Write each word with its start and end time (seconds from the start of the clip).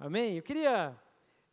Amém? 0.00 0.36
Eu 0.36 0.44
queria 0.44 0.96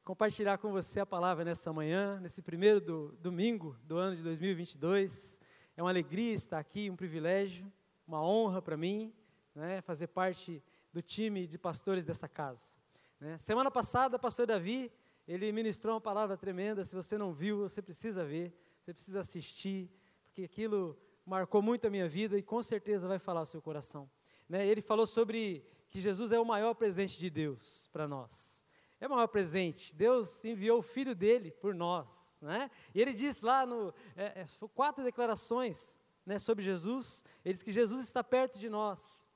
compartilhar 0.04 0.60
com 0.60 0.72
você 0.72 1.00
a 1.00 1.06
palavra 1.06 1.44
nessa 1.44 1.74
manhã, 1.74 2.20
nesse 2.20 2.44
primeiro 2.44 2.80
do, 2.80 3.12
domingo 3.14 3.76
do 3.84 3.98
ano 3.98 4.16
de 4.16 4.22
2022. 4.22 5.42
É 5.76 5.82
uma 5.82 5.90
alegria 5.90 6.32
estar 6.32 6.60
aqui, 6.60 6.88
um 6.92 6.96
privilégio, 6.96 7.74
uma 8.08 8.24
honra 8.24 8.62
para 8.62 8.78
mim, 8.78 9.12
né, 9.56 9.82
fazer 9.82 10.06
parte 10.06 10.64
do 10.94 11.02
time 11.02 11.48
de 11.48 11.58
pastores 11.58 12.06
dessa 12.06 12.30
casa. 12.30 12.76
Né? 13.20 13.36
Semana 13.40 13.72
passada, 13.72 14.18
o 14.18 14.20
pastor 14.20 14.46
Davi, 14.46 14.92
ele 15.28 15.52
ministrou 15.52 15.96
uma 15.96 16.02
palavra 16.02 16.38
tremenda. 16.38 16.86
Se 16.86 16.96
você 16.96 17.18
não 17.18 17.34
viu, 17.34 17.58
você 17.58 17.82
precisa 17.82 18.24
ver, 18.24 18.54
você 18.80 18.94
precisa 18.94 19.22
assistir, 19.22 19.90
porque 20.28 20.44
aquilo 20.44 20.96
marcou 21.26 21.64
muito 21.64 21.88
a 21.88 21.90
minha 21.90 22.08
vida 22.08 22.38
e 22.38 22.44
com 22.44 22.62
certeza 22.62 23.08
vai 23.08 23.18
falar 23.18 23.40
ao 23.40 23.48
seu 23.48 23.60
coração. 23.60 24.08
Né? 24.48 24.68
Ele 24.68 24.82
falou 24.82 25.08
sobre 25.08 25.66
que 25.96 26.02
Jesus 26.02 26.34
é 26.34 26.38
o 26.38 26.44
maior 26.44 26.74
presente 26.74 27.18
de 27.18 27.30
Deus 27.30 27.88
para 27.88 28.06
nós. 28.06 28.66
É 29.00 29.08
o 29.08 29.10
maior 29.12 29.28
presente. 29.28 29.96
Deus 29.96 30.44
enviou 30.44 30.80
o 30.80 30.82
Filho 30.82 31.16
dele 31.16 31.52
por 31.52 31.74
nós. 31.74 32.38
Né? 32.42 32.70
E 32.94 33.02
ele 33.02 33.14
diz 33.14 33.42
lá 33.42 33.66
no 33.66 33.94
é, 34.14 34.42
é, 34.42 34.46
quatro 34.74 35.06
declarações 35.06 35.98
né, 36.26 36.38
sobre 36.38 36.66
Jesus. 36.66 37.24
Ele 37.46 37.54
diz 37.54 37.64
que 37.64 37.72
Jesus 37.72 38.04
está 38.04 38.22
perto 38.22 38.60
de 38.60 38.70
nós. 38.70 39.32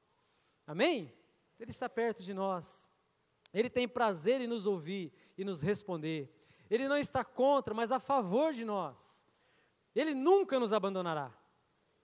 Amém? 0.67 1.14
Ele 1.58 1.72
está 1.72 1.88
perto 1.88 2.22
de 2.23 2.34
nós. 2.34 2.94
Ele 3.53 3.70
tem 3.70 3.88
prazer 3.88 4.41
em 4.41 4.48
nos 4.48 4.66
ouvir 4.66 5.14
e 5.38 5.45
nos 5.45 5.62
responder. 5.62 6.30
Ele 6.70 6.89
não 6.89 6.98
está 6.98 7.23
contra, 7.23 7.73
mas 7.73 7.89
a 7.89 8.00
favor 8.00 8.52
de 8.52 8.66
nós. 8.66 9.26
Ele 9.95 10.14
nunca 10.14 10.59
nos 10.59 10.73
abandonará. 10.73 11.34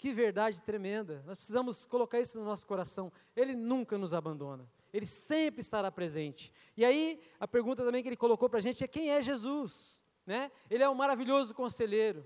Que 0.05 0.14
verdade 0.14 0.62
tremenda. 0.62 1.23
Nós 1.26 1.36
precisamos 1.36 1.88
colocar 1.88 2.20
isso 2.20 2.38
no 2.38 2.46
nosso 2.46 2.68
coração. 2.68 3.12
Ele 3.36 3.55
nunca 3.55 3.98
nos 3.98 4.13
abandona. 4.13 4.70
Ele 4.94 5.08
sempre 5.08 5.62
estará 5.62 5.91
presente. 5.91 6.54
E 6.77 6.86
aí, 6.86 7.20
a 7.40 7.48
pergunta 7.48 7.84
também 7.84 8.04
que 8.04 8.10
ele 8.10 8.16
colocou 8.16 8.48
para 8.48 8.60
a 8.60 8.62
gente 8.62 8.84
é: 8.84 8.88
quem 8.88 9.10
é 9.10 9.20
Jesus? 9.20 10.05
Né? 10.23 10.52
Ele 10.70 10.84
é 10.84 10.88
um 10.88 10.94
maravilhoso 10.94 11.55
conselheiro. 11.55 12.24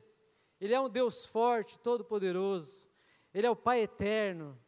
Ele 0.59 0.73
é 0.73 0.81
um 0.81 0.89
Deus 0.89 1.25
forte, 1.25 1.79
todo-poderoso. 1.79 2.85
Ele 3.33 3.47
é 3.47 3.49
o 3.49 3.55
Pai 3.55 3.79
eterno. 3.83 4.59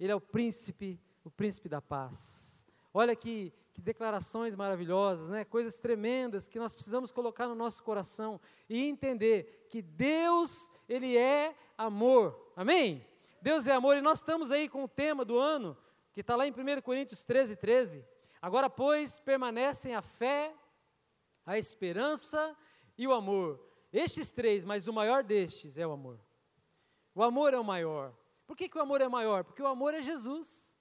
Ele 0.00 0.10
é 0.10 0.14
o 0.14 0.20
príncipe, 0.20 0.98
o 1.22 1.30
príncipe 1.30 1.68
da 1.68 1.82
paz. 1.82 2.64
Olha 2.94 3.14
que, 3.14 3.52
que 3.74 3.82
declarações 3.82 4.56
maravilhosas, 4.56 5.28
né? 5.28 5.44
coisas 5.44 5.78
tremendas 5.78 6.48
que 6.48 6.58
nós 6.58 6.74
precisamos 6.74 7.12
colocar 7.12 7.46
no 7.46 7.54
nosso 7.54 7.82
coração 7.82 8.40
e 8.70 8.86
entender 8.86 9.66
que 9.68 9.82
Deus, 9.82 10.70
Ele 10.88 11.14
é 11.14 11.54
amor. 11.76 12.52
Amém? 12.56 13.06
Deus 13.40 13.66
é 13.66 13.72
amor, 13.72 13.96
e 13.96 14.00
nós 14.00 14.18
estamos 14.18 14.50
aí 14.50 14.68
com 14.68 14.84
o 14.84 14.88
tema 14.88 15.24
do 15.24 15.38
ano, 15.38 15.76
que 16.12 16.20
está 16.20 16.34
lá 16.34 16.46
em 16.46 16.50
1 16.50 16.80
Coríntios 16.80 17.24
13, 17.24 17.56
13. 17.56 18.04
Agora, 18.40 18.70
pois, 18.70 19.20
permanecem 19.20 19.94
a 19.94 20.02
fé, 20.02 20.54
a 21.44 21.58
esperança 21.58 22.56
e 22.96 23.06
o 23.06 23.12
amor. 23.12 23.60
Estes 23.92 24.30
três, 24.30 24.64
mas 24.64 24.88
o 24.88 24.92
maior 24.92 25.22
destes 25.22 25.78
é 25.78 25.86
o 25.86 25.92
amor. 25.92 26.18
O 27.14 27.22
amor 27.22 27.54
é 27.54 27.58
o 27.58 27.64
maior. 27.64 28.14
Por 28.46 28.56
que, 28.56 28.68
que 28.68 28.76
o 28.76 28.82
amor 28.82 29.00
é 29.00 29.08
maior? 29.08 29.44
Porque 29.44 29.62
o 29.62 29.66
amor 29.66 29.94
é 29.94 30.02
Jesus. 30.02 30.74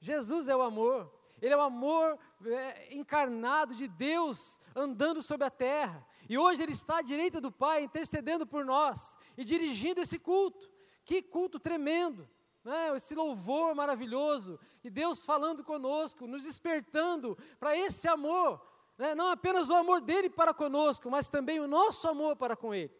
Jesus 0.00 0.48
é 0.48 0.56
o 0.56 0.62
amor. 0.62 1.12
Ele 1.40 1.54
é 1.54 1.56
o 1.56 1.60
amor 1.60 2.18
é, 2.44 2.94
encarnado 2.94 3.74
de 3.74 3.88
Deus 3.88 4.60
andando 4.74 5.22
sobre 5.22 5.46
a 5.46 5.50
terra. 5.50 6.06
E 6.28 6.38
hoje 6.38 6.62
Ele 6.62 6.72
está 6.72 6.98
à 6.98 7.02
direita 7.02 7.40
do 7.40 7.50
Pai, 7.50 7.84
intercedendo 7.84 8.46
por 8.46 8.64
nós 8.64 9.18
e 9.36 9.44
dirigindo 9.44 10.00
esse 10.00 10.18
culto. 10.18 10.70
Que 11.04 11.20
culto 11.20 11.58
tremendo, 11.58 12.28
né? 12.64 12.94
esse 12.96 13.14
louvor 13.14 13.74
maravilhoso, 13.74 14.58
e 14.84 14.90
Deus 14.90 15.24
falando 15.24 15.64
conosco, 15.64 16.26
nos 16.26 16.44
despertando 16.44 17.36
para 17.58 17.76
esse 17.76 18.06
amor, 18.06 18.60
né? 18.96 19.14
não 19.14 19.28
apenas 19.28 19.68
o 19.68 19.74
amor 19.74 20.00
dele 20.00 20.30
para 20.30 20.54
conosco, 20.54 21.10
mas 21.10 21.28
também 21.28 21.60
o 21.60 21.66
nosso 21.66 22.06
amor 22.08 22.36
para 22.36 22.56
com 22.56 22.74
ele. 22.74 22.94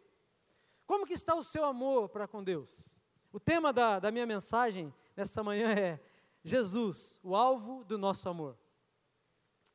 Como 0.86 1.06
que 1.06 1.14
está 1.14 1.34
o 1.34 1.42
seu 1.42 1.64
amor 1.64 2.08
para 2.08 2.26
com 2.26 2.42
Deus? 2.42 3.00
O 3.32 3.40
tema 3.40 3.72
da, 3.72 3.98
da 3.98 4.10
minha 4.10 4.26
mensagem 4.26 4.92
nessa 5.16 5.42
manhã 5.42 5.72
é 5.72 6.00
Jesus, 6.44 7.20
o 7.22 7.36
alvo 7.36 7.84
do 7.84 7.96
nosso 7.96 8.28
amor. 8.28 8.58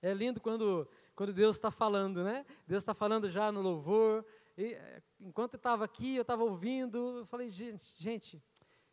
É 0.01 0.13
lindo 0.13 0.39
quando, 0.39 0.87
quando 1.17 1.33
Deus 1.33 1.55
está 1.55 1.71
falando, 1.71 2.23
né? 2.23 2.45
Deus 2.67 2.83
está 2.83 2.93
falando 2.93 3.27
já 3.27 3.51
no 3.51 3.59
louvor, 3.59 4.23
e, 4.55 4.75
eh, 4.75 5.01
enquanto 5.19 5.55
eu 5.55 5.57
estava 5.57 5.83
aqui, 5.83 6.15
eu 6.15 6.21
estava 6.21 6.43
ouvindo, 6.43 7.17
eu 7.17 7.25
falei, 7.25 7.49
gente, 7.49 7.83
gente, 7.97 8.39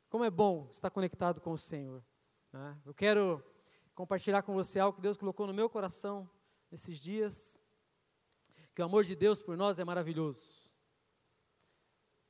como 0.08 0.24
é 0.24 0.30
bom 0.30 0.66
estar 0.70 0.88
conectado 0.88 1.38
com 1.38 1.52
o 1.52 1.58
Senhor. 1.58 2.02
Né? 2.50 2.80
Eu 2.86 2.94
quero 2.94 3.44
compartilhar 3.94 4.40
com 4.40 4.54
você 4.54 4.80
algo 4.80 4.96
que 4.96 5.02
Deus 5.02 5.18
colocou 5.18 5.46
no 5.46 5.52
meu 5.52 5.68
coração 5.68 6.26
nesses 6.70 6.98
dias, 6.98 7.62
que 8.74 8.80
o 8.80 8.86
amor 8.86 9.04
de 9.04 9.14
Deus 9.14 9.42
por 9.42 9.54
nós 9.54 9.78
é 9.78 9.84
maravilhoso. 9.84 10.72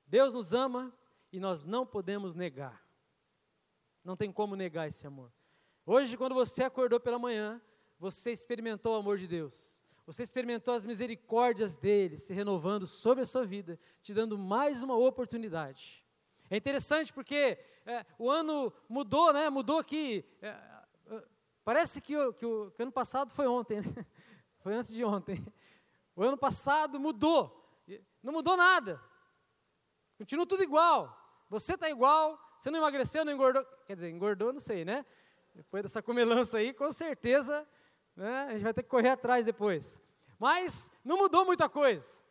Deus 0.08 0.34
nos 0.34 0.52
ama 0.52 0.92
e 1.30 1.38
nós 1.38 1.62
não 1.62 1.86
podemos 1.86 2.34
negar. 2.34 2.84
Não 4.02 4.16
tem 4.16 4.32
como 4.32 4.56
negar 4.56 4.88
esse 4.88 5.06
amor. 5.06 5.32
Hoje, 5.86 6.16
quando 6.16 6.34
você 6.34 6.64
acordou 6.64 6.98
pela 6.98 7.16
manhã, 7.16 7.62
você 7.96 8.32
experimentou 8.32 8.94
o 8.94 8.98
amor 8.98 9.18
de 9.18 9.28
Deus. 9.28 9.83
Você 10.06 10.22
experimentou 10.22 10.74
as 10.74 10.84
misericórdias 10.84 11.76
dele 11.76 12.18
se 12.18 12.34
renovando 12.34 12.86
sobre 12.86 13.22
a 13.22 13.26
sua 13.26 13.44
vida, 13.44 13.78
te 14.02 14.12
dando 14.12 14.36
mais 14.36 14.82
uma 14.82 14.96
oportunidade. 14.96 16.04
É 16.50 16.56
interessante 16.56 17.12
porque 17.12 17.58
é, 17.86 18.04
o 18.18 18.30
ano 18.30 18.72
mudou, 18.86 19.32
né? 19.32 19.48
Mudou 19.48 19.78
aqui. 19.78 20.24
É, 20.42 20.48
é 20.48 21.22
parece 21.64 22.02
que 22.02 22.14
o, 22.16 22.34
que 22.34 22.44
o, 22.44 22.70
que 22.70 22.80
o 22.80 22.82
ano 22.82 22.92
passado 22.92 23.30
foi 23.30 23.46
ontem, 23.46 23.80
né? 23.80 24.06
foi 24.60 24.74
antes 24.74 24.92
de 24.92 25.02
ontem. 25.02 25.42
O 26.14 26.22
ano 26.22 26.36
passado 26.36 27.00
mudou. 27.00 27.62
Não 28.22 28.32
mudou 28.32 28.56
nada. 28.56 29.00
Continua 30.18 30.46
tudo 30.46 30.62
igual. 30.62 31.18
Você 31.48 31.74
está 31.74 31.88
igual, 31.88 32.38
você 32.58 32.70
não 32.70 32.78
emagreceu, 32.78 33.24
não 33.24 33.32
engordou. 33.32 33.64
Quer 33.86 33.94
dizer, 33.94 34.10
engordou, 34.10 34.52
não 34.52 34.60
sei, 34.60 34.84
né? 34.84 35.04
Depois 35.54 35.82
dessa 35.82 36.02
comelança 36.02 36.58
aí, 36.58 36.74
com 36.74 36.90
certeza 36.92 37.66
né? 38.16 38.46
a 38.48 38.52
gente 38.52 38.62
vai 38.62 38.74
ter 38.74 38.82
que 38.82 38.88
correr 38.88 39.10
atrás 39.10 39.44
depois. 39.44 40.02
Mas 40.38 40.90
não 41.04 41.18
mudou 41.18 41.44
muita 41.44 41.68
coisa. 41.68 42.22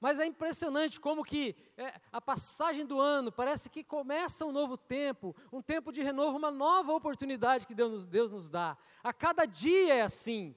Mas 0.00 0.18
é 0.18 0.26
impressionante 0.26 1.00
como 1.00 1.24
que 1.24 1.56
é, 1.78 1.98
a 2.12 2.20
passagem 2.20 2.84
do 2.84 3.00
ano 3.00 3.32
parece 3.32 3.70
que 3.70 3.82
começa 3.82 4.44
um 4.44 4.52
novo 4.52 4.76
tempo, 4.76 5.34
um 5.50 5.62
tempo 5.62 5.90
de 5.90 6.02
renovo, 6.02 6.36
uma 6.36 6.50
nova 6.50 6.92
oportunidade 6.92 7.66
que 7.66 7.74
Deus 7.74 7.92
nos, 7.92 8.06
Deus 8.06 8.30
nos 8.30 8.48
dá. 8.48 8.76
A 9.02 9.14
cada 9.14 9.46
dia 9.46 9.94
é 9.94 10.02
assim, 10.02 10.54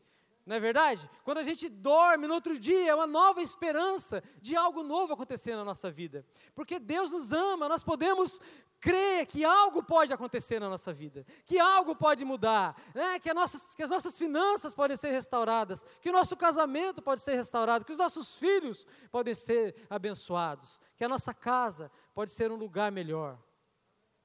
não 0.48 0.56
é 0.56 0.62
verdade? 0.62 1.10
Quando 1.26 1.40
a 1.40 1.44
gente 1.44 1.68
dorme, 1.68 2.26
no 2.26 2.34
outro 2.34 2.58
dia, 2.58 2.92
é 2.92 2.96
uma 2.96 3.06
nova 3.06 3.42
esperança 3.42 4.24
de 4.42 4.56
algo 4.56 4.82
novo 4.82 5.12
acontecer 5.12 5.58
na 5.58 5.66
nossa 5.66 5.92
vida. 5.92 6.26
Porque 6.56 6.80
Deus 6.80 7.12
nos 7.12 7.34
ama, 7.34 7.68
nós 7.68 7.84
podemos 7.84 8.40
crer 8.80 9.26
que 9.26 9.44
algo 9.44 9.84
pode 9.84 10.14
acontecer 10.14 10.58
na 10.58 10.70
nossa 10.70 10.94
vida, 10.94 11.26
que 11.46 11.60
algo 11.60 11.94
pode 11.98 12.24
mudar, 12.24 12.82
né? 12.96 13.20
que, 13.20 13.34
nossas, 13.34 13.76
que 13.76 13.84
as 13.84 13.90
nossas 13.90 14.18
finanças 14.18 14.74
podem 14.74 14.96
ser 14.96 15.12
restauradas, 15.12 15.84
que 16.00 16.10
o 16.10 16.14
nosso 16.14 16.38
casamento 16.38 17.02
pode 17.02 17.20
ser 17.20 17.36
restaurado, 17.36 17.84
que 17.84 17.92
os 17.92 17.98
nossos 17.98 18.38
filhos 18.38 18.88
podem 19.12 19.36
ser 19.36 19.76
abençoados, 19.90 20.80
que 20.96 21.04
a 21.04 21.10
nossa 21.10 21.34
casa 21.34 21.92
pode 22.14 22.32
ser 22.32 22.54
um 22.54 22.56
lugar 22.56 22.90
melhor. 22.90 23.38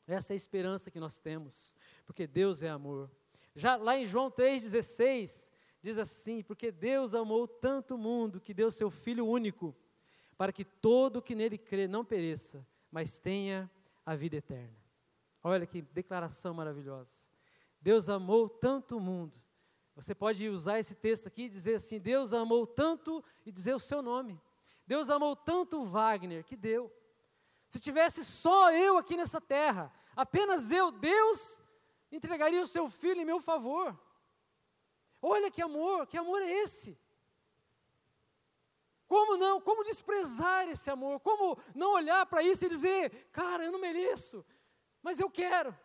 Essa 0.06 0.33
é 0.33 0.34
a 0.34 0.37
esperança 0.37 0.89
que 0.89 1.00
nós 1.00 1.19
temos, 1.19 1.75
porque 2.06 2.28
Deus 2.28 2.62
é 2.62 2.69
amor. 2.69 3.10
Já 3.56 3.75
lá 3.75 3.99
em 3.99 4.06
João 4.06 4.31
3,16, 4.31 5.52
diz 5.82 5.98
assim: 5.98 6.43
Porque 6.43 6.70
Deus 6.70 7.15
amou 7.15 7.47
tanto 7.47 7.97
o 7.97 7.98
mundo 7.98 8.41
que 8.41 8.54
deu 8.54 8.70
seu 8.70 8.91
Filho 8.91 9.26
único, 9.26 9.75
para 10.38 10.53
que 10.53 10.65
todo 10.65 11.20
que 11.20 11.34
nele 11.34 11.59
crê 11.59 11.87
não 11.87 12.04
pereça, 12.04 12.66
mas 12.91 13.19
tenha 13.19 13.70
a 14.06 14.15
vida 14.15 14.37
eterna. 14.37 14.76
Olha 15.42 15.66
que 15.66 15.82
declaração 15.82 16.54
maravilhosa. 16.54 17.12
Deus 17.81 18.09
amou 18.09 18.48
tanto 18.48 18.97
o 18.97 19.00
mundo. 19.00 19.37
Você 19.94 20.15
pode 20.15 20.48
usar 20.48 20.78
esse 20.78 20.94
texto 20.94 21.27
aqui 21.27 21.42
e 21.42 21.48
dizer 21.48 21.74
assim: 21.74 21.98
Deus 21.98 22.33
amou 22.33 22.66
tanto 22.66 23.22
e 23.45 23.51
dizer 23.51 23.74
o 23.74 23.80
seu 23.80 24.01
nome. 24.01 24.41
Deus 24.86 25.10
amou 25.10 25.34
tanto 25.34 25.80
o 25.80 25.84
Wagner 25.84 26.45
que 26.45 26.57
deu. 26.57 26.91
Se 27.68 27.80
tivesse 27.80 28.24
só 28.24 28.71
eu 28.72 28.98
aqui 28.98 29.16
nessa 29.16 29.41
terra, 29.41 29.92
apenas 30.15 30.71
eu, 30.71 30.91
Deus 30.92 31.62
entregaria 32.10 32.62
o 32.62 32.66
seu 32.66 32.89
filho 32.89 33.21
em 33.21 33.24
meu 33.24 33.41
favor. 33.41 33.98
Olha 35.24 35.53
que 35.53 35.63
amor, 35.63 36.09
que 36.09 36.19
amor 36.19 36.42
é 36.42 36.51
esse? 36.51 36.98
Como 39.07 39.36
não? 39.36 39.60
Como 39.60 39.84
desprezar 39.84 40.69
esse 40.69 40.91
amor? 40.91 41.21
Como 41.21 41.57
não 41.74 41.92
olhar 41.92 42.27
para 42.27 42.42
isso 42.42 42.65
e 42.65 42.69
dizer, 42.69 43.30
cara, 43.30 43.65
eu 43.65 43.71
não 43.71 43.78
mereço, 43.78 44.45
mas 45.01 45.21
eu 45.21 45.30
quero, 45.30 45.78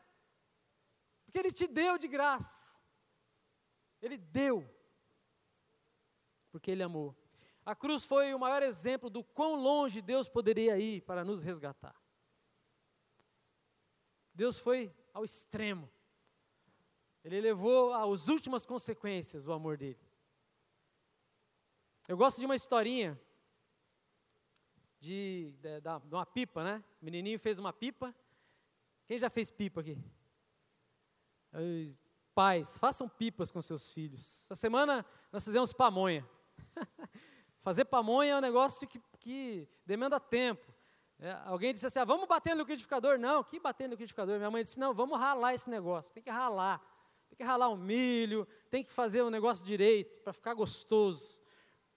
porque 1.23 1.37
Ele 1.37 1.51
te 1.51 1.67
deu 1.67 1.97
de 1.99 2.07
graça, 2.07 2.75
Ele 4.01 4.17
deu, 4.17 4.67
porque 6.51 6.71
Ele 6.71 6.81
amou. 6.81 7.15
A 7.63 7.75
cruz 7.75 8.05
foi 8.05 8.33
o 8.33 8.39
maior 8.39 8.63
exemplo 8.63 9.09
do 9.09 9.23
quão 9.23 9.55
longe 9.55 10.01
Deus 10.01 10.27
poderia 10.27 10.79
ir 10.79 11.01
para 11.01 11.23
nos 11.23 11.43
resgatar. 11.43 12.01
Deus 14.33 14.57
foi 14.57 14.95
ao 15.13 15.25
extremo. 15.25 15.91
Ele 17.27 17.41
levou 17.41 17.93
às 17.93 18.29
últimas 18.29 18.65
consequências 18.65 19.45
o 19.45 19.51
amor 19.51 19.75
dele. 19.75 19.99
Eu 22.07 22.15
gosto 22.15 22.39
de 22.39 22.45
uma 22.45 22.55
historinha 22.55 23.19
de, 24.97 25.53
de, 25.59 25.81
de, 25.81 26.15
uma 26.15 26.25
pipa, 26.25 26.63
né? 26.63 26.81
O 27.01 27.05
menininho 27.05 27.37
fez 27.37 27.59
uma 27.59 27.73
pipa. 27.73 28.15
Quem 29.05 29.17
já 29.17 29.29
fez 29.29 29.51
pipa 29.51 29.81
aqui? 29.81 30.01
Pais, 32.33 32.77
façam 32.77 33.09
pipas 33.09 33.51
com 33.51 33.61
seus 33.61 33.91
filhos. 33.91 34.45
Essa 34.45 34.55
semana 34.55 35.05
nós 35.29 35.43
fizemos 35.43 35.73
pamonha. 35.73 36.25
Fazer 37.59 37.83
pamonha 37.83 38.35
é 38.35 38.37
um 38.37 38.41
negócio 38.41 38.87
que, 38.87 39.01
que 39.19 39.67
demanda 39.85 40.17
tempo. 40.17 40.73
É, 41.19 41.33
alguém 41.43 41.73
disse 41.73 41.87
assim: 41.87 41.99
ah, 41.99 42.05
vamos 42.05 42.25
bater 42.25 42.55
no 42.55 42.61
liquidificador. 42.61 43.19
Não, 43.19 43.43
que 43.43 43.59
bater 43.59 43.85
no 43.89 43.95
liquidificador? 43.95 44.37
Minha 44.37 44.49
mãe 44.49 44.63
disse: 44.63 44.79
não, 44.79 44.93
vamos 44.93 45.19
ralar 45.19 45.53
esse 45.53 45.69
negócio. 45.69 46.09
Tem 46.13 46.23
que 46.23 46.29
ralar. 46.29 46.81
Tem 47.37 47.45
que 47.45 47.51
ralar 47.51 47.69
o 47.69 47.77
milho, 47.77 48.47
tem 48.67 48.83
que 48.83 48.89
fazer 48.89 49.21
o 49.21 49.29
negócio 49.29 49.63
direito 49.63 50.19
para 50.21 50.33
ficar 50.33 50.55
gostoso. 50.55 51.39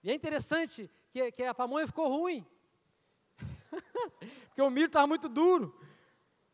E 0.03 0.11
é 0.11 0.13
interessante 0.13 0.87
que, 1.09 1.31
que 1.31 1.43
a 1.43 1.53
pamonha 1.53 1.87
ficou 1.87 2.07
ruim. 2.07 2.45
Porque 4.45 4.61
o 4.61 4.69
milho 4.69 4.85
estava 4.85 5.07
muito 5.07 5.27
duro. 5.27 5.75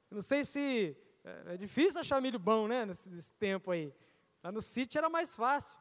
Não 0.10 0.22
sei 0.22 0.46
se 0.46 0.96
é, 1.22 1.56
é 1.56 1.58
difícil 1.58 2.00
achar 2.00 2.22
milho 2.22 2.40
bom, 2.40 2.66
né, 2.66 2.86
nesse, 2.86 3.10
nesse 3.10 3.34
tempo 3.34 3.72
aí. 3.72 3.94
Lá 4.42 4.54
no 4.54 4.62
sítio 4.62 4.98
era 4.98 5.10
mais 5.10 5.36
fácil. 5.36 5.78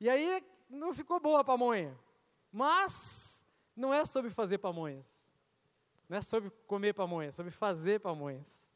E 0.00 0.10
aí 0.10 0.44
não 0.68 0.92
ficou 0.92 1.20
boa 1.20 1.42
a 1.42 1.44
pamonha. 1.44 1.96
Mas 2.50 3.46
não 3.76 3.94
é 3.94 4.04
sobre 4.04 4.30
fazer 4.30 4.58
pamonhas. 4.58 5.30
Não 6.08 6.18
é 6.18 6.22
sobre 6.22 6.50
comer 6.66 6.92
pamonhas, 6.92 7.34
é 7.34 7.36
sobre 7.36 7.52
fazer 7.52 8.00
pamonhas. 8.00 8.68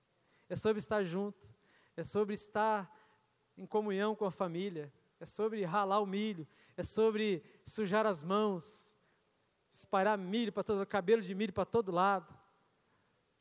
É 0.48 0.54
sobre 0.54 0.78
estar 0.78 1.02
junto. 1.02 1.52
É 1.96 2.04
sobre 2.04 2.34
estar 2.34 2.88
em 3.56 3.66
comunhão 3.66 4.14
com 4.14 4.24
a 4.24 4.30
família. 4.30 4.92
É 5.20 5.26
sobre 5.26 5.64
ralar 5.64 6.00
o 6.00 6.06
milho. 6.06 6.46
É 6.76 6.82
sobre 6.82 7.42
sujar 7.64 8.06
as 8.06 8.22
mãos. 8.22 8.96
Espalhar 9.68 10.16
milho 10.16 10.52
para 10.52 10.64
todo 10.64 10.86
cabelo 10.86 11.22
de 11.22 11.34
milho 11.34 11.52
para 11.52 11.64
todo 11.64 11.92
lado. 11.92 12.32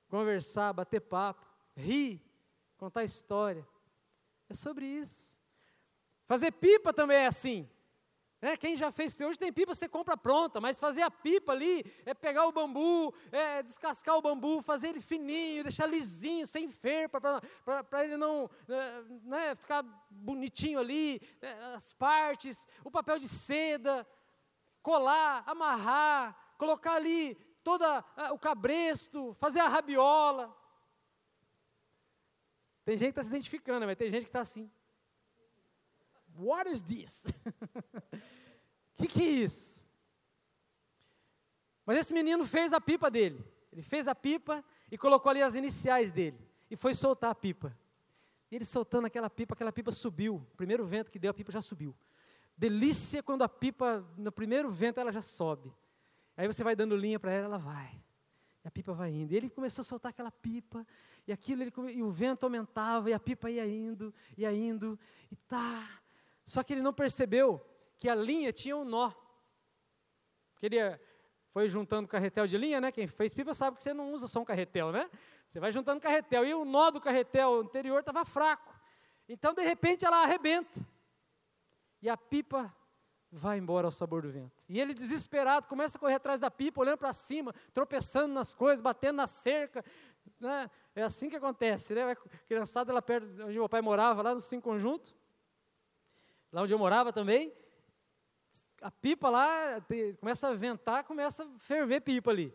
Conversar, 0.07 0.73
bater 0.73 1.01
papo 1.01 1.53
rir, 1.75 2.21
contar 2.77 3.03
história. 3.03 3.67
É 4.49 4.53
sobre 4.53 4.85
isso. 4.85 5.37
Fazer 6.25 6.51
pipa 6.51 6.93
também 6.93 7.17
é 7.17 7.27
assim. 7.27 7.69
É, 8.43 8.57
quem 8.57 8.75
já 8.75 8.91
fez 8.91 9.17
hoje 9.21 9.39
tem 9.39 9.53
pipa, 9.53 9.73
você 9.73 9.87
compra 9.87 10.17
pronta, 10.17 10.59
mas 10.59 10.77
fazer 10.77 11.01
a 11.01 11.09
pipa 11.09 11.53
ali 11.53 11.81
é 12.05 12.13
pegar 12.13 12.45
o 12.45 12.51
bambu, 12.51 13.15
é 13.31 13.63
descascar 13.63 14.17
o 14.17 14.21
bambu, 14.21 14.61
fazer 14.61 14.89
ele 14.89 14.99
fininho, 14.99 15.63
deixar 15.63 15.85
lisinho, 15.85 16.45
sem 16.45 16.67
fer, 16.67 17.07
para 17.07 18.03
ele 18.03 18.17
não 18.17 18.49
é, 18.67 19.01
né, 19.23 19.55
ficar 19.55 19.81
bonitinho 20.09 20.77
ali, 20.77 21.21
é, 21.41 21.53
as 21.73 21.93
partes, 21.93 22.67
o 22.83 22.91
papel 22.91 23.17
de 23.17 23.29
seda, 23.29 24.05
colar, 24.81 25.43
amarrar, 25.47 26.37
colocar 26.57 26.95
ali 26.95 27.35
todo 27.63 27.85
o 28.33 28.37
cabresto, 28.37 29.33
fazer 29.39 29.61
a 29.61 29.69
rabiola. 29.69 30.53
Tem 32.83 32.97
gente 32.97 33.13
que 33.13 33.19
está 33.21 33.23
se 33.23 33.29
identificando, 33.29 33.85
mas 33.85 33.95
tem 33.95 34.11
gente 34.11 34.23
que 34.23 34.29
está 34.29 34.41
assim. 34.41 34.69
What 36.35 36.69
is 36.69 36.81
this? 36.81 37.23
Que, 38.95 39.07
que 39.07 39.21
é 39.21 39.29
isso? 39.29 39.87
Mas 41.85 41.97
esse 41.97 42.13
menino 42.13 42.45
fez 42.45 42.73
a 42.73 42.79
pipa 42.79 43.09
dele. 43.09 43.43
Ele 43.71 43.81
fez 43.81 44.07
a 44.07 44.15
pipa 44.15 44.63
e 44.91 44.97
colocou 44.97 45.29
ali 45.29 45.41
as 45.41 45.55
iniciais 45.55 46.11
dele. 46.11 46.37
E 46.69 46.75
foi 46.75 46.93
soltar 46.93 47.31
a 47.31 47.35
pipa. 47.35 47.77
E 48.51 48.55
ele 48.55 48.65
soltando 48.65 49.07
aquela 49.07 49.29
pipa, 49.29 49.53
aquela 49.53 49.71
pipa 49.71 49.91
subiu. 49.91 50.35
O 50.35 50.55
primeiro 50.55 50.85
vento 50.85 51.11
que 51.11 51.19
deu, 51.19 51.31
a 51.31 51.33
pipa 51.33 51.51
já 51.51 51.61
subiu. 51.61 51.95
Delícia 52.55 53.23
quando 53.23 53.41
a 53.41 53.49
pipa, 53.49 54.05
no 54.15 54.31
primeiro 54.31 54.69
vento, 54.69 54.99
ela 54.99 55.11
já 55.11 55.21
sobe. 55.21 55.73
Aí 56.37 56.47
você 56.47 56.63
vai 56.63 56.75
dando 56.75 56.95
linha 56.95 57.19
para 57.19 57.31
ela, 57.31 57.45
ela 57.45 57.57
vai. 57.57 57.99
E 58.63 58.67
a 58.67 58.71
pipa 58.71 58.93
vai 58.93 59.11
indo. 59.11 59.33
E 59.33 59.35
ele 59.35 59.49
começou 59.49 59.81
a 59.81 59.85
soltar 59.85 60.11
aquela 60.11 60.31
pipa, 60.31 60.85
e 61.27 61.33
aquilo, 61.33 61.63
ele, 61.63 61.73
e 61.93 62.03
o 62.03 62.11
vento 62.11 62.43
aumentava, 62.43 63.09
e 63.09 63.13
a 63.13 63.19
pipa 63.19 63.49
ia 63.49 63.67
indo, 63.67 64.13
ia 64.37 64.53
indo, 64.53 64.99
e 65.31 65.35
tá. 65.35 66.01
Só 66.45 66.61
que 66.63 66.73
ele 66.73 66.81
não 66.81 66.93
percebeu 66.93 67.59
que 68.03 68.09
a 68.09 68.15
linha 68.15 68.51
tinha 68.51 68.75
um 68.75 68.83
nó. 68.83 69.13
Que 70.59 70.65
ele 70.65 70.75
foi 71.53 71.69
juntando 71.69 72.05
carretel 72.05 72.45
de 72.45 72.57
linha, 72.57 72.81
né? 72.81 72.91
Quem 72.91 73.07
fez 73.07 73.33
pipa 73.33 73.53
sabe 73.53 73.77
que 73.77 73.83
você 73.83 73.93
não 73.93 74.11
usa 74.11 74.27
só 74.27 74.41
um 74.41 74.43
carretel, 74.43 74.91
né? 74.91 75.09
Você 75.47 75.57
vai 75.57 75.71
juntando 75.71 76.01
carretel, 76.01 76.45
e 76.45 76.53
o 76.53 76.65
nó 76.65 76.91
do 76.91 76.99
carretel 76.99 77.61
anterior 77.61 78.01
estava 78.01 78.25
fraco. 78.25 78.77
Então, 79.29 79.53
de 79.53 79.61
repente, 79.61 80.03
ela 80.03 80.21
arrebenta. 80.21 80.85
E 82.01 82.09
a 82.09 82.17
pipa 82.17 82.75
vai 83.31 83.57
embora 83.57 83.87
ao 83.87 83.91
sabor 83.91 84.23
do 84.23 84.29
vento. 84.29 84.61
E 84.67 84.81
ele, 84.81 84.93
desesperado, 84.93 85.67
começa 85.67 85.97
a 85.97 86.01
correr 86.01 86.15
atrás 86.15 86.41
da 86.41 86.51
pipa, 86.51 86.81
olhando 86.81 86.97
para 86.97 87.13
cima, 87.13 87.55
tropeçando 87.73 88.33
nas 88.33 88.53
coisas, 88.53 88.81
batendo 88.81 89.15
na 89.15 89.27
cerca. 89.27 89.81
Né? 90.41 90.69
É 90.93 91.03
assim 91.03 91.29
que 91.29 91.37
acontece, 91.37 91.93
né? 91.93 92.11
A 92.11 92.15
criançada 92.49 92.91
lá 92.91 93.01
perto 93.01 93.27
onde 93.45 93.57
meu 93.57 93.69
pai 93.69 93.81
morava, 93.81 94.21
lá 94.21 94.33
no 94.33 94.41
Cinco 94.41 94.69
Conjunto, 94.69 95.15
lá 96.51 96.63
onde 96.63 96.73
eu 96.73 96.77
morava 96.77 97.13
também, 97.13 97.62
a 98.83 98.91
pipa 98.91 99.29
lá 99.29 99.79
te, 99.81 100.13
começa 100.19 100.49
a 100.49 100.53
ventar, 100.53 101.03
começa 101.05 101.45
a 101.45 101.59
ferver 101.59 102.01
pipa 102.01 102.31
ali. 102.31 102.53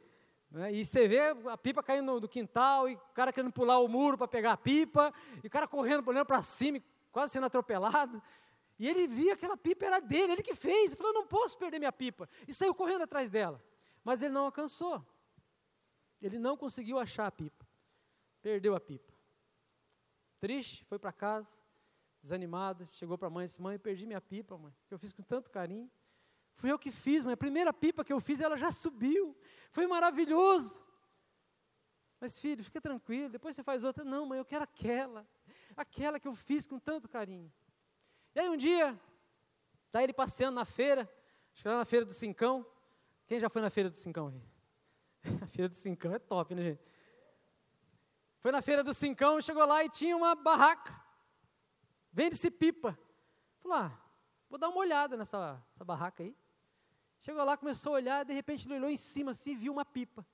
Né? 0.50 0.72
E 0.72 0.84
você 0.84 1.08
vê 1.08 1.20
a 1.50 1.56
pipa 1.56 1.82
caindo 1.82 2.20
no 2.20 2.28
quintal, 2.28 2.88
e 2.88 2.94
o 2.94 2.98
cara 3.14 3.32
querendo 3.32 3.52
pular 3.52 3.78
o 3.78 3.88
muro 3.88 4.19
para 4.19 4.28
pegar 4.28 4.52
a 4.52 4.56
pipa, 4.56 5.12
e 5.42 5.46
o 5.46 5.50
cara 5.50 5.66
correndo, 5.66 6.06
olhando 6.06 6.26
para 6.26 6.42
cima, 6.42 6.82
quase 7.10 7.32
sendo 7.32 7.46
atropelado. 7.46 8.22
E 8.78 8.86
ele 8.86 9.08
via 9.08 9.34
que 9.34 9.44
aquela 9.44 9.56
pipa 9.56 9.86
era 9.86 10.00
dele, 10.00 10.34
ele 10.34 10.42
que 10.42 10.54
fez. 10.54 10.92
Ele 10.92 10.96
falou: 10.96 11.12
não 11.12 11.26
posso 11.26 11.58
perder 11.58 11.78
minha 11.78 11.92
pipa. 11.92 12.28
E 12.46 12.54
saiu 12.54 12.75
correndo 12.75 13.02
atrás 13.02 13.30
dela. 13.30 13.60
Mas 14.04 14.22
ele 14.22 14.32
não 14.32 14.44
alcançou. 14.44 15.04
Ele 16.20 16.38
não 16.38 16.56
conseguiu 16.56 16.98
achar 16.98 17.26
a 17.26 17.32
pipa. 17.32 17.66
Perdeu 18.40 18.76
a 18.76 18.80
pipa. 18.80 19.12
Triste, 20.38 20.84
foi 20.84 20.98
para 20.98 21.12
casa, 21.12 21.50
desanimado, 22.22 22.88
chegou 22.92 23.19
para 23.19 23.26
a 23.26 23.30
mãe 23.30 23.44
e 23.44 23.46
disse: 23.48 23.60
Mãe, 23.60 23.78
perdi 23.78 24.06
minha 24.06 24.20
pipa, 24.20 24.56
mãe, 24.56 24.72
que 24.86 24.94
eu 24.94 24.98
fiz 24.98 25.12
com 25.12 25.22
tanto 25.22 25.50
carinho. 25.50 25.90
Fui 26.58 26.72
eu 26.72 26.78
que 26.78 26.90
fiz, 26.90 27.25
mãe. 27.25 27.34
A 27.34 27.37
primeira 27.37 27.72
pipa 27.72 28.05
que 28.05 28.12
eu 28.12 28.20
fiz, 28.20 28.40
ela 28.40 28.56
já 28.56 28.70
subiu. 28.72 29.34
Foi 29.70 29.87
maravilhoso. 29.87 30.84
Mas, 32.20 32.40
filho, 32.40 32.64
fica 32.64 32.81
tranquilo, 32.81 33.31
depois 33.31 33.55
você 33.55 33.62
faz 33.62 33.84
outra. 33.84 34.05
Não, 34.05 34.26
mãe, 34.26 34.38
eu 34.38 34.44
quero 34.44 34.64
aquela. 34.64 35.25
Aquela 35.76 36.19
que 36.19 36.26
eu 36.26 36.34
fiz 36.34 36.66
com 36.66 36.76
tanto 36.78 37.08
carinho. 37.08 37.50
E 38.34 38.40
aí 38.40 38.49
um 38.49 38.56
dia, 38.56 39.00
está 39.87 40.02
ele 40.02 40.12
passeando 40.12 40.56
na 40.56 40.64
feira, 40.64 41.08
acho 41.52 41.62
que 41.62 41.68
era 41.68 41.78
na 41.78 41.85
feira 41.85 42.04
do 42.04 42.12
Cincão. 42.12 42.66
Quem 43.28 43.38
já 43.38 43.49
foi 43.49 43.62
na 43.62 43.71
feira 43.71 43.88
do 43.88 43.97
Cincão? 43.97 44.35
A 45.42 45.47
feira 45.47 45.68
do 45.68 45.76
Cincão 45.76 46.12
é 46.12 46.18
top, 46.18 46.56
né, 46.56 46.62
gente? 46.62 46.83
Foi 48.40 48.50
na 48.50 48.62
feira 48.62 48.83
do 48.83 48.92
Cincão, 48.92 49.40
chegou 49.40 49.64
lá 49.64 49.85
e 49.85 49.88
tinha 49.88 50.16
uma 50.16 50.35
barraca. 50.35 51.00
Vende-se 52.12 52.50
pipa. 52.50 52.99
Falou, 53.61 53.76
ah, 53.78 54.00
vou 54.49 54.59
dar 54.59 54.68
uma 54.71 54.78
olhada 54.78 55.16
nessa 55.16 55.62
barraca 55.85 56.25
aí. 56.25 56.37
Chegou 57.20 57.44
lá, 57.44 57.56
começou 57.56 57.92
a 57.92 57.96
olhar, 57.96 58.25
de 58.25 58.32
repente 58.32 58.66
ele 58.66 58.75
olhou 58.75 58.90
em 58.90 58.96
cima 58.96 59.32
assim, 59.32 59.56
viu 59.56 59.72
uma 59.72 59.84
pipa. 59.84 60.26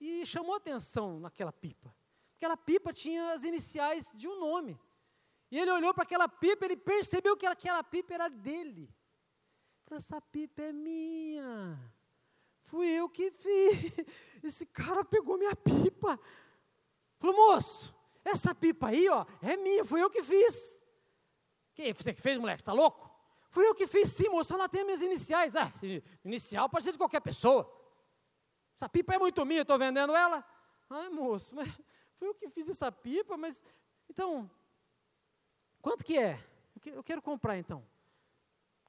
E 0.00 0.24
chamou 0.26 0.54
atenção 0.54 1.18
naquela 1.18 1.52
pipa. 1.52 1.94
Aquela 2.36 2.56
pipa 2.56 2.92
tinha 2.92 3.32
as 3.32 3.44
iniciais 3.44 4.12
de 4.14 4.28
um 4.28 4.38
nome. 4.38 4.78
E 5.50 5.58
ele 5.58 5.70
olhou 5.70 5.92
para 5.94 6.04
aquela 6.04 6.28
pipa, 6.28 6.66
ele 6.66 6.76
percebeu 6.76 7.36
que 7.36 7.46
aquela 7.46 7.82
pipa 7.82 8.14
era 8.14 8.28
dele. 8.28 8.94
Essa 9.90 10.20
pipa 10.20 10.62
é 10.62 10.72
minha. 10.72 11.78
Fui 12.62 12.86
eu 12.86 13.08
que 13.08 13.30
fiz. 13.30 14.06
Esse 14.44 14.66
cara 14.66 15.04
pegou 15.04 15.38
minha 15.38 15.56
pipa. 15.56 16.20
Falou, 17.18 17.34
moço, 17.34 17.94
essa 18.24 18.54
pipa 18.54 18.88
aí, 18.88 19.08
ó, 19.08 19.24
é 19.42 19.56
minha, 19.56 19.84
fui 19.84 20.02
eu 20.02 20.10
que 20.10 20.22
fiz. 20.22 20.80
Quem 21.74 21.92
você 21.92 22.12
que 22.12 22.20
fez, 22.20 22.38
moleque? 22.38 22.62
Está 22.62 22.72
louco? 22.72 23.07
Fui 23.50 23.66
eu 23.66 23.74
que 23.74 23.86
fiz, 23.86 24.12
sim, 24.12 24.28
moço. 24.28 24.52
Ela 24.52 24.68
tem 24.68 24.84
minhas 24.84 25.02
iniciais. 25.02 25.56
Ah, 25.56 25.72
inicial 26.24 26.68
pode 26.68 26.84
ser 26.84 26.92
de 26.92 26.98
qualquer 26.98 27.20
pessoa. 27.20 27.70
Essa 28.74 28.88
pipa 28.88 29.14
é 29.14 29.18
muito 29.18 29.44
minha, 29.44 29.62
estou 29.62 29.78
vendendo 29.78 30.14
ela. 30.14 30.44
Ai, 30.88 31.08
moço, 31.08 31.54
mas 31.54 31.68
fui 32.16 32.28
eu 32.28 32.34
que 32.34 32.48
fiz 32.48 32.68
essa 32.68 32.90
pipa, 32.92 33.36
mas. 33.36 33.62
Então, 34.08 34.50
Quanto 35.80 36.04
que 36.04 36.18
é? 36.18 36.44
Eu 36.86 37.02
quero 37.02 37.22
comprar 37.22 37.56
então. 37.56 37.84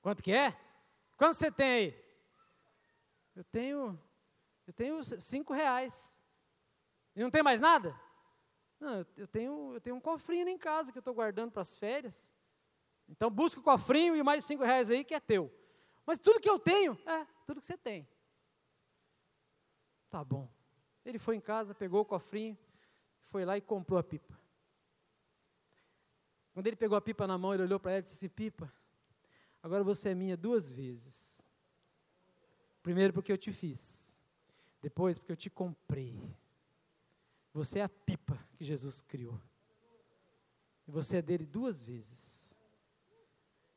Quanto 0.02 0.24
que 0.24 0.32
é? 0.32 0.58
Quanto 1.18 1.36
você 1.36 1.52
tem 1.52 1.70
aí? 1.70 2.06
Eu 3.36 3.44
tenho, 3.44 4.00
eu 4.68 4.74
tenho 4.74 5.04
cinco 5.04 5.54
reais. 5.54 6.22
E 7.16 7.22
não 7.22 7.30
tem 7.30 7.44
mais 7.44 7.60
nada? 7.60 8.00
Não, 8.80 9.06
eu 9.16 9.28
tenho, 9.28 9.74
eu 9.74 9.82
tenho 9.82 9.96
um 9.96 10.02
cofrinho 10.02 10.48
em 10.48 10.58
casa 10.58 10.92
que 10.92 10.98
eu 10.98 11.02
estou 11.02 11.14
guardando 11.14 11.52
para 11.52 11.62
as 11.62 11.76
férias. 11.76 12.30
Então 13.10 13.30
busca 13.30 13.60
o 13.60 13.64
cofrinho 13.64 14.16
e 14.16 14.24
mais 14.24 14.46
cinco 14.46 14.64
reais 14.64 14.90
aí 14.90 15.04
que 15.04 15.14
é 15.14 15.20
teu. 15.20 15.52
Mas 16.06 16.20
tudo 16.20 16.40
que 16.40 16.50
eu 16.50 16.60
tenho, 16.60 16.98
é 17.06 17.26
tudo 17.46 17.60
que 17.60 17.68
você 17.68 17.78
tem. 17.78 18.08
Tá 20.10 20.24
bom. 20.24 20.50
Ele 21.04 21.20
foi 21.20 21.36
em 21.36 21.42
casa, 21.42 21.74
pegou 21.74 22.02
o 22.02 22.06
cofrinho, 22.06 22.58
foi 23.24 23.46
lá 23.46 23.58
e 23.58 23.62
comprou 23.62 24.00
a 24.00 24.04
pipa. 24.04 24.40
Quando 26.54 26.68
ele 26.68 26.76
pegou 26.76 26.98
a 26.98 27.02
pipa 27.02 27.26
na 27.28 27.38
mão, 27.38 27.54
ele 27.54 27.64
olhou 27.64 27.80
para 27.80 27.92
ela 27.92 28.00
e 28.00 28.04
disse 28.04 28.16
assim: 28.16 28.30
Pipa, 28.30 28.72
agora 29.62 29.84
você 29.84 30.10
é 30.10 30.16
minha 30.16 30.36
duas 30.36 30.72
vezes. 30.72 31.44
Primeiro, 32.82 33.14
porque 33.14 33.32
eu 33.32 33.38
te 33.38 33.52
fiz. 33.52 34.20
Depois, 34.82 35.20
porque 35.20 35.32
eu 35.32 35.38
te 35.38 35.50
comprei. 35.50 36.20
Você 37.54 37.80
é 37.80 37.84
a 37.84 37.90
pipa 37.90 38.38
que 38.56 38.64
Jesus 38.64 39.02
criou. 39.02 39.40
E 40.88 40.92
você 40.92 41.18
é 41.18 41.22
dele 41.22 41.46
duas 41.46 41.82
vezes. 41.82 42.39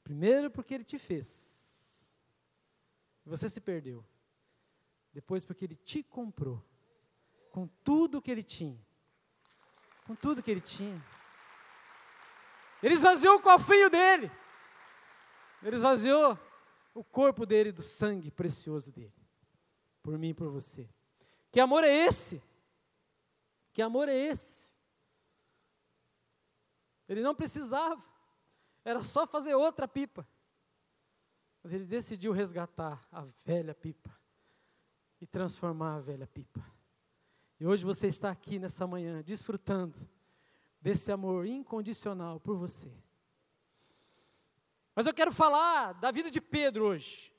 Primeiro, 0.03 0.51
porque 0.51 0.75
ele 0.75 0.85
te 0.85 0.99
fez. 0.99 2.05
Você 3.25 3.49
se 3.49 3.61
perdeu. 3.61 4.05
Depois, 5.13 5.45
porque 5.45 5.65
ele 5.65 5.77
te 5.77 6.03
comprou. 6.03 6.65
Com 7.51 7.67
tudo 7.85 8.21
que 8.21 8.31
ele 8.31 8.43
tinha. 8.43 8.81
Com 10.05 10.15
tudo 10.15 10.43
que 10.43 10.51
ele 10.51 10.61
tinha. 10.61 11.03
Ele 12.83 12.95
esvaziou 12.95 13.37
o 13.37 13.43
cofrinho 13.43 13.89
dele. 13.89 14.31
Ele 15.63 15.77
esvaziou 15.77 16.39
o 16.95 17.05
corpo 17.05 17.47
dele 17.47 17.71
do 17.71 17.83
sangue 17.83 18.31
precioso 18.31 18.91
dele. 18.91 19.15
Por 20.03 20.19
mim 20.19 20.31
e 20.31 20.35
por 20.35 20.51
você. 20.51 20.89
Que 21.51 21.61
amor 21.61 21.85
é 21.85 21.93
esse? 21.93 22.43
Que 23.73 23.81
amor 23.81 24.09
é 24.09 24.17
esse? 24.17 24.75
Ele 27.09 27.23
não 27.23 27.35
precisava. 27.35 28.03
Era 28.85 29.03
só 29.05 29.27
fazer 29.27 29.55
outra 29.55 29.87
pipa. 29.87 30.27
Mas 31.62 31.73
ele 31.73 31.85
decidiu 31.85 32.33
resgatar 32.33 33.07
a 33.11 33.23
velha 33.45 33.75
pipa 33.75 34.11
e 35.21 35.27
transformar 35.27 35.97
a 35.97 36.01
velha 36.01 36.27
pipa. 36.27 36.65
E 37.61 37.67
hoje 37.67 37.85
você 37.85 38.09
está 38.09 38.31
aqui 38.31 38.59
nessa 38.59 38.87
manhã, 38.87 39.23
desfrutando 39.23 39.97
desse 40.81 41.12
amor 41.12 41.47
incondicional 41.47 42.41
por 42.41 42.57
você. 42.57 42.93
Mas 44.97 45.07
eu 45.07 45.15
quero 45.15 45.31
falar 45.31 45.93
da 45.93 46.11
vida 46.11 46.29
de 46.29 46.41
Pedro 46.41 46.87
hoje. 46.87 47.33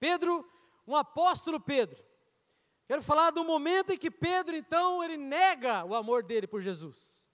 Pedro, 0.00 0.50
um 0.86 0.96
apóstolo 0.96 1.60
Pedro. 1.60 2.02
Quero 2.86 3.02
falar 3.02 3.30
do 3.30 3.44
momento 3.44 3.92
em 3.92 3.98
que 3.98 4.10
Pedro, 4.10 4.56
então, 4.56 5.02
ele 5.04 5.16
nega 5.16 5.84
o 5.84 5.94
amor 5.94 6.22
dele 6.22 6.46
por 6.46 6.62
Jesus. 6.62 7.24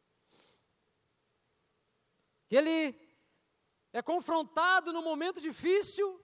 Que 2.49 2.57
ele 2.57 2.93
é 3.93 4.01
confrontado 4.01 4.93
no 4.93 5.03
momento 5.03 5.41
difícil, 5.41 6.21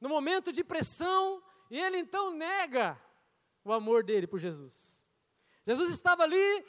no 0.00 0.08
momento 0.08 0.52
de 0.52 0.62
pressão, 0.62 1.42
e 1.70 1.78
ele 1.78 1.98
então 1.98 2.30
nega 2.30 3.00
o 3.64 3.72
amor 3.72 4.04
dele 4.04 4.26
por 4.26 4.38
Jesus. 4.38 5.08
Jesus 5.66 5.90
estava 5.90 6.22
ali 6.22 6.64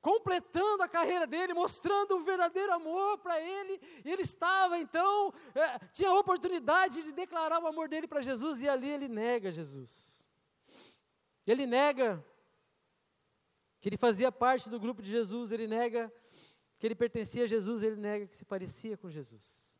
completando 0.00 0.82
a 0.82 0.88
carreira 0.88 1.26
dele, 1.28 1.54
mostrando 1.54 2.16
o 2.16 2.24
verdadeiro 2.24 2.72
amor 2.72 3.18
para 3.18 3.40
ele, 3.40 3.80
e 4.04 4.10
ele 4.10 4.22
estava 4.22 4.78
então, 4.78 5.32
é, 5.54 5.78
tinha 5.92 6.10
a 6.10 6.18
oportunidade 6.18 7.04
de 7.04 7.12
declarar 7.12 7.62
o 7.62 7.68
amor 7.68 7.88
dele 7.88 8.08
para 8.08 8.20
Jesus, 8.20 8.62
e 8.62 8.68
ali 8.68 8.90
ele 8.90 9.06
nega 9.08 9.52
Jesus. 9.52 10.28
Ele 11.46 11.66
nega 11.66 12.24
que 13.80 13.88
ele 13.88 13.96
fazia 13.96 14.30
parte 14.30 14.68
do 14.68 14.78
grupo 14.78 15.02
de 15.02 15.10
Jesus, 15.10 15.52
ele 15.52 15.68
nega 15.68 16.12
que 16.82 16.86
ele 16.88 16.96
pertencia 16.96 17.44
a 17.44 17.46
Jesus, 17.46 17.80
ele 17.80 17.94
nega 17.94 18.26
que 18.26 18.36
se 18.36 18.44
parecia 18.44 18.96
com 18.96 19.08
Jesus. 19.08 19.78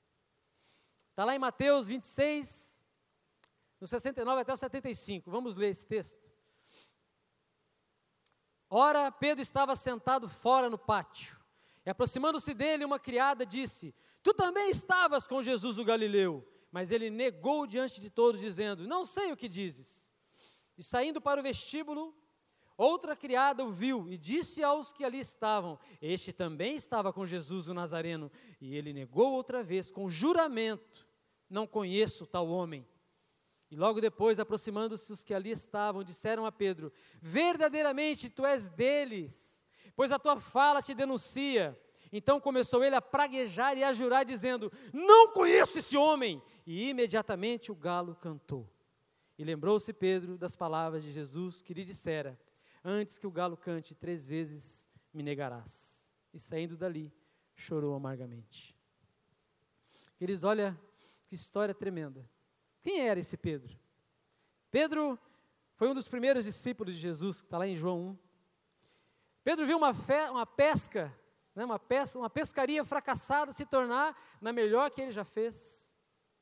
Está 1.10 1.24
lá 1.24 1.34
em 1.34 1.38
Mateus 1.38 1.88
26, 1.88 2.80
no 3.80 3.88
69 3.88 4.40
até 4.40 4.52
o 4.52 4.56
75, 4.56 5.28
vamos 5.28 5.56
ler 5.56 5.70
esse 5.70 5.84
texto. 5.84 6.22
Ora, 8.70 9.10
Pedro 9.10 9.42
estava 9.42 9.74
sentado 9.74 10.28
fora 10.28 10.70
no 10.70 10.78
pátio. 10.78 11.36
E 11.84 11.90
aproximando-se 11.90 12.54
dele, 12.54 12.84
uma 12.84 13.00
criada 13.00 13.44
disse: 13.44 13.92
Tu 14.22 14.32
também 14.32 14.70
estavas 14.70 15.26
com 15.26 15.42
Jesus 15.42 15.78
o 15.78 15.84
Galileu. 15.84 16.48
Mas 16.70 16.92
ele 16.92 17.10
negou 17.10 17.66
diante 17.66 18.00
de 18.00 18.10
todos, 18.10 18.40
dizendo: 18.40 18.86
Não 18.86 19.04
sei 19.04 19.32
o 19.32 19.36
que 19.36 19.48
dizes. 19.48 20.08
E 20.78 20.84
saindo 20.84 21.20
para 21.20 21.40
o 21.40 21.42
vestíbulo, 21.42 22.16
outra 22.76 23.14
criada 23.14 23.64
o 23.64 23.70
viu 23.70 24.08
e 24.10 24.16
disse 24.16 24.62
aos 24.62 24.92
que 24.92 25.04
ali 25.04 25.20
estavam: 25.20 25.78
Este 26.00 26.32
também 26.32 26.76
estava 26.76 27.12
com 27.12 27.26
Jesus 27.26 27.68
o 27.68 27.74
Nazareno. 27.74 28.30
E 28.60 28.76
ele 28.76 28.92
negou 28.92 29.32
outra 29.32 29.62
vez, 29.62 29.90
com 29.90 30.08
juramento: 30.08 31.06
Não 31.48 31.66
conheço 31.66 32.26
tal 32.26 32.48
homem. 32.48 32.86
E 33.70 33.76
logo 33.76 34.00
depois, 34.00 34.38
aproximando-se 34.38 35.10
os 35.10 35.24
que 35.24 35.32
ali 35.32 35.50
estavam, 35.50 36.04
disseram 36.04 36.44
a 36.44 36.52
Pedro: 36.52 36.92
Verdadeiramente 37.20 38.28
tu 38.28 38.44
és 38.44 38.68
deles, 38.68 39.62
pois 39.96 40.12
a 40.12 40.18
tua 40.18 40.38
fala 40.38 40.82
te 40.82 40.94
denuncia. 40.94 41.78
Então 42.12 42.38
começou 42.38 42.84
ele 42.84 42.94
a 42.94 43.00
praguejar 43.00 43.76
e 43.78 43.82
a 43.82 43.92
jurar, 43.92 44.24
dizendo: 44.24 44.70
Não 44.92 45.32
conheço 45.32 45.78
esse 45.78 45.96
homem. 45.96 46.42
E 46.66 46.90
imediatamente 46.90 47.72
o 47.72 47.74
galo 47.74 48.14
cantou. 48.14 48.68
E 49.38 49.44
lembrou-se 49.44 49.92
Pedro 49.92 50.36
das 50.36 50.54
palavras 50.54 51.02
de 51.02 51.10
Jesus 51.10 51.62
que 51.62 51.72
lhe 51.72 51.84
dissera: 51.84 52.38
Antes 52.84 53.16
que 53.16 53.26
o 53.26 53.30
galo 53.30 53.56
cante, 53.56 53.94
três 53.94 54.26
vezes 54.26 54.88
me 55.12 55.22
negarás. 55.22 56.10
E 56.32 56.38
saindo 56.38 56.76
dali, 56.76 57.12
chorou 57.54 57.94
amargamente. 57.94 58.76
Queridos, 60.16 60.42
olha 60.42 60.78
que 61.26 61.34
história 61.34 61.74
tremenda. 61.74 62.28
Quem 62.80 63.06
era 63.06 63.20
esse 63.20 63.36
Pedro? 63.36 63.78
Pedro 64.70 65.18
foi 65.74 65.88
um 65.88 65.94
dos 65.94 66.08
primeiros 66.08 66.44
discípulos 66.44 66.94
de 66.94 67.00
Jesus, 67.00 67.40
que 67.40 67.46
está 67.46 67.58
lá 67.58 67.66
em 67.66 67.76
João 67.76 68.10
1. 68.10 68.18
Pedro 69.44 69.66
viu 69.66 69.76
uma, 69.76 69.94
fe, 69.94 70.28
uma 70.30 70.46
pesca, 70.46 71.16
né, 71.54 71.64
uma, 71.64 71.78
pesca, 71.78 72.18
uma 72.18 72.30
pescaria 72.30 72.84
fracassada 72.84 73.52
se 73.52 73.66
tornar 73.66 74.16
na 74.40 74.52
melhor 74.52 74.90
que 74.90 75.00
ele 75.00 75.12
já 75.12 75.24
fez, 75.24 75.92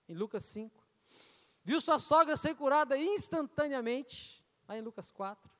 em 0.08 0.14
Lucas 0.14 0.44
5. 0.44 0.82
Viu 1.62 1.80
sua 1.80 1.98
sogra 1.98 2.36
ser 2.36 2.54
curada 2.54 2.96
instantaneamente, 2.96 4.44
lá 4.66 4.76
em 4.76 4.82
Lucas 4.82 5.10
4. 5.10 5.59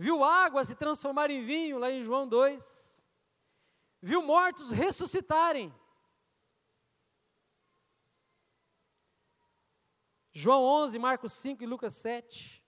Viu 0.00 0.22
água 0.22 0.64
se 0.64 0.76
transformar 0.76 1.28
em 1.28 1.44
vinho, 1.44 1.76
lá 1.76 1.90
em 1.90 2.04
João 2.04 2.28
2. 2.28 3.04
Viu 4.00 4.22
mortos 4.22 4.70
ressuscitarem, 4.70 5.74
João 10.32 10.62
11, 10.62 11.00
Marcos 11.00 11.32
5 11.32 11.64
e 11.64 11.66
Lucas 11.66 11.96
7. 11.96 12.64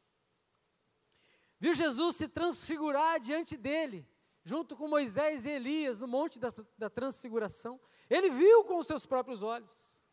Viu 1.61 1.73
Jesus 1.73 2.17
se 2.17 2.27
transfigurar 2.27 3.21
diante 3.21 3.57
dele, 3.57 4.05
junto 4.43 4.77
com 4.77 4.89
Moisés 4.89 5.47
e 5.47 5.51
Elias, 5.51 6.01
no 6.01 6.09
monte 6.09 6.41
da, 6.41 6.49
da 6.77 6.91
transfiguração. 6.91 7.81
Ele 8.09 8.29
viu 8.29 8.65
com 8.65 8.77
os 8.77 8.89
seus 8.89 9.07
próprios 9.07 9.41
olhos. 9.41 10.05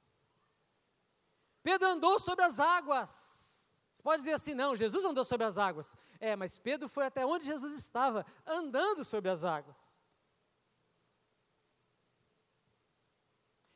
Pedro 1.63 1.87
andou 1.87 2.19
sobre 2.19 2.45
as 2.45 2.59
águas. 2.59 3.36
Você 3.97 4.03
pode 4.03 4.21
dizer 4.21 4.33
assim, 4.33 4.53
não, 4.53 4.75
Jesus 4.75 5.03
andou 5.03 5.25
sobre 5.25 5.47
as 5.47 5.57
águas. 5.57 5.95
É, 6.19 6.35
mas 6.35 6.59
Pedro 6.59 6.87
foi 6.87 7.07
até 7.07 7.25
onde 7.25 7.45
Jesus 7.45 7.73
estava, 7.73 8.23
andando 8.45 9.03
sobre 9.03 9.27
as 9.31 9.43
águas. 9.43 9.75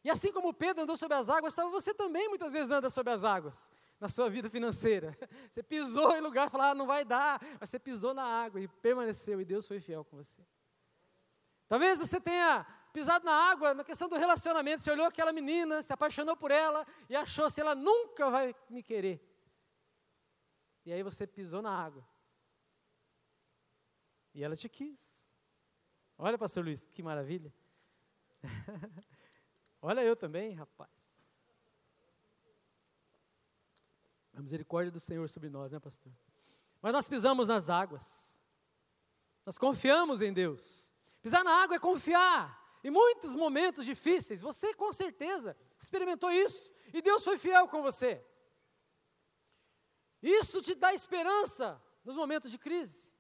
E 0.04 0.12
assim 0.12 0.32
como 0.32 0.54
Pedro 0.54 0.84
andou 0.84 0.96
sobre 0.96 1.18
as 1.18 1.28
águas, 1.28 1.56
você 1.56 1.92
também 1.92 2.30
muitas 2.30 2.52
vezes 2.52 2.70
anda 2.70 2.88
sobre 2.88 3.12
as 3.12 3.24
águas 3.24 3.72
na 4.00 4.10
sua 4.10 4.30
vida 4.30 4.48
financeira. 4.48 5.18
Você 5.52 5.64
pisou 5.64 6.16
em 6.16 6.22
lugar 6.22 6.48
e 6.48 6.52
falou, 6.52 6.68
ah, 6.68 6.76
não 6.76 6.86
vai 6.88 7.04
dar, 7.04 7.40
mas 7.60 7.70
você 7.70 7.78
pisou 7.78 8.16
na 8.16 8.24
água 8.24 8.60
e 8.60 8.68
permaneceu, 8.68 9.40
e 9.40 9.46
Deus 9.46 9.68
foi 9.68 9.80
fiel 9.80 10.04
com 10.04 10.18
você. 10.18 10.42
Talvez 11.68 12.00
você 12.00 12.20
tenha 12.20 12.66
pisado 12.92 13.26
na 13.26 13.32
água 13.32 13.76
na 13.76 13.84
questão 13.84 14.10
do 14.10 14.18
relacionamento, 14.18 14.84
você 14.84 14.90
olhou 14.90 15.06
aquela 15.06 15.32
menina, 15.32 15.84
se 15.84 15.94
apaixonou 15.94 16.36
por 16.36 16.50
ela 16.50 16.86
e 17.10 17.16
achou 17.16 17.48
se 17.48 17.62
ela 17.62 17.76
nunca 17.76 18.30
vai 18.32 18.56
me 18.70 18.82
querer. 18.82 19.31
E 20.86 20.92
aí 20.92 21.04
você 21.04 21.28
pisou 21.28 21.62
na 21.62 21.72
água. 21.72 22.06
E 24.34 24.44
ela 24.44 24.56
te 24.56 24.68
quis. 24.70 25.30
Olha, 26.18 26.38
pastor 26.38 26.64
Luiz, 26.64 26.86
que 26.86 27.04
maravilha. 27.04 27.54
Olha 29.82 30.02
eu 30.02 30.16
também, 30.16 30.54
rapaz. 30.54 30.90
A 34.34 34.42
misericórdia 34.42 34.92
do 34.92 35.00
Senhor 35.00 35.28
sobre 35.30 35.50
nós, 35.50 35.72
né, 35.72 35.80
pastor? 35.80 36.12
Mas 36.82 36.94
nós 36.94 37.08
pisamos 37.08 37.48
nas 37.48 37.70
águas. 37.70 38.40
Nós 39.46 39.58
confiamos 39.58 40.22
em 40.22 40.32
Deus. 40.32 40.94
Pisar 41.22 41.44
na 41.44 41.64
água 41.64 41.76
é 41.76 41.80
confiar. 41.80 42.60
Em 42.84 42.90
muitos 42.90 43.36
momentos 43.36 43.86
difíceis, 43.86 44.42
você 44.42 44.74
com 44.74 44.92
certeza 44.92 45.56
experimentou 45.80 46.32
isso. 46.32 46.72
E 46.94 47.02
Deus 47.02 47.24
foi 47.24 47.38
fiel 47.38 47.68
com 47.68 47.82
você. 47.82 48.24
Isso 50.22 50.62
te 50.62 50.76
dá 50.76 50.94
esperança 50.94 51.82
nos 52.04 52.16
momentos 52.16 52.52
de 52.52 52.58
crise. 52.58 53.12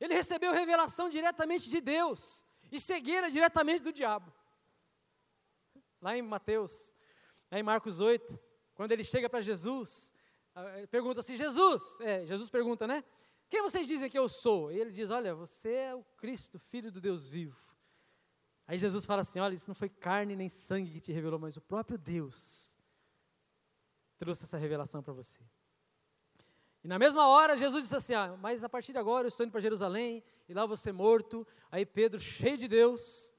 Ele 0.00 0.14
recebeu 0.14 0.52
revelação 0.52 1.08
diretamente 1.08 1.68
de 1.68 1.80
Deus 1.80 2.46
e 2.70 2.80
cegueira 2.80 3.30
diretamente 3.30 3.82
do 3.82 3.92
diabo. 3.92 4.32
Lá 6.00 6.16
em 6.16 6.22
Mateus, 6.22 6.92
lá 7.50 7.58
em 7.58 7.62
Marcos 7.62 7.98
8, 7.98 8.38
quando 8.74 8.92
ele 8.92 9.02
chega 9.02 9.28
para 9.28 9.40
Jesus, 9.40 10.12
pergunta 10.90 11.20
assim: 11.20 11.36
Jesus, 11.36 11.98
é, 12.00 12.26
Jesus 12.26 12.50
pergunta, 12.50 12.86
né? 12.86 13.02
Quem 13.48 13.62
vocês 13.62 13.86
dizem 13.86 14.10
que 14.10 14.18
eu 14.18 14.28
sou? 14.28 14.70
E 14.70 14.78
ele 14.78 14.90
diz: 14.90 15.10
Olha, 15.10 15.34
você 15.34 15.72
é 15.72 15.94
o 15.94 16.04
Cristo, 16.16 16.58
filho 16.58 16.92
do 16.92 17.00
Deus 17.00 17.28
vivo. 17.28 17.74
Aí 18.66 18.78
Jesus 18.78 19.06
fala 19.06 19.22
assim: 19.22 19.40
Olha, 19.40 19.54
isso 19.54 19.68
não 19.68 19.74
foi 19.74 19.88
carne 19.88 20.36
nem 20.36 20.48
sangue 20.48 20.90
que 20.90 21.00
te 21.00 21.12
revelou, 21.12 21.38
mas 21.38 21.56
o 21.56 21.60
próprio 21.60 21.96
Deus 21.96 22.75
trouxe 24.18 24.44
essa 24.44 24.58
revelação 24.58 25.02
para 25.02 25.12
você. 25.12 25.40
E 26.82 26.88
na 26.88 26.98
mesma 26.98 27.26
hora, 27.26 27.56
Jesus 27.56 27.84
disse 27.84 27.96
assim: 27.96 28.14
ah, 28.14 28.36
Mas 28.40 28.62
a 28.62 28.68
partir 28.68 28.92
de 28.92 28.98
agora 28.98 29.26
eu 29.26 29.28
estou 29.28 29.44
indo 29.44 29.50
para 29.50 29.60
Jerusalém, 29.60 30.22
e 30.48 30.54
lá 30.54 30.76
ser 30.76 30.92
morto. 30.92 31.46
Aí 31.70 31.84
Pedro, 31.84 32.20
cheio 32.20 32.56
de 32.56 32.68
Deus, 32.68 33.34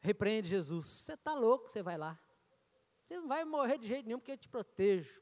repreende 0.00 0.48
Jesus: 0.48 0.86
Você 0.86 1.12
está 1.14 1.34
louco, 1.34 1.68
você 1.68 1.82
vai 1.82 1.98
lá. 1.98 2.18
Você 3.06 3.16
não 3.16 3.28
vai 3.28 3.44
morrer 3.44 3.76
de 3.78 3.86
jeito 3.86 4.06
nenhum, 4.06 4.18
porque 4.18 4.32
eu 4.32 4.38
te 4.38 4.48
protejo. 4.48 5.20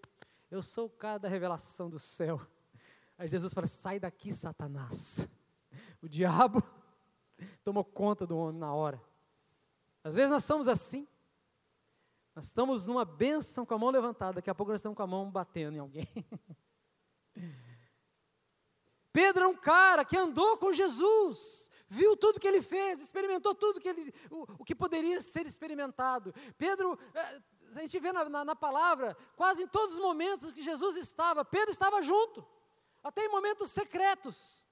Eu 0.51 0.63
sou 0.63 0.87
o 0.87 0.91
cara 0.91 1.19
da 1.19 1.29
revelação 1.29 1.91
do 1.91 1.99
céu. 1.99 2.41
Aí 3.19 3.27
Jesus 3.27 3.53
fala: 3.53 3.67
Sai 3.67 3.99
daqui, 3.99 4.33
Satanás. 4.33 5.29
O 6.01 6.09
diabo 6.09 6.63
tomou 7.63 7.85
conta 7.85 8.25
do 8.25 8.39
homem 8.39 8.61
na 8.61 8.73
hora. 8.73 9.03
Às 10.03 10.15
vezes 10.15 10.31
nós 10.31 10.45
somos 10.45 10.69
assim. 10.69 11.09
Nós 12.39 12.47
estamos 12.47 12.87
numa 12.87 13.05
bênção 13.05 13.67
com 13.67 13.75
a 13.75 13.79
mão 13.79 13.91
levantada, 13.91 14.35
daqui 14.35 14.49
a 14.49 14.55
pouco 14.55 14.71
nós 14.71 14.79
estamos 14.79 14.95
com 14.95 15.03
a 15.03 15.07
mão 15.09 15.29
batendo 15.29 15.75
em 15.75 15.81
alguém. 15.81 16.07
Pedro 19.13 19.43
é 19.43 19.49
um 19.49 19.57
cara 19.57 20.05
que 20.05 20.17
andou 20.17 20.57
com 20.57 20.73
Jesus, 20.73 21.69
viu 21.89 22.17
tudo 22.17 22.39
que 22.39 22.47
ele 22.47 22.63
fez, 22.63 23.03
experimentou 23.03 23.57
tudo 23.57 23.81
que 23.81 23.89
ele, 23.89 24.15
o, 24.31 24.43
o 24.61 24.65
que 24.65 24.73
poderia 24.73 25.21
ser 25.21 25.49
experimentado. 25.49 26.33
Pedro, 26.57 26.97
é, 27.13 27.43
a 27.75 27.81
gente 27.81 27.99
vê 27.99 28.13
na, 28.13 28.29
na, 28.29 28.45
na 28.45 28.55
palavra, 28.55 29.17
quase 29.35 29.65
em 29.65 29.67
todos 29.67 29.95
os 29.95 30.01
momentos 30.01 30.53
que 30.53 30.63
Jesus 30.63 30.95
estava, 30.95 31.45
Pedro 31.45 31.73
estava 31.73 32.01
junto, 32.03 32.47
até 33.03 33.25
em 33.25 33.29
momentos 33.29 33.73
secretos. 33.73 34.65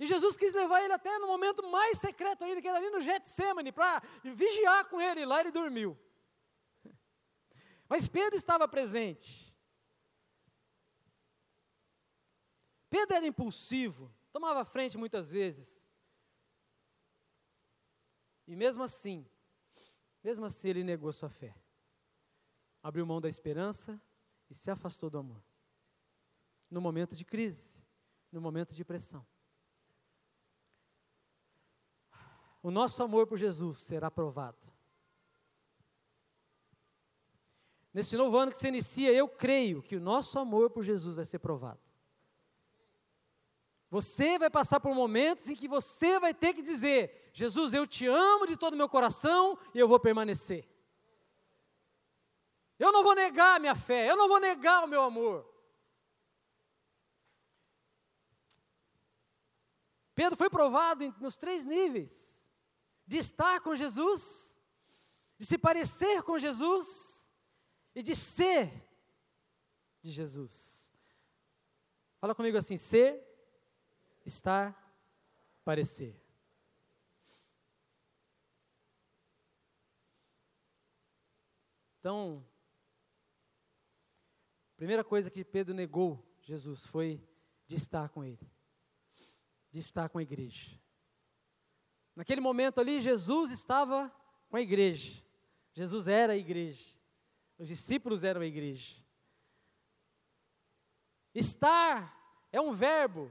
E 0.00 0.06
Jesus 0.06 0.36
quis 0.36 0.52
levar 0.52 0.82
ele 0.82 0.94
até 0.94 1.16
no 1.20 1.28
momento 1.28 1.62
mais 1.70 1.98
secreto 1.98 2.42
ainda, 2.42 2.60
que 2.60 2.66
era 2.66 2.78
ali 2.78 2.90
no 2.90 3.00
Getsemane, 3.00 3.70
para 3.70 4.02
vigiar 4.24 4.88
com 4.88 5.00
ele, 5.00 5.24
lá 5.24 5.38
ele 5.38 5.52
dormiu. 5.52 5.96
Mas 7.92 8.08
Pedro 8.08 8.38
estava 8.38 8.66
presente. 8.66 9.54
Pedro 12.88 13.16
era 13.16 13.26
impulsivo, 13.26 14.10
tomava 14.32 14.64
frente 14.64 14.96
muitas 14.96 15.30
vezes. 15.30 15.92
E 18.46 18.56
mesmo 18.56 18.82
assim, 18.82 19.28
mesmo 20.24 20.46
assim 20.46 20.70
ele 20.70 20.82
negou 20.82 21.12
sua 21.12 21.28
fé. 21.28 21.54
Abriu 22.82 23.04
mão 23.04 23.20
da 23.20 23.28
esperança 23.28 24.00
e 24.48 24.54
se 24.54 24.70
afastou 24.70 25.10
do 25.10 25.18
amor. 25.18 25.44
No 26.70 26.80
momento 26.80 27.14
de 27.14 27.26
crise, 27.26 27.84
no 28.32 28.40
momento 28.40 28.74
de 28.74 28.86
pressão. 28.86 29.22
o 32.62 32.70
nosso 32.70 33.02
amor 33.02 33.26
por 33.26 33.36
Jesus 33.36 33.80
será 33.80 34.10
provado. 34.10 34.71
Nesse 37.92 38.16
novo 38.16 38.36
ano 38.38 38.50
que 38.50 38.56
se 38.56 38.68
inicia, 38.68 39.12
eu 39.12 39.28
creio 39.28 39.82
que 39.82 39.96
o 39.96 40.00
nosso 40.00 40.38
amor 40.38 40.70
por 40.70 40.82
Jesus 40.82 41.14
vai 41.14 41.24
ser 41.24 41.38
provado. 41.38 41.80
Você 43.90 44.38
vai 44.38 44.48
passar 44.48 44.80
por 44.80 44.94
momentos 44.94 45.48
em 45.48 45.54
que 45.54 45.68
você 45.68 46.18
vai 46.18 46.32
ter 46.32 46.54
que 46.54 46.62
dizer: 46.62 47.30
Jesus, 47.34 47.74
eu 47.74 47.86
te 47.86 48.06
amo 48.06 48.46
de 48.46 48.56
todo 48.56 48.72
o 48.72 48.76
meu 48.76 48.88
coração 48.88 49.58
e 49.74 49.78
eu 49.78 49.86
vou 49.86 50.00
permanecer. 50.00 50.66
Eu 52.78 52.90
não 52.90 53.02
vou 53.02 53.14
negar 53.14 53.56
a 53.56 53.58
minha 53.58 53.74
fé, 53.74 54.10
eu 54.10 54.16
não 54.16 54.28
vou 54.28 54.40
negar 54.40 54.82
o 54.82 54.88
meu 54.88 55.02
amor. 55.02 55.46
Pedro 60.14 60.36
foi 60.36 60.48
provado 60.48 61.14
nos 61.20 61.36
três 61.36 61.64
níveis 61.64 62.48
de 63.06 63.18
estar 63.18 63.60
com 63.60 63.76
Jesus, 63.76 64.56
de 65.36 65.44
se 65.44 65.58
parecer 65.58 66.22
com 66.22 66.38
Jesus 66.38 67.21
e 67.94 68.02
de 68.02 68.14
ser 68.16 68.72
de 70.02 70.10
Jesus. 70.10 70.92
Fala 72.18 72.34
comigo 72.34 72.56
assim: 72.56 72.76
ser, 72.76 73.22
estar, 74.24 74.76
parecer. 75.64 76.20
Então, 82.00 82.44
a 84.72 84.76
primeira 84.76 85.04
coisa 85.04 85.30
que 85.30 85.44
Pedro 85.44 85.72
negou 85.72 86.20
Jesus 86.42 86.84
foi 86.84 87.22
de 87.68 87.76
estar 87.76 88.08
com 88.08 88.24
ele, 88.24 88.50
de 89.70 89.78
estar 89.78 90.08
com 90.08 90.18
a 90.18 90.22
igreja. 90.22 90.76
Naquele 92.14 92.40
momento 92.40 92.80
ali, 92.80 93.00
Jesus 93.00 93.52
estava 93.52 94.12
com 94.48 94.56
a 94.56 94.60
igreja. 94.60 95.22
Jesus 95.72 96.08
era 96.08 96.32
a 96.32 96.36
igreja. 96.36 96.91
Os 97.62 97.68
discípulos 97.68 98.24
eram 98.24 98.40
a 98.40 98.44
igreja. 98.44 98.96
Estar 101.32 102.12
é 102.50 102.60
um 102.60 102.72
verbo, 102.72 103.30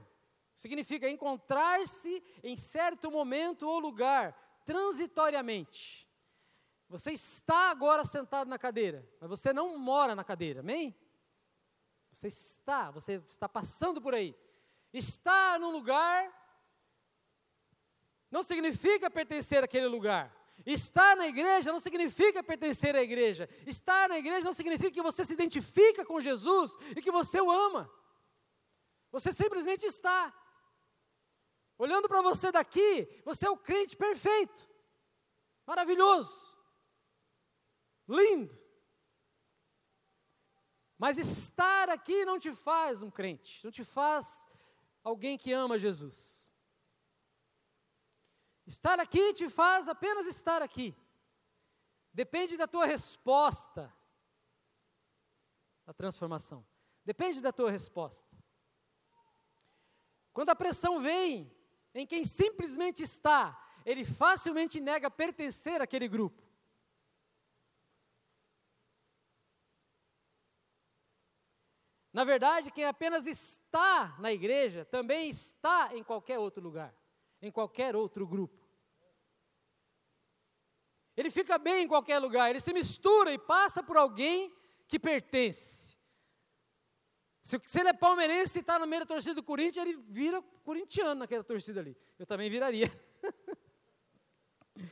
significa 0.56 1.10
encontrar-se 1.10 2.24
em 2.42 2.56
certo 2.56 3.12
momento 3.12 3.68
ou 3.68 3.78
lugar, 3.78 4.32
transitoriamente. 4.66 6.10
Você 6.88 7.12
está 7.12 7.72
agora 7.72 8.06
sentado 8.06 8.48
na 8.48 8.58
cadeira, 8.58 9.06
mas 9.20 9.30
você 9.30 9.52
não 9.52 9.78
mora 9.78 10.16
na 10.16 10.24
cadeira, 10.24 10.62
amém? 10.62 10.96
Você 12.14 12.30
está, 12.30 12.90
você 12.90 13.22
está 13.28 13.50
passando 13.50 14.02
por 14.02 14.14
aí. 14.14 14.34
Está 14.94 15.60
num 15.60 15.72
lugar 15.72 16.34
não 18.32 18.42
significa 18.42 19.10
pertencer 19.10 19.62
àquele 19.62 19.88
lugar. 19.88 20.34
Estar 20.66 21.16
na 21.16 21.28
igreja 21.28 21.72
não 21.72 21.80
significa 21.80 22.44
pertencer 22.44 22.96
à 22.96 23.02
igreja. 23.02 23.50
Estar 23.66 24.10
na 24.10 24.18
igreja 24.18 24.46
não 24.46 24.54
significa 24.54 24.92
que 24.92 25.02
você 25.02 25.26
se 25.26 25.34
identifica 25.34 26.06
com 26.06 26.22
Jesus 26.22 26.78
e 26.96 27.02
que 27.02 27.12
você 27.12 27.42
o 27.42 27.50
ama. 27.50 27.92
Você 29.12 29.34
simplesmente 29.34 29.86
está. 29.86 30.34
Olhando 31.78 32.08
para 32.08 32.22
você 32.22 32.52
daqui, 32.52 33.08
você 33.26 33.48
é 33.48 33.50
o 33.50 33.58
crente 33.58 33.98
perfeito, 33.98 34.70
maravilhoso, 35.66 36.56
lindo. 38.08 38.56
Mas 40.96 41.18
estar 41.18 41.90
aqui 41.90 42.24
não 42.24 42.38
te 42.38 42.54
faz 42.54 43.02
um 43.02 43.10
crente, 43.10 43.64
não 43.64 43.72
te 43.72 43.84
faz 43.84 44.46
alguém 45.04 45.40
que 45.40 45.52
ama 45.52 45.80
Jesus. 45.80 46.41
Estar 48.66 49.00
aqui 49.00 49.34
te 49.34 49.50
faz 49.50 49.88
apenas 49.88 50.28
estar 50.28 50.62
aqui. 50.62 50.96
Depende 52.14 52.58
da 52.58 52.68
tua 52.68 52.86
resposta 52.86 53.94
à 55.86 55.94
transformação. 55.94 56.66
Depende 57.04 57.42
da 57.42 57.52
tua 57.52 57.72
resposta. 57.72 58.28
Quando 60.32 60.50
a 60.50 60.56
pressão 60.56 61.00
vem 61.00 61.52
em 61.94 62.06
quem 62.06 62.24
simplesmente 62.24 63.04
está, 63.04 63.58
ele 63.86 64.06
facilmente 64.06 64.80
nega 64.80 65.10
pertencer 65.10 65.82
àquele 65.82 66.08
grupo. 66.08 66.42
Na 72.14 72.24
verdade, 72.26 72.72
quem 72.72 72.86
apenas 72.86 73.26
está 73.26 74.18
na 74.20 74.32
igreja 74.32 74.86
também 74.86 75.30
está 75.30 75.96
em 75.96 76.04
qualquer 76.04 76.38
outro 76.38 76.62
lugar 76.62 77.01
em 77.42 77.52
qualquer 77.52 77.96
outro 77.96 78.28
grupo. 78.28 78.62
Ele 81.16 81.30
fica 81.30 81.58
bem 81.58 81.84
em 81.84 81.88
qualquer 81.88 82.20
lugar, 82.20 82.50
ele 82.50 82.62
se 82.62 82.72
mistura 82.72 83.34
e 83.34 83.38
passa 83.38 83.84
por 83.84 83.98
alguém 83.98 84.54
que 84.88 85.00
pertence. 85.00 85.96
Se, 87.42 87.60
se 87.66 87.80
ele 87.80 87.90
é 87.90 87.94
palmeirense 87.94 88.60
e 88.60 88.62
está 88.62 88.78
no 88.78 88.86
meio 88.86 89.02
da 89.02 89.06
torcida 89.06 89.36
do 89.36 89.44
Corinthians, 89.44 89.86
ele 89.86 89.98
vira 90.10 90.42
corintiano 90.64 91.16
naquela 91.16 91.44
torcida 91.44 91.80
ali. 91.80 91.98
Eu 92.18 92.26
também 92.26 92.50
viraria. 92.50 92.92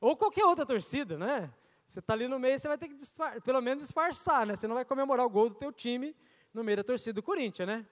Ou 0.00 0.16
qualquer 0.16 0.44
outra 0.44 0.64
torcida, 0.64 1.18
né? 1.18 1.52
Você 1.86 1.98
está 1.98 2.14
ali 2.14 2.26
no 2.26 2.38
meio, 2.38 2.58
você 2.58 2.68
vai 2.68 2.78
ter 2.78 2.88
que 2.88 2.96
pelo 3.44 3.60
menos 3.60 3.82
disfarçar, 3.82 4.46
né? 4.46 4.56
Você 4.56 4.66
não 4.66 4.76
vai 4.76 4.84
comemorar 4.84 5.26
o 5.26 5.30
gol 5.30 5.50
do 5.50 5.56
teu 5.56 5.72
time 5.72 6.16
no 6.54 6.64
meio 6.64 6.78
da 6.78 6.84
torcida 6.84 7.14
do 7.14 7.22
Corinthians, 7.22 7.66
né? 7.66 7.86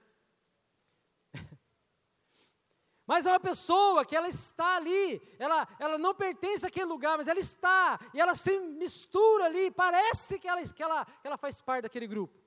Mas 3.08 3.24
é 3.24 3.30
uma 3.30 3.40
pessoa 3.40 4.04
que 4.04 4.14
ela 4.14 4.28
está 4.28 4.76
ali, 4.76 5.22
ela, 5.38 5.66
ela 5.78 5.96
não 5.96 6.14
pertence 6.14 6.66
àquele 6.66 6.84
lugar, 6.84 7.16
mas 7.16 7.26
ela 7.26 7.40
está, 7.40 7.98
e 8.12 8.20
ela 8.20 8.34
se 8.34 8.60
mistura 8.60 9.46
ali, 9.46 9.70
parece 9.70 10.38
que 10.38 10.46
ela, 10.46 10.62
que, 10.62 10.82
ela, 10.82 11.06
que 11.06 11.26
ela 11.26 11.38
faz 11.38 11.58
parte 11.58 11.84
daquele 11.84 12.06
grupo. 12.06 12.38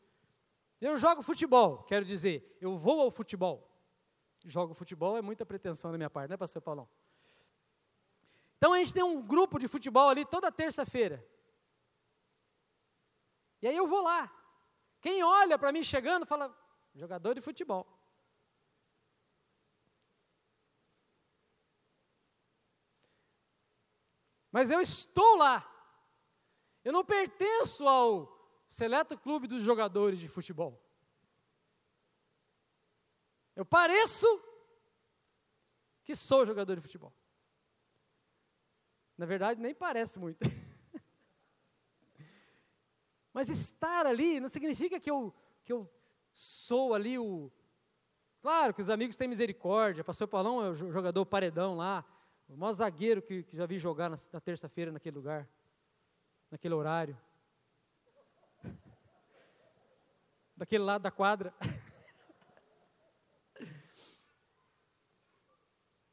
Eu 0.80 0.95
jogo 0.97 1.24
futebol, 1.24 1.82
quero 1.82 2.06
dizer, 2.06 2.58
eu 2.62 2.78
vou 2.78 3.02
ao 3.02 3.10
futebol. 3.10 3.67
Jogo 4.45 4.76
futebol 4.76 5.17
é 5.17 5.21
muita 5.21 5.47
pretensão 5.47 5.91
da 5.91 5.97
minha 5.97 6.12
parte, 6.12 6.30
né, 6.30 6.38
pastor 6.38 6.62
Paulão? 6.62 6.88
Então 8.58 8.74
a 8.74 8.78
gente 8.78 8.93
tem 8.93 9.02
um 9.02 9.19
grupo 9.19 9.58
de 9.58 9.67
futebol 9.67 10.10
ali 10.10 10.24
toda 10.26 10.52
terça-feira. 10.52 11.28
E 13.63 13.67
aí 13.67 13.76
eu 13.76 13.88
vou 13.88 14.04
lá. 14.04 14.32
Quem 15.02 15.24
olha 15.24 15.58
para 15.58 15.71
mim 15.71 15.82
chegando 15.82 16.24
fala, 16.24 16.56
jogador 16.93 17.34
de 17.34 17.41
futebol. 17.41 18.01
Mas 24.52 24.70
eu 24.70 24.82
estou 24.82 25.38
lá. 25.38 25.68
Eu 26.84 26.92
não 26.92 27.06
pertenço 27.06 27.88
ao 27.88 28.42
seleto 28.70 29.18
clube 29.18 29.48
dos 29.48 29.64
jogadores 29.64 30.20
de 30.20 30.28
futebol. 30.28 30.82
Eu 33.56 33.66
pareço 33.66 34.26
que 36.04 36.16
sou 36.16 36.46
jogador 36.46 36.76
de 36.76 36.82
futebol. 36.82 37.14
Na 39.18 39.26
verdade, 39.26 39.62
nem 39.62 39.74
parece 39.74 40.18
muito. 40.18 40.40
Mas 43.34 43.50
estar 43.50 44.06
ali 44.06 44.40
não 44.40 44.50
significa 44.50 45.00
que 45.00 45.12
eu, 45.12 45.34
que 45.64 45.72
eu 45.72 45.90
sou 46.34 46.94
ali 46.94 47.18
o. 47.20 47.52
Claro 48.42 48.74
que 48.74 48.82
os 48.82 48.90
amigos 48.90 49.16
têm 49.16 49.28
misericórdia. 49.28 50.04
Pastor 50.04 50.28
Paulão 50.28 50.66
é 50.66 50.70
o 50.70 50.76
jogador 50.76 51.26
paredão 51.26 51.78
lá. 51.78 52.04
O 52.52 52.58
maior 52.58 52.74
zagueiro 52.74 53.22
que, 53.22 53.44
que 53.44 53.56
já 53.56 53.66
vi 53.66 53.80
jogar 53.80 54.10
na, 54.10 54.18
na 54.34 54.42
terça-feira 54.42 54.92
naquele 54.92 55.16
lugar, 55.16 55.48
naquele 56.50 56.74
horário. 56.74 57.18
Daquele 60.58 60.84
lado 60.84 61.02
da 61.04 61.12
quadra. 61.12 61.54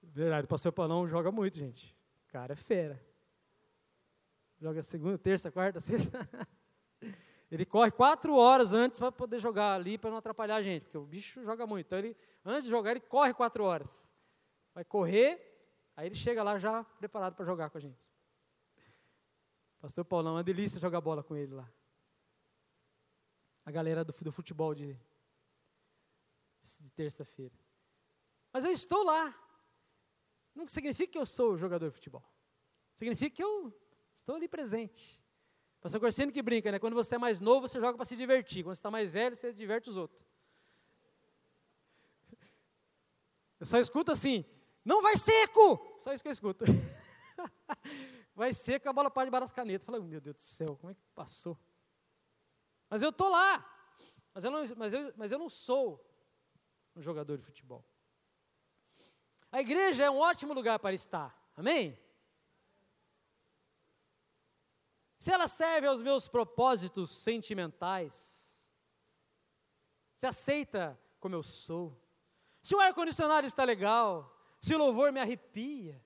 Verdade, 0.01 0.45
o 0.45 0.49
pastor 0.49 0.71
Paulão 0.71 1.09
joga 1.09 1.33
muito, 1.33 1.57
gente. 1.59 1.93
O 2.29 2.33
cara 2.33 2.53
é 2.53 2.57
fera. 2.57 3.05
Joga 4.61 4.81
segunda, 4.81 5.19
terça, 5.19 5.51
quarta, 5.51 5.81
sexta. 5.83 6.29
Ele 7.51 7.65
corre 7.67 7.91
quatro 7.91 8.37
horas 8.37 8.73
antes 8.73 9.01
para 9.01 9.11
poder 9.11 9.41
jogar 9.41 9.75
ali, 9.75 9.99
para 9.99 10.11
não 10.11 10.19
atrapalhar 10.19 10.55
a 10.57 10.63
gente, 10.63 10.85
porque 10.85 10.99
o 10.99 11.05
bicho 11.05 11.43
joga 11.43 11.67
muito. 11.67 11.87
Então, 11.87 11.99
ele, 11.99 12.17
antes 12.45 12.63
de 12.65 12.71
jogar, 12.71 12.93
ele 12.93 13.01
corre 13.01 13.35
quatro 13.35 13.65
horas. 13.65 14.09
Vai 14.73 14.85
correr, 14.85 15.48
aí 15.99 16.07
ele 16.07 16.15
chega 16.15 16.45
lá 16.45 16.57
já 16.61 16.85
preparado 16.85 17.35
para 17.35 17.45
jogar 17.45 17.71
com 17.71 17.77
a 17.77 17.81
gente. 17.81 18.01
Pastor 19.81 20.05
Paulão, 20.05 20.35
é 20.35 20.37
uma 20.37 20.45
delícia 20.45 20.81
jogar 20.81 21.01
bola 21.01 21.25
com 21.25 21.35
ele 21.35 21.53
lá. 21.53 21.69
A 23.67 23.71
galera 23.73 24.05
do, 24.05 24.13
do 24.13 24.31
futebol 24.31 24.77
de, 24.77 24.97
de 26.81 26.91
terça-feira. 26.91 27.55
Mas 28.53 28.65
eu 28.65 28.71
estou 28.71 29.03
lá. 29.03 29.35
Não 30.55 30.69
significa 30.69 31.11
que 31.11 31.19
eu 31.19 31.27
sou 31.27 31.57
jogador 31.57 31.89
de 31.89 31.95
futebol. 31.97 32.25
Significa 32.95 33.35
que 33.35 33.43
eu 33.43 33.77
estou 34.13 34.37
ali 34.37 34.47
presente. 34.47 35.21
Pastor 35.81 36.01
Corsino 36.01 36.31
que 36.31 36.43
brinca, 36.43 36.71
né? 36.71 36.79
Quando 36.79 36.95
você 36.95 37.17
é 37.17 37.19
mais 37.19 37.41
novo, 37.41 37.67
você 37.67 37.81
joga 37.81 37.97
para 37.97 38.05
se 38.05 38.15
divertir. 38.15 38.63
Quando 38.63 38.77
você 38.77 38.81
está 38.81 38.91
mais 38.91 39.11
velho, 39.11 39.35
você 39.35 39.53
diverte 39.53 39.91
os 39.91 39.97
outros. 39.97 40.25
Eu 43.59 43.67
só 43.67 43.79
escuto 43.81 44.13
assim, 44.13 44.45
não 44.89 45.03
vai 45.03 45.17
seco! 45.17 45.97
Só 46.01 46.13
isso 46.13 46.23
que 46.23 46.29
eu 46.29 46.33
escuto. 46.33 46.65
vai 48.35 48.55
seco, 48.55 48.89
a 48.89 48.93
bola 48.93 49.11
para 49.11 49.27
debaixo 49.27 49.45
das 49.45 49.53
canetas. 49.53 49.85
Fala, 49.85 50.01
meu 50.01 50.21
Deus 50.21 50.37
do 50.37 50.41
céu, 50.41 50.77
como 50.77 50.91
é 50.91 50.95
que 50.95 51.03
passou? 51.15 51.59
Mas 52.89 53.03
eu 53.03 53.11
estou 53.11 53.29
lá. 53.29 53.65
Mas 54.33 54.45
eu, 54.45 54.51
não, 54.51 54.65
mas, 54.77 54.93
eu, 54.93 55.13
mas 55.17 55.33
eu 55.33 55.39
não 55.39 55.49
sou 55.49 56.05
um 56.97 57.03
jogador 57.03 57.37
de 57.37 57.45
futebol. 57.45 57.85
A 59.53 59.61
igreja 59.61 60.05
é 60.05 60.11
um 60.11 60.19
ótimo 60.19 60.53
lugar 60.53 60.79
para 60.79 60.95
estar. 60.95 61.37
Amém? 61.57 61.99
se 65.19 65.33
ela 65.33 65.49
serve 65.49 65.87
aos 65.87 66.01
meus 66.01 66.29
propósitos 66.29 67.11
sentimentais, 67.11 68.67
se 70.15 70.27
aceita 70.27 70.99
como 71.21 71.35
eu 71.35 71.43
sou, 71.43 72.01
se 72.63 72.75
o 72.75 72.81
ar-condicionado 72.81 73.47
está 73.47 73.65
legal, 73.65 74.38
se 74.61 74.75
o 74.75 74.79
louvor 74.79 75.13
me 75.13 75.21
arrepia, 75.21 76.03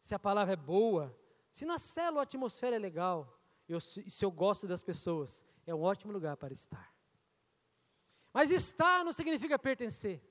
se 0.00 0.14
a 0.14 0.18
palavra 0.18 0.54
é 0.54 0.56
boa, 0.56 1.16
se 1.52 1.64
na 1.64 1.78
célula 1.78 2.22
a 2.22 2.24
atmosfera 2.24 2.76
é 2.76 2.78
legal, 2.78 3.38
eu, 3.68 3.80
se 3.80 4.24
eu 4.24 4.30
gosto 4.30 4.66
das 4.66 4.82
pessoas, 4.82 5.44
é 5.66 5.74
um 5.74 5.82
ótimo 5.82 6.12
lugar 6.12 6.36
para 6.36 6.52
estar. 6.52 6.92
Mas 8.32 8.50
estar 8.50 9.04
não 9.04 9.12
significa 9.12 9.58
pertencer. 9.58 10.22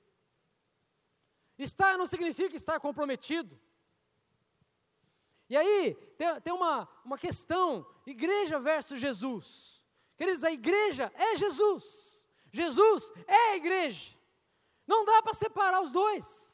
Estar 1.58 1.98
não 1.98 2.06
significa 2.06 2.56
estar 2.56 2.80
comprometido. 2.80 3.60
E 5.48 5.56
aí, 5.56 5.94
tem, 6.16 6.40
tem 6.40 6.52
uma, 6.52 6.88
uma 7.04 7.18
questão: 7.18 7.86
igreja 8.06 8.58
versus 8.58 9.00
Jesus. 9.00 9.82
Queridos, 10.16 10.44
a 10.44 10.52
igreja 10.52 11.12
é 11.14 11.36
Jesus. 11.36 12.26
Jesus 12.52 13.12
é 13.26 13.52
a 13.52 13.56
igreja. 13.56 14.16
Não 14.86 15.04
dá 15.04 15.22
para 15.22 15.34
separar 15.34 15.82
os 15.82 15.92
dois. 15.92 16.49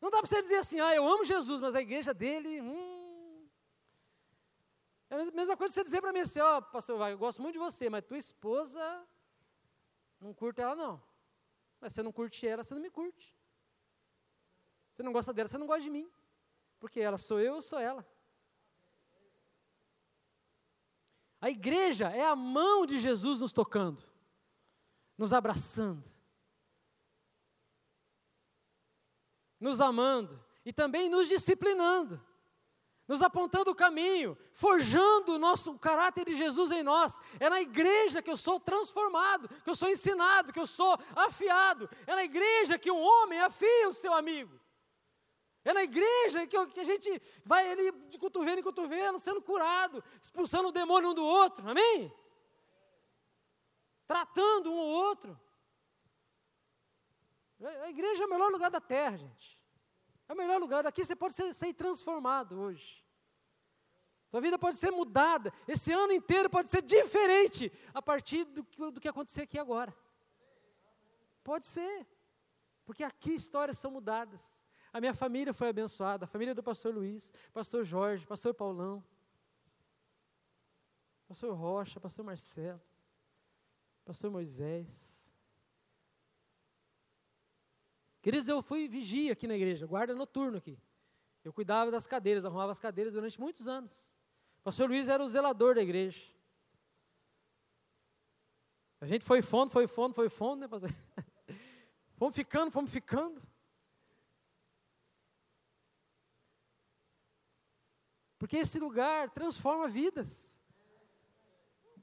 Não 0.00 0.10
dá 0.10 0.18
para 0.18 0.26
você 0.26 0.40
dizer 0.40 0.56
assim, 0.56 0.80
ah, 0.80 0.94
eu 0.94 1.06
amo 1.06 1.24
Jesus, 1.24 1.60
mas 1.60 1.74
a 1.74 1.80
igreja 1.80 2.14
dele, 2.14 2.60
hum. 2.60 3.48
É 5.10 5.14
a 5.14 5.24
mesma 5.32 5.56
coisa 5.56 5.72
você 5.72 5.82
dizer 5.82 6.00
para 6.00 6.12
mim 6.12 6.20
assim, 6.20 6.40
ó, 6.40 6.58
oh, 6.58 6.62
pastor 6.62 7.08
eu 7.08 7.18
gosto 7.18 7.40
muito 7.40 7.54
de 7.54 7.58
você, 7.58 7.88
mas 7.88 8.04
tua 8.04 8.18
esposa, 8.18 8.80
não 10.20 10.34
curte 10.34 10.60
ela 10.60 10.76
não. 10.76 11.02
Mas 11.80 11.92
você 11.92 12.02
não 12.02 12.12
curte 12.12 12.46
ela, 12.46 12.62
você 12.62 12.74
não 12.74 12.82
me 12.82 12.90
curte. 12.90 13.34
Você 14.92 15.02
não 15.02 15.12
gosta 15.12 15.32
dela, 15.32 15.48
você 15.48 15.56
não 15.56 15.66
gosta 15.66 15.82
de 15.82 15.90
mim. 15.90 16.10
Porque 16.78 17.00
ela 17.00 17.16
sou 17.16 17.40
eu, 17.40 17.54
eu 17.54 17.62
sou 17.62 17.78
ela. 17.78 18.06
A 21.40 21.48
igreja 21.48 22.08
é 22.10 22.24
a 22.24 22.34
mão 22.34 22.84
de 22.84 22.98
Jesus 22.98 23.40
nos 23.40 23.52
tocando, 23.52 24.02
nos 25.16 25.32
abraçando, 25.32 26.04
nos 29.60 29.80
amando 29.80 30.42
e 30.64 30.72
também 30.72 31.08
nos 31.08 31.28
disciplinando, 31.28 32.22
nos 33.06 33.22
apontando 33.22 33.70
o 33.70 33.74
caminho, 33.74 34.36
forjando 34.52 35.34
o 35.34 35.38
nosso 35.38 35.72
o 35.72 35.78
caráter 35.78 36.26
de 36.26 36.34
Jesus 36.34 36.70
em 36.70 36.82
nós. 36.82 37.18
É 37.40 37.48
na 37.48 37.60
igreja 37.60 38.20
que 38.20 38.30
eu 38.30 38.36
sou 38.36 38.60
transformado, 38.60 39.48
que 39.48 39.70
eu 39.70 39.74
sou 39.74 39.88
ensinado, 39.88 40.52
que 40.52 40.60
eu 40.60 40.66
sou 40.66 40.98
afiado. 41.16 41.88
É 42.06 42.14
na 42.14 42.24
igreja 42.24 42.78
que 42.78 42.90
um 42.90 43.00
homem 43.00 43.40
afia 43.40 43.88
o 43.88 43.94
seu 43.94 44.12
amigo. 44.12 44.60
É 45.64 45.72
na 45.72 45.82
igreja 45.82 46.46
que, 46.46 46.56
a 46.56 46.84
gente 46.84 47.20
vai 47.44 47.70
ali 47.70 47.92
de 48.08 48.18
cotovelo 48.18 48.60
em 48.60 48.62
cotovelo, 48.62 49.18
sendo 49.18 49.42
curado, 49.42 50.02
expulsando 50.20 50.68
o 50.68 50.72
demônio 50.72 51.10
um 51.10 51.14
do 51.14 51.24
outro, 51.24 51.68
amém? 51.68 52.12
Tratando 54.06 54.72
um 54.72 54.78
ao 54.78 54.86
outro. 54.86 55.38
A 57.60 57.88
igreja 57.88 58.22
é 58.22 58.26
o 58.26 58.30
melhor 58.30 58.50
lugar 58.50 58.70
da 58.70 58.80
terra, 58.80 59.16
gente. 59.16 59.58
É 60.28 60.32
o 60.32 60.36
melhor 60.36 60.60
lugar. 60.60 60.82
Daqui 60.82 61.04
você 61.04 61.16
pode 61.16 61.34
ser, 61.34 61.52
ser 61.54 61.72
transformado 61.72 62.60
hoje. 62.60 63.04
Sua 64.30 64.40
vida 64.40 64.58
pode 64.58 64.76
ser 64.76 64.90
mudada. 64.90 65.52
Esse 65.66 65.90
ano 65.90 66.12
inteiro 66.12 66.50
pode 66.50 66.68
ser 66.68 66.82
diferente 66.82 67.72
a 67.94 68.02
partir 68.02 68.44
do, 68.44 68.90
do 68.90 69.00
que 69.00 69.08
acontecer 69.08 69.42
aqui 69.42 69.58
agora. 69.58 69.96
Pode 71.42 71.66
ser. 71.66 72.06
Porque 72.84 73.02
aqui 73.02 73.34
histórias 73.34 73.78
são 73.78 73.90
mudadas. 73.90 74.62
A 74.92 75.00
minha 75.00 75.14
família 75.14 75.52
foi 75.52 75.68
abençoada, 75.68 76.24
a 76.24 76.28
família 76.28 76.54
do 76.54 76.62
pastor 76.62 76.94
Luiz, 76.94 77.32
pastor 77.52 77.84
Jorge, 77.84 78.26
pastor 78.26 78.54
Paulão, 78.54 79.04
pastor 81.26 81.54
Rocha, 81.54 82.00
pastor 82.00 82.24
Marcelo, 82.24 82.80
pastor 84.04 84.30
Moisés. 84.30 85.17
Queridos, 88.20 88.48
eu 88.48 88.60
fui 88.60 88.88
vigia 88.88 89.32
aqui 89.32 89.46
na 89.46 89.54
igreja, 89.54 89.86
guarda 89.86 90.14
noturno 90.14 90.58
aqui. 90.58 90.78
Eu 91.44 91.52
cuidava 91.52 91.90
das 91.90 92.06
cadeiras, 92.06 92.44
arrumava 92.44 92.72
as 92.72 92.80
cadeiras 92.80 93.14
durante 93.14 93.40
muitos 93.40 93.68
anos. 93.68 94.12
O 94.60 94.62
pastor 94.64 94.88
Luiz 94.88 95.08
era 95.08 95.22
o 95.22 95.28
zelador 95.28 95.74
da 95.74 95.82
igreja. 95.82 96.26
A 99.00 99.06
gente 99.06 99.24
foi 99.24 99.40
fundo, 99.40 99.70
foi 99.70 99.86
fundo, 99.86 100.14
foi 100.14 100.28
fundo, 100.28 100.60
né, 100.60 100.68
pastor? 100.68 100.90
fomos 102.16 102.34
ficando, 102.34 102.70
fomos 102.70 102.90
ficando. 102.90 103.40
Porque 108.38 108.56
esse 108.56 108.78
lugar 108.78 109.30
transforma 109.30 109.88
vidas. 109.88 110.60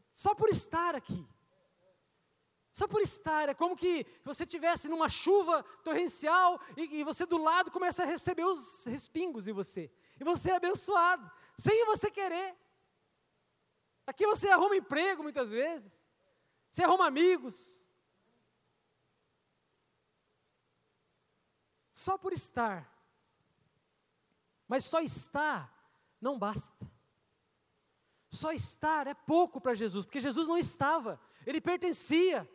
Só 0.10 0.34
por 0.34 0.50
estar 0.50 0.96
aqui. 0.96 1.28
Só 2.76 2.90
por 2.90 3.02
estar, 3.02 3.48
é 3.48 3.54
como 3.54 3.74
que 3.74 4.06
você 4.22 4.44
estivesse 4.44 4.90
numa 4.90 5.08
chuva 5.08 5.64
torrencial 5.82 6.60
e, 6.76 7.00
e, 7.00 7.04
você 7.06 7.26
do 7.26 7.38
lado 7.38 7.72
começa 7.72 8.04
a 8.04 8.06
receber 8.06 8.44
os 8.44 8.84
respingos 8.84 9.48
em 9.48 9.54
você. 9.54 9.90
E 10.20 10.26
você 10.26 10.52
é 10.52 10.58
abençoado, 10.58 11.32
sem 11.58 11.86
você 11.86 12.12
querer. 12.12 12.54
Aqui 14.06 14.28
você 14.28 14.50
arruma 14.50 14.76
emprego 14.76 15.24
muitas 15.24 15.52
vezes, 15.52 15.90
você 16.70 16.84
arruma 16.84 17.08
amigos. 17.08 17.88
Só 21.94 22.18
por 22.18 22.34
estar. 22.34 22.94
Mas 24.68 24.84
só 24.84 25.00
estar 25.00 25.74
não 26.20 26.38
basta. 26.38 26.86
Só 28.30 28.52
estar 28.52 29.08
é 29.08 29.14
pouco 29.14 29.62
para 29.62 29.74
Jesus, 29.74 30.04
porque 30.04 30.20
Jesus 30.20 30.46
não 30.46 30.58
estava, 30.58 31.18
ele 31.46 31.62
pertencia. 31.62 32.46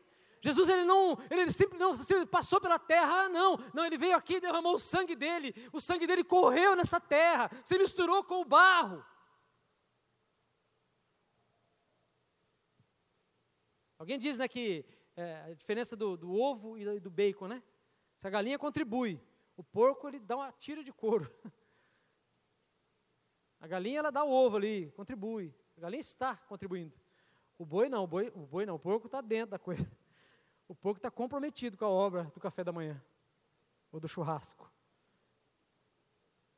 Jesus 0.40 0.68
ele 0.68 0.84
não, 0.84 1.18
ele 1.30 1.52
sempre 1.52 1.78
não 1.78 1.94
passou 2.26 2.60
pela 2.60 2.78
terra, 2.78 3.24
ah, 3.24 3.28
não, 3.28 3.58
não, 3.74 3.84
ele 3.84 3.98
veio 3.98 4.16
aqui 4.16 4.34
e 4.34 4.40
derramou 4.40 4.74
o 4.74 4.78
sangue 4.78 5.14
dele, 5.14 5.54
o 5.72 5.80
sangue 5.80 6.06
dele 6.06 6.24
correu 6.24 6.74
nessa 6.74 6.98
terra, 6.98 7.50
se 7.62 7.76
misturou 7.76 8.24
com 8.24 8.40
o 8.40 8.44
barro. 8.44 9.04
Alguém 13.98 14.18
diz 14.18 14.38
né, 14.38 14.48
que 14.48 14.84
é, 15.14 15.42
a 15.42 15.54
diferença 15.54 15.94
do, 15.94 16.16
do 16.16 16.32
ovo 16.32 16.78
e 16.78 16.98
do 16.98 17.10
bacon, 17.10 17.48
né? 17.48 17.62
Se 18.16 18.26
a 18.26 18.30
galinha 18.30 18.58
contribui, 18.58 19.20
o 19.56 19.62
porco 19.62 20.08
ele 20.08 20.18
dá 20.18 20.36
uma 20.36 20.50
tira 20.52 20.82
de 20.82 20.92
couro. 20.92 21.28
A 23.60 23.66
galinha 23.66 23.98
ela 23.98 24.10
dá 24.10 24.24
o 24.24 24.30
ovo 24.30 24.56
ali, 24.56 24.90
contribui. 24.92 25.54
A 25.76 25.80
galinha 25.82 26.00
está 26.00 26.34
contribuindo. 26.34 26.94
O 27.58 27.66
boi 27.66 27.90
não, 27.90 28.04
o 28.04 28.06
boi, 28.06 28.32
o 28.34 28.46
boi 28.46 28.64
não, 28.64 28.76
o 28.76 28.78
porco 28.78 29.04
está 29.06 29.20
dentro 29.20 29.50
da 29.50 29.58
coisa. 29.58 29.86
O 30.70 30.74
porco 30.76 30.98
está 30.98 31.10
comprometido 31.10 31.76
com 31.76 31.84
a 31.84 31.88
obra 31.88 32.26
do 32.26 32.38
café 32.38 32.62
da 32.62 32.70
manhã 32.70 33.04
ou 33.90 33.98
do 33.98 34.06
churrasco. 34.06 34.72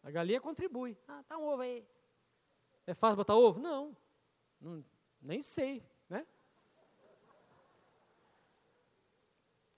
A 0.02 0.10
galinha 0.10 0.38
contribui. 0.38 0.98
Ah, 1.08 1.24
tá 1.26 1.38
um 1.38 1.44
ovo 1.44 1.62
aí. 1.62 1.88
É 2.86 2.92
fácil 2.92 3.16
botar 3.16 3.34
ovo? 3.34 3.58
Não. 3.58 3.96
não 4.60 4.84
nem 5.18 5.40
sei, 5.40 5.82
né? 6.10 6.26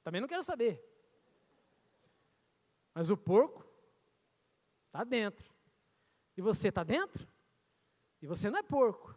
Também 0.02 0.20
não 0.20 0.26
quero 0.26 0.42
saber. 0.42 0.84
Mas 2.92 3.10
o 3.10 3.16
porco 3.16 3.64
está 4.86 5.04
dentro. 5.04 5.48
E 6.36 6.42
você 6.42 6.70
está 6.70 6.82
dentro? 6.82 7.24
E 8.20 8.26
você 8.26 8.50
não 8.50 8.58
é 8.58 8.64
porco. 8.64 9.16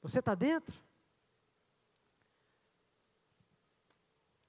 Você 0.00 0.20
está 0.20 0.34
dentro? 0.34 0.81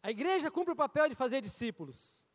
A 0.03 0.11
igreja 0.11 0.51
cumpre 0.51 0.73
o 0.73 0.75
papel 0.75 1.07
de 1.07 1.15
fazer 1.15 1.41
discípulos. 1.41 2.27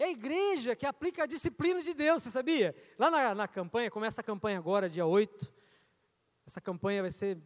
É 0.00 0.06
a 0.06 0.10
igreja 0.10 0.74
que 0.74 0.84
aplica 0.84 1.22
a 1.22 1.26
disciplina 1.26 1.80
de 1.80 1.94
Deus, 1.94 2.24
você 2.24 2.30
sabia? 2.30 2.74
Lá 2.98 3.08
na, 3.08 3.34
na 3.36 3.46
campanha, 3.46 3.88
começa 3.88 4.20
a 4.20 4.24
campanha 4.24 4.58
agora, 4.58 4.90
dia 4.90 5.06
8. 5.06 5.52
Essa 6.44 6.60
campanha 6.60 7.02
vai 7.02 7.12
ser 7.12 7.40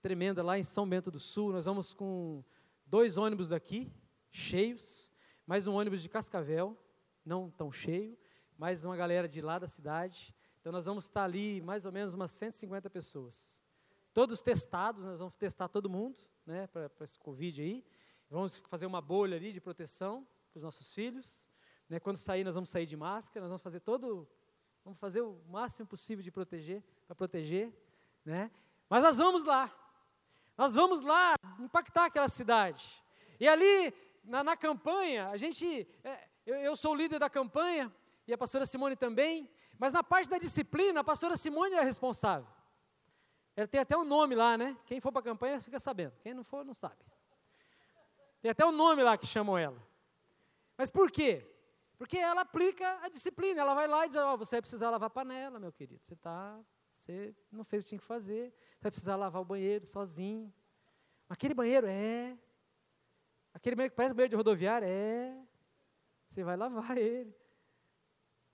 tremenda 0.00 0.40
lá 0.40 0.56
em 0.56 0.62
São 0.62 0.88
Bento 0.88 1.10
do 1.10 1.18
Sul. 1.18 1.52
Nós 1.52 1.64
vamos 1.64 1.92
com 1.92 2.44
dois 2.86 3.18
ônibus 3.18 3.48
daqui, 3.48 3.92
cheios, 4.30 5.12
mais 5.44 5.66
um 5.66 5.74
ônibus 5.74 6.00
de 6.00 6.08
Cascavel, 6.08 6.78
não 7.24 7.50
tão 7.50 7.72
cheio, 7.72 8.16
mais 8.56 8.84
uma 8.84 8.96
galera 8.96 9.28
de 9.28 9.40
lá 9.40 9.58
da 9.58 9.66
cidade. 9.66 10.32
Então 10.60 10.70
nós 10.70 10.84
vamos 10.84 11.04
estar 11.04 11.24
ali 11.24 11.60
mais 11.60 11.84
ou 11.84 11.90
menos 11.90 12.14
umas 12.14 12.30
150 12.30 12.88
pessoas. 12.88 13.60
Todos 14.14 14.42
testados, 14.42 15.04
nós 15.04 15.18
vamos 15.18 15.34
testar 15.34 15.68
todo 15.68 15.90
mundo, 15.90 16.22
né, 16.46 16.68
para 16.68 16.88
esse 17.00 17.18
Covid 17.18 17.60
aí. 17.60 17.84
Vamos 18.32 18.56
fazer 18.66 18.86
uma 18.86 19.02
bolha 19.02 19.36
ali 19.36 19.52
de 19.52 19.60
proteção 19.60 20.26
para 20.50 20.56
os 20.56 20.62
nossos 20.62 20.94
filhos. 20.94 21.46
Né, 21.86 22.00
quando 22.00 22.16
sair, 22.16 22.42
nós 22.44 22.54
vamos 22.54 22.70
sair 22.70 22.86
de 22.86 22.96
máscara, 22.96 23.42
nós 23.42 23.50
vamos 23.50 23.62
fazer 23.62 23.80
todo, 23.80 24.26
vamos 24.82 24.98
fazer 24.98 25.20
o 25.20 25.38
máximo 25.50 25.86
possível 25.86 26.24
de 26.24 26.30
proteger, 26.30 26.82
para 27.06 27.14
proteger, 27.14 27.70
né? 28.24 28.50
Mas 28.88 29.02
nós 29.02 29.18
vamos 29.18 29.44
lá, 29.44 29.70
nós 30.56 30.72
vamos 30.72 31.02
lá 31.02 31.34
impactar 31.60 32.06
aquela 32.06 32.26
cidade. 32.26 33.04
E 33.38 33.46
ali, 33.46 33.92
na, 34.24 34.42
na 34.42 34.56
campanha, 34.56 35.28
a 35.28 35.36
gente, 35.36 35.86
é, 36.02 36.26
eu, 36.46 36.54
eu 36.54 36.74
sou 36.74 36.92
o 36.92 36.96
líder 36.96 37.18
da 37.18 37.28
campanha, 37.28 37.94
e 38.26 38.32
a 38.32 38.38
pastora 38.38 38.64
Simone 38.64 38.96
também, 38.96 39.46
mas 39.78 39.92
na 39.92 40.02
parte 40.02 40.30
da 40.30 40.38
disciplina, 40.38 41.00
a 41.00 41.04
pastora 41.04 41.36
Simone 41.36 41.74
é 41.74 41.82
responsável. 41.82 42.48
Ela 43.54 43.68
tem 43.68 43.80
até 43.82 43.94
um 43.94 44.04
nome 44.04 44.34
lá, 44.34 44.56
né? 44.56 44.74
Quem 44.86 45.00
for 45.02 45.12
para 45.12 45.20
a 45.20 45.24
campanha 45.24 45.60
fica 45.60 45.78
sabendo, 45.78 46.14
quem 46.22 46.32
não 46.32 46.44
for, 46.44 46.64
não 46.64 46.72
sabe. 46.72 47.11
Tem 48.42 48.50
até 48.50 48.66
um 48.66 48.72
nome 48.72 49.02
lá 49.04 49.16
que 49.16 49.26
chamam 49.26 49.56
ela. 49.56 49.80
Mas 50.76 50.90
por 50.90 51.10
quê? 51.10 51.48
Porque 51.96 52.18
ela 52.18 52.40
aplica 52.40 52.98
a 53.00 53.08
disciplina, 53.08 53.60
ela 53.60 53.72
vai 53.72 53.86
lá 53.86 54.04
e 54.04 54.08
diz, 54.08 54.16
oh, 54.16 54.36
você 54.36 54.56
vai 54.56 54.62
precisar 54.62 54.90
lavar 54.90 55.08
panela, 55.08 55.60
meu 55.60 55.72
querido, 55.72 56.04
você 56.04 56.16
tá, 56.16 56.58
você 56.98 57.32
não 57.52 57.62
fez 57.62 57.82
o 57.82 57.86
que 57.86 57.88
tinha 57.90 57.98
que 58.00 58.04
fazer, 58.04 58.50
você 58.50 58.82
vai 58.82 58.90
precisar 58.90 59.14
lavar 59.14 59.40
o 59.40 59.44
banheiro 59.44 59.86
sozinho. 59.86 60.52
Aquele 61.28 61.54
banheiro 61.54 61.86
é. 61.86 62.36
Aquele 63.54 63.76
banheiro 63.76 63.92
que 63.92 63.96
parece 63.96 64.14
banheiro 64.14 64.30
de 64.30 64.36
rodoviária 64.36 64.86
é. 64.86 65.40
Você 66.28 66.42
vai 66.42 66.56
lavar 66.56 66.98
ele. 66.98 67.32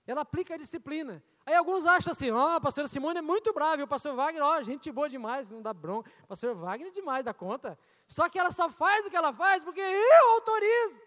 Ela 0.05 0.21
aplica 0.21 0.53
a 0.53 0.57
disciplina. 0.57 1.23
Aí 1.45 1.55
alguns 1.55 1.87
acham 1.87 2.11
assim, 2.11 2.29
ó, 2.29 2.53
oh, 2.53 2.55
a 2.57 2.61
pastora 2.61 2.87
Simone 2.87 3.17
é 3.17 3.21
muito 3.23 3.51
brava, 3.51 3.81
e 3.81 3.83
o 3.83 3.87
pastor 3.87 4.15
Wagner, 4.15 4.43
ó, 4.43 4.59
oh, 4.59 4.63
gente 4.63 4.91
boa 4.91 5.09
demais, 5.09 5.49
não 5.49 5.63
dá 5.63 5.73
bronca. 5.73 6.11
O 6.23 6.27
pastor 6.27 6.53
Wagner 6.53 6.89
é 6.89 6.91
demais 6.91 7.25
da 7.25 7.33
conta. 7.33 7.77
Só 8.09 8.27
que 8.27 8.39
ela 8.39 8.51
só 8.51 8.67
faz 8.69 9.05
o 9.05 9.09
que 9.09 9.15
ela 9.15 9.31
faz 9.31 9.63
porque 9.63 9.79
eu 9.79 10.29
autorizo. 10.31 10.99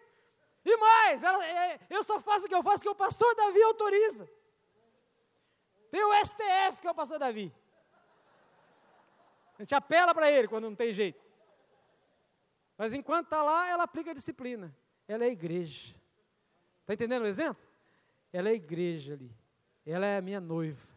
E 0.63 0.77
mais, 0.77 1.21
ela, 1.21 1.45
é, 1.45 1.77
eu 1.89 2.01
só 2.01 2.17
faço 2.21 2.45
o 2.45 2.47
que 2.47 2.55
eu 2.55 2.63
faço 2.63 2.77
porque 2.77 2.89
o 2.89 2.95
pastor 2.95 3.35
Davi 3.35 3.61
autoriza. 3.61 4.29
Tem 5.91 6.01
o 6.01 6.25
STF, 6.25 6.79
que 6.79 6.87
é 6.87 6.91
o 6.91 6.95
pastor 6.95 7.19
Davi. 7.19 7.53
A 9.59 9.63
gente 9.63 9.75
apela 9.75 10.15
para 10.15 10.31
ele 10.31 10.47
quando 10.47 10.63
não 10.63 10.75
tem 10.75 10.93
jeito. 10.93 11.21
Mas 12.77 12.93
enquanto 12.93 13.25
está 13.25 13.43
lá, 13.43 13.67
ela 13.67 13.83
aplica 13.83 14.11
a 14.11 14.13
disciplina. 14.13 14.73
Ela 15.05 15.25
é 15.25 15.27
igreja. 15.27 15.93
Está 16.81 16.93
entendendo 16.93 17.23
o 17.23 17.27
exemplo? 17.27 17.61
Ela 18.31 18.47
é 18.49 18.53
igreja 18.53 19.13
ali. 19.13 19.29
Ela 19.85 20.05
é 20.05 20.17
a 20.17 20.21
minha 20.21 20.39
noiva. 20.39 20.87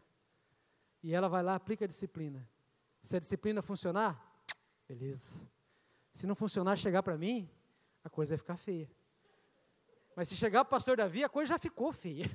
E 1.03 1.13
ela 1.13 1.29
vai 1.29 1.43
lá, 1.43 1.57
aplica 1.57 1.85
a 1.85 1.89
disciplina. 1.89 2.49
Se 3.03 3.17
a 3.17 3.21
disciplina 3.21 3.61
funcionar, 3.61 4.17
beleza. 4.89 5.56
Se 6.17 6.27
não 6.27 6.35
funcionar, 6.35 6.79
chegar 6.79 7.03
para 7.03 7.19
mim, 7.19 7.47
a 8.03 8.09
coisa 8.09 8.31
vai 8.31 8.39
ficar 8.39 8.57
feia. 8.57 8.91
Mas 10.17 10.31
se 10.31 10.35
chegar 10.35 10.65
para 10.65 10.69
o 10.69 10.71
pastor 10.71 10.97
Davi, 10.97 11.23
a 11.23 11.29
coisa 11.29 11.51
já 11.51 11.59
ficou 11.59 11.93
feia. 11.93 12.25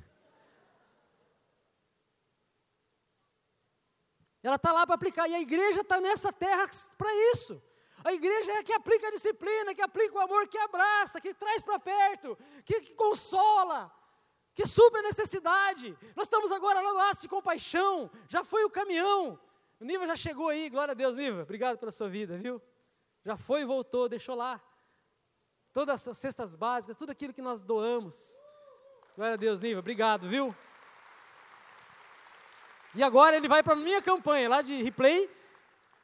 Ela 4.40 4.54
está 4.54 4.70
lá 4.70 4.86
para 4.86 4.94
aplicar, 4.94 5.28
e 5.28 5.34
a 5.34 5.40
igreja 5.40 5.80
está 5.80 6.00
nessa 6.00 6.32
terra 6.32 6.64
para 6.96 7.12
isso. 7.32 7.60
A 8.04 8.12
igreja 8.12 8.52
é 8.52 8.62
que 8.62 8.72
aplica 8.72 9.08
a 9.08 9.10
disciplina, 9.10 9.74
que 9.74 9.82
aplica 9.82 10.14
o 10.14 10.20
amor, 10.20 10.46
que 10.46 10.58
abraça, 10.58 11.20
que 11.20 11.34
traz 11.34 11.64
para 11.64 11.80
perto, 11.80 12.38
que, 12.64 12.82
que 12.82 12.94
consola, 12.94 13.92
que 14.54 14.64
supre 14.64 15.00
a 15.00 15.02
necessidade. 15.02 15.98
Nós 16.14 16.28
estamos 16.28 16.52
agora 16.52 16.80
lá 16.80 16.92
no 16.92 16.98
laço 16.98 17.22
de 17.22 17.28
compaixão, 17.28 18.08
já 18.28 18.44
foi 18.44 18.62
o 18.62 18.70
caminhão. 18.70 19.40
O 19.80 19.84
Niva 19.84 20.06
já 20.06 20.14
chegou 20.14 20.50
aí, 20.50 20.70
glória 20.70 20.92
a 20.92 20.94
Deus, 20.94 21.16
Niva, 21.16 21.42
obrigado 21.42 21.78
pela 21.78 21.90
sua 21.90 22.08
vida, 22.08 22.38
viu? 22.38 22.62
Já 23.24 23.36
foi 23.36 23.62
e 23.62 23.64
voltou, 23.64 24.08
deixou 24.08 24.34
lá. 24.34 24.60
Todas 25.72 26.06
as 26.06 26.18
cestas 26.18 26.54
básicas, 26.54 26.96
tudo 26.96 27.10
aquilo 27.10 27.32
que 27.32 27.42
nós 27.42 27.62
doamos. 27.62 28.40
Glória 29.16 29.34
a 29.34 29.36
Deus, 29.36 29.60
Niva, 29.60 29.80
obrigado, 29.80 30.28
viu? 30.28 30.54
E 32.94 33.02
agora 33.02 33.36
ele 33.36 33.48
vai 33.48 33.62
para 33.62 33.72
a 33.72 33.76
minha 33.76 34.02
campanha 34.02 34.48
lá 34.48 34.60
de 34.60 34.82
replay, 34.82 35.30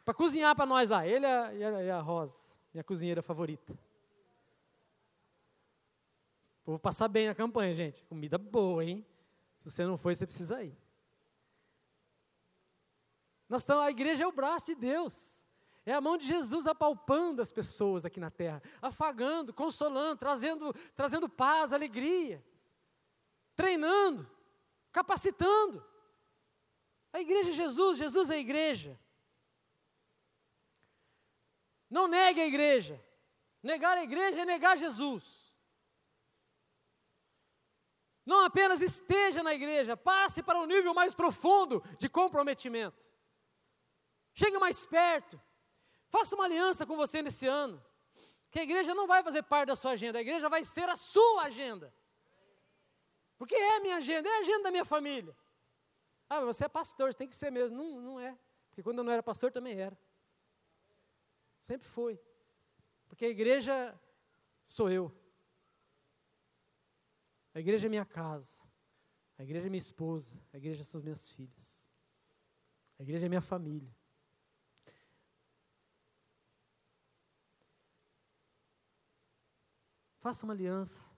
para 0.05 0.15
cozinhar 0.15 0.55
para 0.57 0.65
nós 0.65 0.89
lá. 0.89 1.07
Ele 1.07 1.27
e 1.27 1.65
a, 1.65 1.83
e 1.83 1.91
a 1.91 2.01
Rosa, 2.01 2.37
minha 2.73 2.85
cozinheira 2.85 3.23
favorita. 3.23 3.79
Vou 6.65 6.79
passar 6.79 7.09
bem 7.09 7.27
na 7.27 7.35
campanha, 7.35 7.75
gente. 7.75 8.05
Comida 8.05 8.39
boa, 8.39 8.85
hein? 8.85 9.05
Se 9.59 9.71
você 9.71 9.85
não 9.85 9.99
foi, 9.99 10.15
você 10.15 10.27
precisa 10.27 10.63
ir. 10.63 10.77
Nós 13.49 13.63
estamos, 13.63 13.85
a 13.85 13.91
igreja 13.91 14.25
é 14.25 14.27
o 14.27 14.33
braço 14.33 14.67
de 14.67 14.75
Deus. 14.75 15.43
É 15.89 15.95
a 15.95 16.03
mão 16.03 16.19
de 16.19 16.27
Jesus 16.27 16.67
apalpando 16.67 17.41
as 17.41 17.51
pessoas 17.51 18.05
aqui 18.05 18.21
na 18.21 18.31
terra, 18.31 18.63
afagando, 18.83 19.55
consolando, 19.55 20.19
trazendo, 20.19 20.75
trazendo 20.95 21.31
paz, 21.31 21.73
alegria, 21.73 22.45
treinando, 23.57 24.31
capacitando. 24.93 25.83
A 27.11 27.21
igreja 27.21 27.49
é 27.49 27.55
Jesus, 27.55 27.97
Jesus 27.97 28.29
é 28.29 28.35
a 28.35 28.39
igreja. 28.39 29.01
Não 31.89 32.07
negue 32.07 32.43
a 32.43 32.47
igreja. 32.47 33.03
Negar 33.63 33.97
a 33.97 34.05
igreja 34.05 34.43
é 34.43 34.45
negar 34.45 34.77
Jesus. 34.77 35.57
Não 38.27 38.45
apenas 38.45 38.83
esteja 38.83 39.43
na 39.43 39.55
igreja, 39.55 39.97
passe 39.97 40.43
para 40.43 40.61
um 40.61 40.67
nível 40.67 40.93
mais 40.93 41.15
profundo 41.15 41.83
de 41.97 42.11
comprometimento. 42.11 43.11
Chegue 44.35 44.59
mais 44.59 44.85
perto. 44.85 45.48
Faça 46.09 46.35
uma 46.35 46.45
aliança 46.45 46.87
com 46.87 46.97
você 46.97 47.23
nesse 47.23 47.47
ano. 47.47 47.83
Que 48.51 48.61
a 48.61 48.63
igreja 48.63 48.95
não 48.95 49.07
vai 49.07 49.23
fazer 49.23 49.43
parte 49.43 49.69
da 49.69 49.77
sua 49.77 49.93
agenda, 49.93 50.19
a 50.19 50.23
igreja 50.23 50.49
vai 50.49 50.65
ser 50.65 50.89
a 50.89 50.97
sua 50.97 51.45
agenda. 51.45 51.95
Porque 53.37 53.55
é 53.55 53.77
a 53.77 53.81
minha 53.81 53.97
agenda, 53.97 54.29
é 54.29 54.37
a 54.37 54.41
agenda 54.41 54.65
da 54.65 54.71
minha 54.71 54.85
família. 54.85 55.37
Ah, 56.29 56.41
você 56.41 56.65
é 56.65 56.69
pastor, 56.69 57.15
tem 57.15 57.29
que 57.29 57.37
ser 57.37 57.51
mesmo. 57.51 57.77
Não, 57.77 58.01
não 58.01 58.21
é. 58.21 58.37
Porque 58.69 58.83
quando 58.83 58.99
eu 58.99 59.05
não 59.05 59.13
era 59.13 59.23
pastor 59.23 59.53
também 59.53 59.81
era. 59.81 59.99
Sempre 61.61 61.89
foi. 61.89 62.21
Porque 63.07 63.25
a 63.25 63.29
igreja 63.29 63.99
sou 64.65 64.91
eu. 64.91 65.13
A 67.55 67.61
igreja 67.61 67.87
é 67.87 67.91
minha 67.91 68.05
casa. 68.05 68.69
A 69.39 69.43
igreja 69.43 69.67
é 69.67 69.71
minha 69.71 69.79
esposa. 69.79 70.43
A 70.53 70.57
igreja 70.57 70.85
são 70.85 71.01
minhas 71.01 71.33
filhas. 71.33 71.91
A 72.99 73.03
igreja 73.03 73.27
é 73.27 73.29
minha 73.29 73.41
família. 73.41 73.95
Faça 80.29 80.45
uma 80.45 80.53
aliança. 80.53 81.17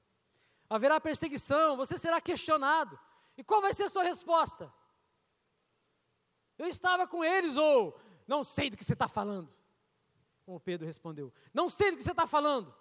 Haverá 0.68 1.01
perseguição, 1.01 1.77
você 1.77 1.99
será 1.99 2.20
questionado. 2.20 2.99
E 3.37 3.42
qual 3.42 3.61
vai 3.61 3.75
ser 3.75 3.85
a 3.85 3.88
sua 3.88 4.05
resposta? 4.05 4.73
Eu 6.57 6.66
estava 6.68 7.09
com 7.09 7.25
eles, 7.25 7.57
ou 7.57 8.01
não 8.25 8.44
sei 8.44 8.70
do 8.70 8.77
que 8.77 8.85
você 8.85 8.92
está 8.92 9.09
falando. 9.09 9.53
Como 10.44 10.61
Pedro 10.61 10.87
respondeu: 10.87 11.33
Não 11.53 11.68
sei 11.68 11.90
do 11.90 11.96
que 11.96 12.05
você 12.05 12.12
está 12.12 12.25
falando. 12.25 12.73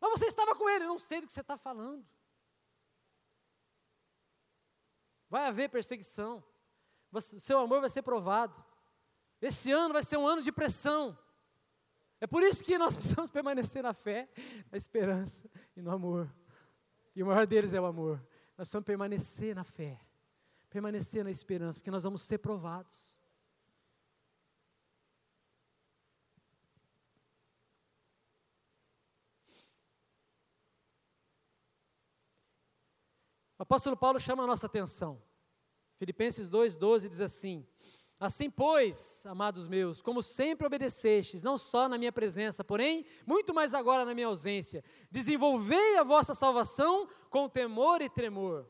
Mas 0.00 0.10
você 0.10 0.26
estava 0.26 0.52
com 0.56 0.68
ele, 0.68 0.84
não 0.84 0.98
sei 0.98 1.20
do 1.20 1.28
que 1.28 1.32
você 1.32 1.42
está 1.42 1.56
falando. 1.56 2.04
Vai 5.28 5.46
haver 5.46 5.68
perseguição. 5.68 6.42
Seu 7.20 7.60
amor 7.60 7.80
vai 7.80 7.90
ser 7.90 8.02
provado. 8.02 8.64
Esse 9.40 9.70
ano 9.70 9.92
vai 9.92 10.02
ser 10.02 10.16
um 10.16 10.26
ano 10.26 10.42
de 10.42 10.50
pressão. 10.50 11.16
É 12.20 12.26
por 12.26 12.42
isso 12.42 12.62
que 12.62 12.76
nós 12.76 12.94
precisamos 12.96 13.30
permanecer 13.30 13.82
na 13.82 13.94
fé, 13.94 14.28
na 14.70 14.76
esperança 14.76 15.50
e 15.74 15.80
no 15.80 15.90
amor. 15.90 16.30
E 17.16 17.22
o 17.22 17.26
maior 17.26 17.46
deles 17.46 17.72
é 17.72 17.80
o 17.80 17.86
amor. 17.86 18.18
Nós 18.58 18.68
precisamos 18.68 18.84
permanecer 18.84 19.54
na 19.54 19.64
fé, 19.64 19.98
permanecer 20.68 21.24
na 21.24 21.30
esperança, 21.30 21.80
porque 21.80 21.90
nós 21.90 22.04
vamos 22.04 22.22
ser 22.22 22.38
provados. 22.38 23.18
O 33.58 33.62
apóstolo 33.62 33.94
Paulo 33.94 34.18
chama 34.18 34.44
a 34.44 34.46
nossa 34.46 34.66
atenção. 34.66 35.22
Filipenses 35.98 36.48
2,12 36.48 37.08
diz 37.08 37.20
assim: 37.20 37.66
Assim, 38.20 38.50
pois, 38.50 39.24
amados 39.24 39.66
meus, 39.66 40.02
como 40.02 40.20
sempre 40.20 40.66
obedecestes, 40.66 41.42
não 41.42 41.56
só 41.56 41.88
na 41.88 41.96
minha 41.96 42.12
presença, 42.12 42.62
porém, 42.62 43.06
muito 43.26 43.54
mais 43.54 43.72
agora 43.72 44.04
na 44.04 44.12
minha 44.12 44.26
ausência, 44.26 44.84
desenvolvei 45.10 45.96
a 45.96 46.02
vossa 46.02 46.34
salvação 46.34 47.08
com 47.30 47.48
temor 47.48 48.02
e 48.02 48.10
tremor. 48.10 48.68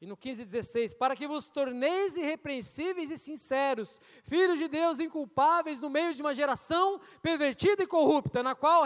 E 0.00 0.06
no 0.06 0.16
15,16, 0.16 0.96
para 0.96 1.16
que 1.16 1.26
vos 1.26 1.50
torneis 1.50 2.16
irrepreensíveis 2.16 3.10
e 3.10 3.18
sinceros, 3.18 4.00
filhos 4.22 4.58
de 4.58 4.68
Deus 4.68 5.00
inculpáveis 5.00 5.80
no 5.80 5.90
meio 5.90 6.14
de 6.14 6.22
uma 6.22 6.32
geração 6.32 7.00
pervertida 7.20 7.82
e 7.82 7.88
corrupta, 7.88 8.40
na 8.40 8.54
qual 8.54 8.84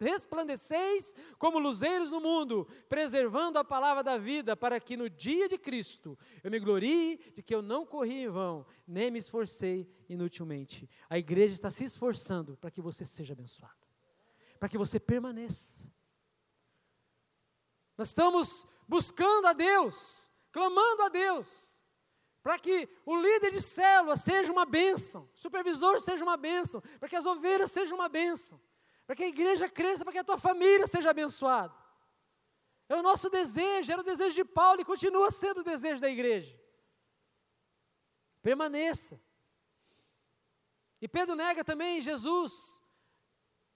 resplandeceis 0.00 1.14
como 1.38 1.58
luzeiros 1.58 2.10
no 2.10 2.20
mundo, 2.20 2.66
preservando 2.88 3.58
a 3.58 3.64
palavra 3.64 4.02
da 4.02 4.18
vida, 4.18 4.56
para 4.56 4.80
que 4.80 4.96
no 4.96 5.08
dia 5.08 5.48
de 5.48 5.58
Cristo 5.58 6.18
eu 6.42 6.50
me 6.50 6.58
glorie 6.58 7.18
de 7.34 7.42
que 7.42 7.54
eu 7.54 7.62
não 7.62 7.86
corri 7.86 8.24
em 8.24 8.28
vão, 8.28 8.66
nem 8.86 9.10
me 9.10 9.18
esforcei 9.18 9.88
inutilmente. 10.08 10.88
A 11.08 11.18
igreja 11.18 11.54
está 11.54 11.70
se 11.70 11.84
esforçando 11.84 12.56
para 12.56 12.70
que 12.70 12.80
você 12.80 13.04
seja 13.04 13.32
abençoado, 13.32 13.86
para 14.58 14.68
que 14.68 14.78
você 14.78 14.98
permaneça. 14.98 15.90
Nós 17.96 18.08
estamos 18.08 18.66
buscando 18.88 19.46
a 19.46 19.52
Deus, 19.52 20.30
clamando 20.50 21.02
a 21.02 21.08
Deus, 21.08 21.84
para 22.42 22.58
que 22.58 22.88
o 23.06 23.16
líder 23.16 23.52
de 23.52 23.60
célula 23.60 24.16
seja 24.16 24.50
uma 24.50 24.64
bênção, 24.64 25.28
o 25.32 25.38
supervisor 25.38 26.00
seja 26.00 26.24
uma 26.24 26.36
bênção, 26.36 26.82
para 26.98 27.08
que 27.08 27.14
as 27.14 27.24
ovelhas 27.24 27.70
sejam 27.70 27.96
uma 27.96 28.08
bênção 28.08 28.60
para 29.06 29.16
que 29.16 29.24
a 29.24 29.28
igreja 29.28 29.68
cresça, 29.68 30.04
para 30.04 30.12
que 30.12 30.18
a 30.18 30.24
tua 30.24 30.38
família 30.38 30.86
seja 30.86 31.10
abençoada. 31.10 31.74
É 32.88 32.96
o 32.96 33.02
nosso 33.02 33.30
desejo, 33.30 33.90
era 33.90 34.00
o 34.00 34.04
desejo 34.04 34.34
de 34.34 34.44
Paulo 34.44 34.80
e 34.80 34.84
continua 34.84 35.30
sendo 35.30 35.60
o 35.60 35.64
desejo 35.64 36.00
da 36.00 36.10
igreja. 36.10 36.58
Permaneça. 38.42 39.20
E 41.00 41.08
Pedro 41.08 41.34
nega 41.34 41.64
também 41.64 42.00
Jesus 42.00 42.82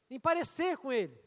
em 0.08 0.20
parecer 0.20 0.76
com 0.76 0.92
ele. 0.92 1.20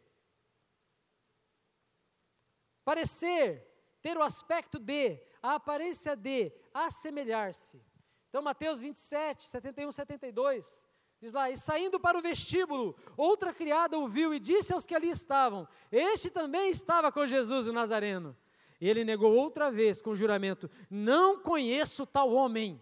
Parecer, 2.84 3.68
ter 4.02 4.18
o 4.18 4.24
aspecto 4.24 4.80
de, 4.80 5.22
a 5.42 5.56
aparência 5.56 6.16
de, 6.16 6.52
assemelhar-se. 6.74 7.84
Então, 8.30 8.42
Mateus 8.42 8.80
27, 8.80 9.44
71, 9.44 9.92
72. 9.92 10.89
Diz 11.22 11.34
lá, 11.34 11.52
e 11.52 11.58
saindo 11.58 12.00
para 12.00 12.18
o 12.18 12.22
vestíbulo, 12.22 12.96
outra 13.18 13.54
criada 13.54 13.98
ouviu 13.98 14.34
e 14.34 14.40
disse 14.40 14.74
aos 14.74 14.86
que 14.86 14.96
ali 14.96 15.10
estavam: 15.10 15.68
Este 15.92 16.30
também 16.30 16.72
estava 16.72 17.12
com 17.12 17.28
Jesus 17.28 17.68
o 17.68 17.74
Nazareno. 17.74 18.36
E 18.80 18.88
ele 18.88 19.04
negou 19.04 19.36
outra 19.36 19.70
vez 19.70 20.02
com 20.02 20.16
juramento: 20.16 20.70
Não 20.90 21.42
conheço 21.42 22.06
tal 22.06 22.32
homem. 22.32 22.82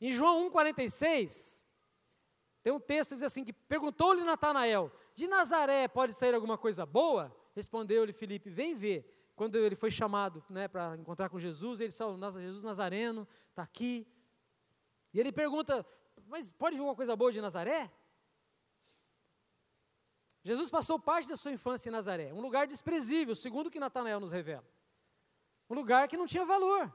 Em 0.00 0.12
João 0.12 0.50
1,46, 0.50 1.62
tem 2.62 2.72
um 2.72 2.80
texto 2.80 3.10
que 3.10 3.16
diz 3.16 3.22
assim: 3.22 3.44
que 3.44 3.52
perguntou-lhe 3.52 4.24
Natanael: 4.24 4.92
De 5.14 5.28
Nazaré 5.28 5.86
pode 5.86 6.12
sair 6.12 6.34
alguma 6.34 6.58
coisa 6.58 6.84
boa? 6.84 7.34
Respondeu-lhe 7.54 8.12
Filipe: 8.12 8.50
Vem 8.50 8.74
ver. 8.74 9.14
Quando 9.36 9.54
ele 9.54 9.76
foi 9.76 9.88
chamado 9.88 10.44
né, 10.50 10.66
para 10.66 10.96
encontrar 10.96 11.28
com 11.28 11.38
Jesus, 11.38 11.78
ele 11.78 11.90
disse: 11.90 12.02
Jesus 12.40 12.64
Nazareno 12.64 13.26
está 13.50 13.62
aqui. 13.62 14.04
E 15.14 15.20
ele 15.20 15.30
pergunta: 15.30 15.86
mas 16.28 16.48
pode 16.48 16.76
vir 16.76 16.82
uma 16.82 16.94
coisa 16.94 17.16
boa 17.16 17.32
de 17.32 17.40
Nazaré? 17.40 17.90
Jesus 20.42 20.70
passou 20.70 20.98
parte 20.98 21.28
da 21.28 21.36
sua 21.36 21.52
infância 21.52 21.88
em 21.88 21.92
Nazaré, 21.92 22.32
um 22.32 22.40
lugar 22.40 22.66
desprezível, 22.66 23.34
segundo 23.34 23.66
o 23.66 23.70
que 23.70 23.80
Natanael 23.80 24.20
nos 24.20 24.32
revela. 24.32 24.66
Um 25.68 25.74
lugar 25.74 26.08
que 26.08 26.16
não 26.16 26.26
tinha 26.26 26.44
valor. 26.44 26.92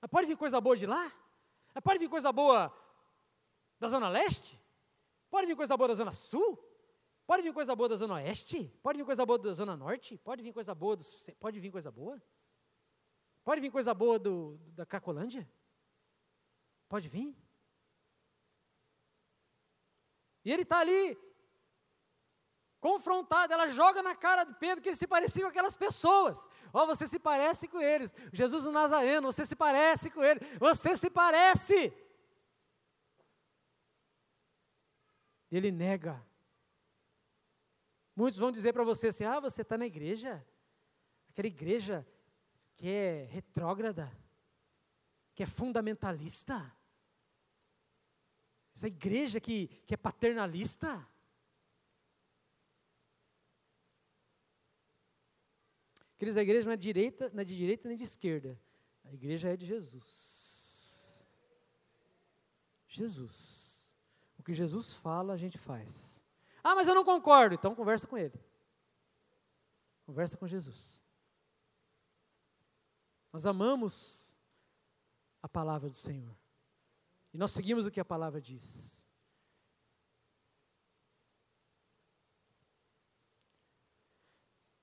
Mas 0.00 0.10
pode 0.10 0.26
vir 0.26 0.36
coisa 0.36 0.60
boa 0.60 0.76
de 0.76 0.86
lá? 0.86 1.12
Mas 1.74 1.82
pode 1.82 1.98
vir 1.98 2.08
coisa 2.08 2.32
boa 2.32 2.72
da 3.78 3.88
Zona 3.88 4.08
Leste? 4.08 4.58
Pode 5.30 5.46
vir 5.46 5.54
coisa 5.54 5.76
boa 5.76 5.88
da 5.88 5.94
Zona 5.94 6.12
Sul? 6.12 6.58
Pode 7.26 7.42
vir 7.42 7.52
coisa 7.52 7.76
boa 7.76 7.90
da 7.90 7.96
Zona 7.96 8.14
Oeste? 8.14 8.68
Pode 8.82 8.96
vir 8.96 9.04
coisa 9.04 9.26
boa 9.26 9.38
da 9.38 9.52
Zona 9.52 9.76
Norte? 9.76 10.16
Pode 10.18 10.42
vir 10.42 10.52
coisa 10.52 10.74
boa 10.74 10.96
do. 10.96 11.04
Pode 11.38 11.60
vir 11.60 11.70
coisa 11.70 11.90
boa? 11.90 12.20
Pode 13.44 13.60
vir 13.60 13.70
coisa 13.70 13.92
boa 13.92 14.18
do, 14.18 14.58
da 14.72 14.86
Cacolândia? 14.86 15.46
Pode 16.88 17.08
vir? 17.08 17.36
E 20.48 20.52
ele 20.52 20.62
está 20.62 20.78
ali, 20.78 21.14
confrontado. 22.80 23.52
Ela 23.52 23.68
joga 23.68 24.02
na 24.02 24.16
cara 24.16 24.44
de 24.44 24.54
Pedro 24.54 24.80
que 24.80 24.88
ele 24.88 24.96
se 24.96 25.06
parecia 25.06 25.42
com 25.42 25.50
aquelas 25.50 25.76
pessoas. 25.76 26.48
Ó, 26.72 26.84
oh, 26.84 26.86
você 26.86 27.06
se 27.06 27.18
parece 27.18 27.68
com 27.68 27.78
eles. 27.78 28.14
Jesus 28.32 28.64
o 28.64 28.72
Nazareno, 28.72 29.30
você 29.30 29.44
se 29.44 29.54
parece 29.54 30.10
com 30.10 30.24
ele. 30.24 30.40
Você 30.58 30.96
se 30.96 31.10
parece. 31.10 31.92
Ele 35.50 35.70
nega. 35.70 36.26
Muitos 38.16 38.38
vão 38.38 38.50
dizer 38.50 38.72
para 38.72 38.84
você 38.84 39.08
assim: 39.08 39.24
ah, 39.24 39.40
você 39.40 39.60
está 39.60 39.76
na 39.76 39.84
igreja, 39.84 40.42
aquela 41.28 41.46
igreja 41.46 42.08
que 42.74 42.88
é 42.88 43.28
retrógrada, 43.30 44.10
que 45.34 45.42
é 45.42 45.46
fundamentalista. 45.46 46.74
Essa 48.78 48.86
igreja 48.86 49.40
que, 49.40 49.66
que 49.84 49.92
é 49.92 49.96
paternalista. 49.96 51.04
Queridos, 56.16 56.36
a 56.36 56.42
igreja 56.42 56.66
não 56.66 56.74
é, 56.74 56.76
direita, 56.76 57.28
não 57.34 57.40
é 57.40 57.44
de 57.44 57.56
direita 57.56 57.88
nem 57.88 57.96
de 57.96 58.04
esquerda. 58.04 58.56
A 59.04 59.12
igreja 59.12 59.48
é 59.48 59.56
de 59.56 59.66
Jesus. 59.66 61.26
Jesus. 62.86 63.96
O 64.38 64.44
que 64.44 64.54
Jesus 64.54 64.92
fala, 64.92 65.32
a 65.32 65.36
gente 65.36 65.58
faz. 65.58 66.22
Ah, 66.62 66.76
mas 66.76 66.86
eu 66.86 66.94
não 66.94 67.04
concordo. 67.04 67.56
Então 67.56 67.74
conversa 67.74 68.06
com 68.06 68.16
ele. 68.16 68.40
Conversa 70.06 70.36
com 70.36 70.46
Jesus. 70.46 71.02
Nós 73.32 73.44
amamos 73.44 74.38
a 75.42 75.48
palavra 75.48 75.88
do 75.88 75.96
Senhor. 75.96 76.37
E 77.32 77.38
nós 77.38 77.52
seguimos 77.52 77.86
o 77.86 77.90
que 77.90 78.00
a 78.00 78.04
palavra 78.04 78.40
diz. 78.40 78.98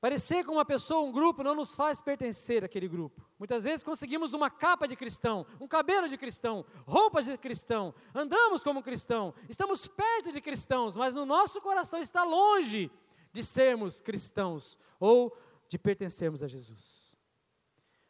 Parecer 0.06 0.46
com 0.46 0.52
uma 0.52 0.66
pessoa, 0.66 1.02
um 1.02 1.12
grupo, 1.12 1.42
não 1.42 1.56
nos 1.56 1.74
faz 1.74 2.00
pertencer 2.00 2.64
àquele 2.64 2.88
grupo. 2.88 3.28
Muitas 3.40 3.64
vezes 3.64 3.84
conseguimos 3.84 4.34
uma 4.34 4.52
capa 4.52 4.88
de 4.88 4.96
cristão, 4.96 5.48
um 5.60 5.68
cabelo 5.68 6.08
de 6.08 6.16
cristão, 6.16 6.64
roupas 6.86 7.26
de 7.26 7.36
cristão, 7.40 7.92
andamos 8.14 8.64
como 8.64 8.84
cristão, 8.84 9.34
estamos 9.50 9.88
perto 9.88 10.32
de 10.32 10.40
cristãos, 10.40 10.96
mas 10.96 11.16
no 11.16 11.26
nosso 11.26 11.60
coração 11.60 12.00
está 12.02 12.24
longe 12.24 12.92
de 13.34 13.44
sermos 13.44 14.00
cristãos 14.00 14.78
ou 15.00 15.36
de 15.68 15.80
pertencermos 15.80 16.44
a 16.44 16.48
Jesus. 16.48 17.18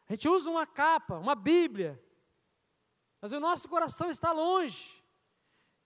A 0.09 0.11
gente 0.11 0.27
usa 0.27 0.49
uma 0.49 0.67
capa, 0.67 1.17
uma 1.17 1.33
Bíblia, 1.33 1.97
mas 3.21 3.33
o 3.33 3.39
nosso 3.39 3.67
coração 3.67 4.09
está 4.09 4.31
longe. 4.31 5.03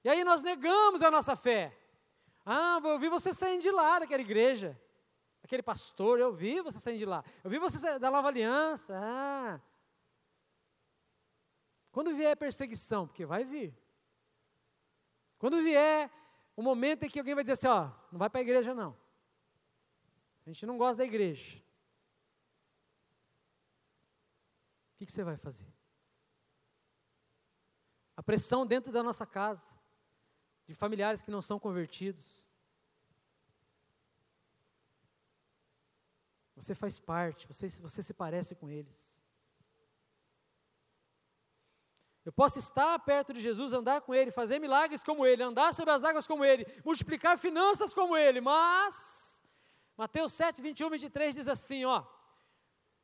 E 0.03 0.09
aí 0.09 0.23
nós 0.23 0.41
negamos 0.41 1.01
a 1.01 1.11
nossa 1.11 1.35
fé. 1.35 1.77
Ah, 2.45 2.79
eu 2.83 2.99
vi 2.99 3.09
você 3.09 3.33
saindo 3.33 3.61
de 3.61 3.71
lá 3.71 3.99
daquela 3.99 4.21
igreja. 4.21 4.79
Aquele 5.43 5.63
pastor, 5.63 6.19
eu 6.19 6.31
vi 6.33 6.61
você 6.61 6.79
saindo 6.79 6.99
de 6.99 7.05
lá. 7.05 7.23
Eu 7.43 7.49
vi 7.49 7.59
você 7.59 7.99
da 7.99 8.11
nova 8.11 8.27
aliança. 8.27 8.93
Ah. 8.97 9.61
Quando 11.91 12.13
vier 12.13 12.35
perseguição, 12.37 13.07
porque 13.07 13.25
vai 13.25 13.43
vir. 13.43 13.75
Quando 15.37 15.61
vier 15.61 16.11
o 16.55 16.61
momento 16.61 17.03
em 17.03 17.09
que 17.09 17.19
alguém 17.19 17.35
vai 17.35 17.43
dizer 17.43 17.53
assim, 17.53 17.67
ó, 17.67 17.89
não 18.11 18.19
vai 18.19 18.29
para 18.29 18.41
a 18.41 18.43
igreja 18.43 18.73
não. 18.73 18.95
A 20.45 20.49
gente 20.49 20.65
não 20.65 20.77
gosta 20.77 20.97
da 20.97 21.05
igreja. 21.05 21.57
O 24.93 24.97
que, 24.97 25.05
que 25.05 25.11
você 25.11 25.23
vai 25.23 25.37
fazer? 25.37 25.78
Pressão 28.29 28.63
dentro 28.63 28.91
da 28.91 29.01
nossa 29.01 29.25
casa, 29.25 29.65
de 30.67 30.75
familiares 30.75 31.23
que 31.23 31.31
não 31.31 31.41
são 31.41 31.57
convertidos. 31.57 32.47
Você 36.55 36.75
faz 36.75 36.99
parte, 36.99 37.47
você, 37.47 37.67
você 37.69 38.03
se 38.03 38.13
parece 38.13 38.53
com 38.53 38.69
eles. 38.69 39.19
Eu 42.23 42.31
posso 42.31 42.59
estar 42.59 42.99
perto 42.99 43.33
de 43.33 43.41
Jesus, 43.41 43.73
andar 43.73 44.01
com 44.01 44.13
Ele, 44.13 44.29
fazer 44.29 44.59
milagres 44.59 45.03
como 45.03 45.25
Ele, 45.25 45.41
andar 45.41 45.73
sobre 45.73 45.91
as 45.91 46.03
águas 46.03 46.27
como 46.27 46.45
Ele, 46.45 46.67
multiplicar 46.85 47.35
finanças 47.35 47.95
como 47.95 48.15
Ele, 48.15 48.39
mas, 48.39 49.43
Mateus 49.97 50.33
7, 50.33 50.61
21, 50.61 50.87
23 50.91 51.33
diz 51.33 51.47
assim: 51.47 51.83
ó, 51.83 52.05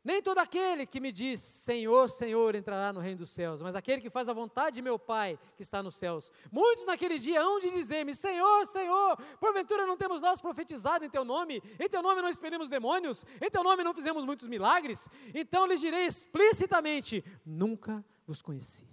nem 0.06 0.22
todo 0.22 0.38
aquele 0.38 0.86
que 0.86 1.00
me 1.00 1.12
diz 1.12 1.42
Senhor, 1.42 2.12
Senhor 2.12 2.54
entrará 2.54 2.94
no 2.94 3.00
reino 3.00 3.18
dos 3.18 3.32
céus, 3.32 3.60
mas 3.60 3.74
aquele 3.74 4.00
que 4.00 4.10
faz 4.12 4.30
a 4.30 4.34
vontade 4.34 4.76
de 4.76 4.82
meu 4.84 5.00
Pai 5.00 5.40
que 5.56 5.64
está 5.64 5.82
nos 5.82 5.96
céus. 5.96 6.32
Muitos 6.52 6.86
naquele 6.86 7.18
dia 7.18 7.42
hão 7.42 7.60
de 7.60 7.72
dizer-me: 7.72 8.14
Senhor, 8.14 8.68
Senhor, 8.68 9.18
porventura 9.40 9.88
não 9.88 9.98
temos 9.98 10.22
nós 10.22 10.40
profetizado 10.40 11.04
em 11.04 11.10
teu 11.10 11.26
nome? 11.26 11.60
Em 11.80 11.90
teu 11.90 12.04
nome 12.04 12.22
não 12.22 12.30
expelimos 12.30 12.70
demônios? 12.70 13.26
Em 13.42 13.50
teu 13.50 13.64
nome 13.64 13.84
não 13.84 13.96
fizemos 13.96 14.24
muitos 14.24 14.48
milagres? 14.48 15.10
Então 15.34 15.66
lhes 15.66 15.82
direi 15.82 16.06
explicitamente: 16.06 17.26
Nunca 17.44 18.06
vos 18.28 18.44
conheci. 18.44 18.88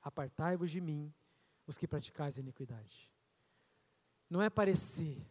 Apartai-vos 0.00 0.70
de 0.70 0.80
mim, 0.80 1.12
os 1.66 1.76
que 1.76 1.86
praticais 1.86 2.38
a 2.38 2.40
iniquidade. 2.40 3.10
Não 4.28 4.40
é 4.40 4.48
parecer, 4.48 5.22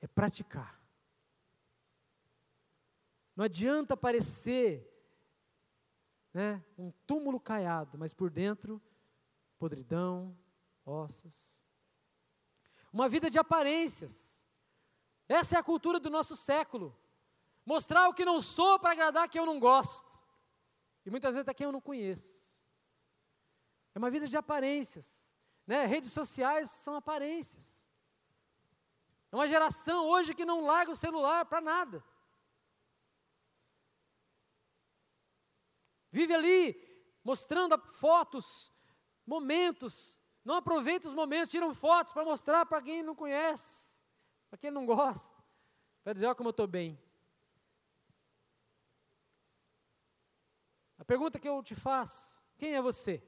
é 0.00 0.06
praticar. 0.06 0.79
Não 3.40 3.46
adianta 3.46 3.96
parecer 3.96 4.86
né, 6.30 6.62
um 6.76 6.90
túmulo 7.06 7.40
caiado, 7.40 7.96
mas 7.96 8.12
por 8.12 8.28
dentro, 8.28 8.82
podridão, 9.58 10.36
ossos. 10.84 11.64
Uma 12.92 13.08
vida 13.08 13.30
de 13.30 13.38
aparências. 13.38 14.44
Essa 15.26 15.56
é 15.56 15.58
a 15.58 15.62
cultura 15.62 15.98
do 15.98 16.10
nosso 16.10 16.36
século. 16.36 16.94
Mostrar 17.64 18.10
o 18.10 18.12
que 18.12 18.26
não 18.26 18.42
sou 18.42 18.78
para 18.78 18.92
agradar 18.92 19.26
quem 19.26 19.38
eu 19.38 19.46
não 19.46 19.58
gosto. 19.58 20.20
E 21.06 21.08
muitas 21.08 21.30
vezes 21.32 21.40
até 21.40 21.54
quem 21.54 21.64
eu 21.64 21.72
não 21.72 21.80
conheço. 21.80 22.62
É 23.94 23.98
uma 23.98 24.10
vida 24.10 24.28
de 24.28 24.36
aparências. 24.36 25.32
Né? 25.66 25.86
Redes 25.86 26.12
sociais 26.12 26.70
são 26.70 26.94
aparências. 26.94 27.86
É 29.32 29.34
uma 29.34 29.48
geração 29.48 30.04
hoje 30.10 30.34
que 30.34 30.44
não 30.44 30.60
larga 30.60 30.92
o 30.92 30.96
celular 30.96 31.46
para 31.46 31.62
nada. 31.62 32.04
Vive 36.10 36.34
ali, 36.34 36.74
mostrando 37.22 37.78
fotos, 37.78 38.72
momentos. 39.26 40.20
Não 40.44 40.56
aproveita 40.56 41.06
os 41.06 41.14
momentos, 41.14 41.50
tiram 41.50 41.72
fotos 41.74 42.12
para 42.12 42.24
mostrar 42.24 42.66
para 42.66 42.82
quem 42.82 43.02
não 43.02 43.14
conhece, 43.14 44.00
para 44.48 44.58
quem 44.58 44.70
não 44.70 44.86
gosta, 44.86 45.36
para 46.02 46.12
dizer: 46.12 46.26
olha 46.26 46.34
como 46.34 46.48
eu 46.48 46.52
estou 46.52 46.66
bem. 46.66 46.98
A 50.98 51.04
pergunta 51.04 51.38
que 51.38 51.48
eu 51.48 51.62
te 51.62 51.74
faço: 51.74 52.42
quem 52.58 52.74
é 52.74 52.82
você? 52.82 53.22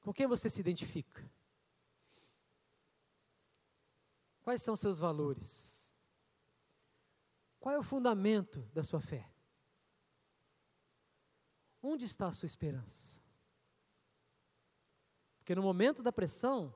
Com 0.00 0.12
quem 0.12 0.26
você 0.26 0.48
se 0.48 0.60
identifica? 0.60 1.28
Quais 4.42 4.62
são 4.62 4.76
seus 4.76 4.98
valores? 4.98 5.92
Qual 7.58 7.74
é 7.74 7.78
o 7.78 7.82
fundamento 7.82 8.62
da 8.72 8.84
sua 8.84 9.00
fé? 9.00 9.28
Onde 11.88 12.04
está 12.04 12.26
a 12.26 12.32
sua 12.32 12.46
esperança? 12.46 13.22
Porque 15.38 15.54
no 15.54 15.62
momento 15.62 16.02
da 16.02 16.10
pressão, 16.10 16.74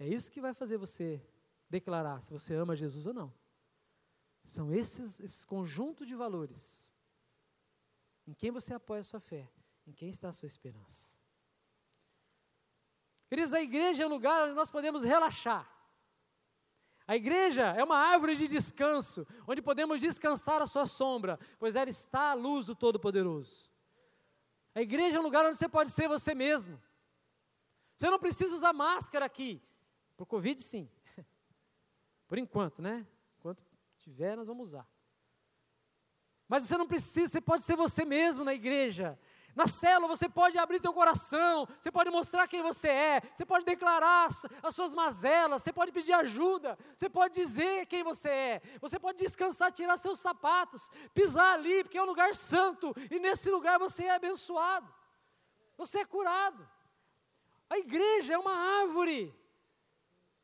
é 0.00 0.08
isso 0.08 0.32
que 0.32 0.40
vai 0.40 0.52
fazer 0.52 0.76
você 0.76 1.24
declarar 1.70 2.20
se 2.22 2.32
você 2.32 2.54
ama 2.54 2.74
Jesus 2.74 3.06
ou 3.06 3.14
não. 3.14 3.32
São 4.42 4.74
esses, 4.74 5.20
esses 5.20 5.44
conjunto 5.44 6.04
de 6.04 6.16
valores. 6.16 6.92
Em 8.26 8.34
quem 8.34 8.50
você 8.50 8.74
apoia 8.74 9.00
a 9.00 9.04
sua 9.04 9.20
fé, 9.20 9.48
em 9.86 9.92
quem 9.92 10.10
está 10.10 10.30
a 10.30 10.32
sua 10.32 10.48
esperança. 10.48 11.20
Queridos, 13.28 13.54
a 13.54 13.62
igreja 13.62 14.02
é 14.02 14.06
um 14.06 14.10
lugar 14.10 14.44
onde 14.44 14.54
nós 14.54 14.70
podemos 14.70 15.04
relaxar. 15.04 15.72
A 17.06 17.14
igreja 17.14 17.62
é 17.74 17.84
uma 17.84 17.96
árvore 17.96 18.34
de 18.34 18.48
descanso, 18.48 19.24
onde 19.46 19.62
podemos 19.62 20.00
descansar 20.00 20.60
a 20.60 20.66
sua 20.66 20.84
sombra, 20.84 21.38
pois 21.60 21.76
ela 21.76 21.88
está 21.88 22.32
à 22.32 22.34
luz 22.34 22.66
do 22.66 22.74
Todo-Poderoso. 22.74 23.77
A 24.74 24.82
igreja 24.82 25.16
é 25.16 25.20
um 25.20 25.24
lugar 25.24 25.44
onde 25.44 25.56
você 25.56 25.68
pode 25.68 25.90
ser 25.90 26.08
você 26.08 26.34
mesmo. 26.34 26.80
Você 27.96 28.10
não 28.10 28.18
precisa 28.18 28.54
usar 28.54 28.72
máscara 28.72 29.24
aqui. 29.24 29.62
Para 30.16 30.24
o 30.24 30.26
Covid, 30.26 30.60
sim. 30.62 30.88
Por 32.28 32.38
enquanto, 32.38 32.80
né? 32.80 33.06
Enquanto 33.38 33.62
tiver, 33.98 34.36
nós 34.36 34.46
vamos 34.46 34.68
usar. 34.68 34.88
Mas 36.48 36.62
você 36.62 36.78
não 36.78 36.86
precisa, 36.86 37.28
você 37.28 37.40
pode 37.40 37.64
ser 37.64 37.76
você 37.76 38.04
mesmo 38.04 38.44
na 38.44 38.54
igreja. 38.54 39.18
Na 39.58 39.66
célula 39.66 40.06
você 40.06 40.28
pode 40.28 40.56
abrir 40.56 40.78
teu 40.78 40.92
coração, 40.92 41.66
você 41.80 41.90
pode 41.90 42.10
mostrar 42.10 42.46
quem 42.46 42.62
você 42.62 42.86
é, 42.86 43.20
você 43.34 43.44
pode 43.44 43.64
declarar 43.64 44.28
as 44.62 44.72
suas 44.72 44.94
mazelas, 44.94 45.60
você 45.60 45.72
pode 45.72 45.90
pedir 45.90 46.12
ajuda, 46.12 46.78
você 46.96 47.08
pode 47.10 47.34
dizer 47.34 47.84
quem 47.86 48.04
você 48.04 48.28
é, 48.28 48.62
você 48.80 49.00
pode 49.00 49.18
descansar, 49.18 49.72
tirar 49.72 49.96
seus 49.96 50.20
sapatos, 50.20 50.88
pisar 51.12 51.54
ali, 51.54 51.82
porque 51.82 51.98
é 51.98 52.02
um 52.02 52.06
lugar 52.06 52.36
santo, 52.36 52.94
e 53.10 53.18
nesse 53.18 53.50
lugar 53.50 53.80
você 53.80 54.04
é 54.04 54.14
abençoado, 54.14 54.94
você 55.76 55.98
é 55.98 56.04
curado. 56.04 56.64
A 57.68 57.78
igreja 57.78 58.34
é 58.34 58.38
uma 58.38 58.54
árvore, 58.82 59.36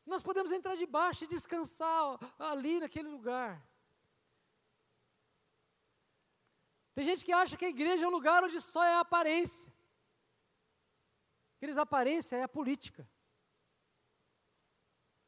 nós 0.05 0.21
podemos 0.21 0.51
entrar 0.51 0.75
debaixo 0.75 1.23
e 1.23 1.27
descansar 1.27 2.19
ali 2.37 2.81
naquele 2.81 3.07
lugar. 3.07 3.63
Tem 6.95 7.03
gente 7.03 7.25
que 7.25 7.33
acha 7.33 7.57
que 7.57 7.65
a 7.65 7.69
igreja 7.69 8.05
é 8.05 8.07
um 8.07 8.11
lugar 8.11 8.41
onde 8.41 8.59
só 8.61 8.81
é 8.83 8.95
aparência. 8.95 9.69
Aqueles 11.57 11.77
aparência 11.77 12.37
é 12.37 12.43
a 12.43 12.47
política. 12.47 13.07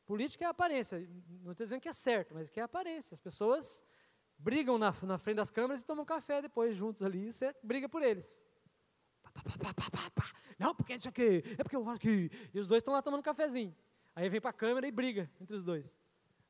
Política 0.05 0.45
é 0.45 0.47
aparência. 0.47 0.97
Não 1.41 1.51
estou 1.51 1.65
dizendo 1.65 1.82
que 1.82 1.89
é 1.89 1.93
certo, 1.93 2.34
mas 2.34 2.49
que 2.49 2.61
é 2.61 2.63
aparência. 2.63 3.13
As 3.13 3.20
pessoas 3.20 3.84
brigam 4.38 4.78
na, 4.78 4.93
na 5.03 5.18
frente 5.18 5.36
das 5.36 5.51
câmeras 5.51 5.82
e 5.82 5.86
tomam 5.86 6.05
café 6.05 6.41
depois 6.41 6.74
juntos 6.74 7.03
ali. 7.03 7.28
E 7.28 7.34
você 7.34 7.53
briga 7.61 7.89
por 7.89 8.01
eles. 8.01 8.41
Não, 10.57 10.74
porque 10.74 10.95
isso 10.95 11.09
aqui, 11.09 11.43
é 11.57 11.63
porque 11.63 11.76
eu 11.76 11.88
acho 11.89 11.99
que. 11.99 12.32
E 12.53 12.59
os 12.59 12.68
dois 12.68 12.80
estão 12.80 12.93
lá 12.93 13.01
tomando 13.01 13.22
cafezinho. 13.22 13.76
Aí 14.15 14.30
vem 14.30 14.39
para 14.39 14.51
a 14.51 14.53
câmera 14.53 14.88
e 14.88 14.91
briga 14.91 15.30
entre 15.41 15.53
os 15.53 15.63
dois. 15.65 15.93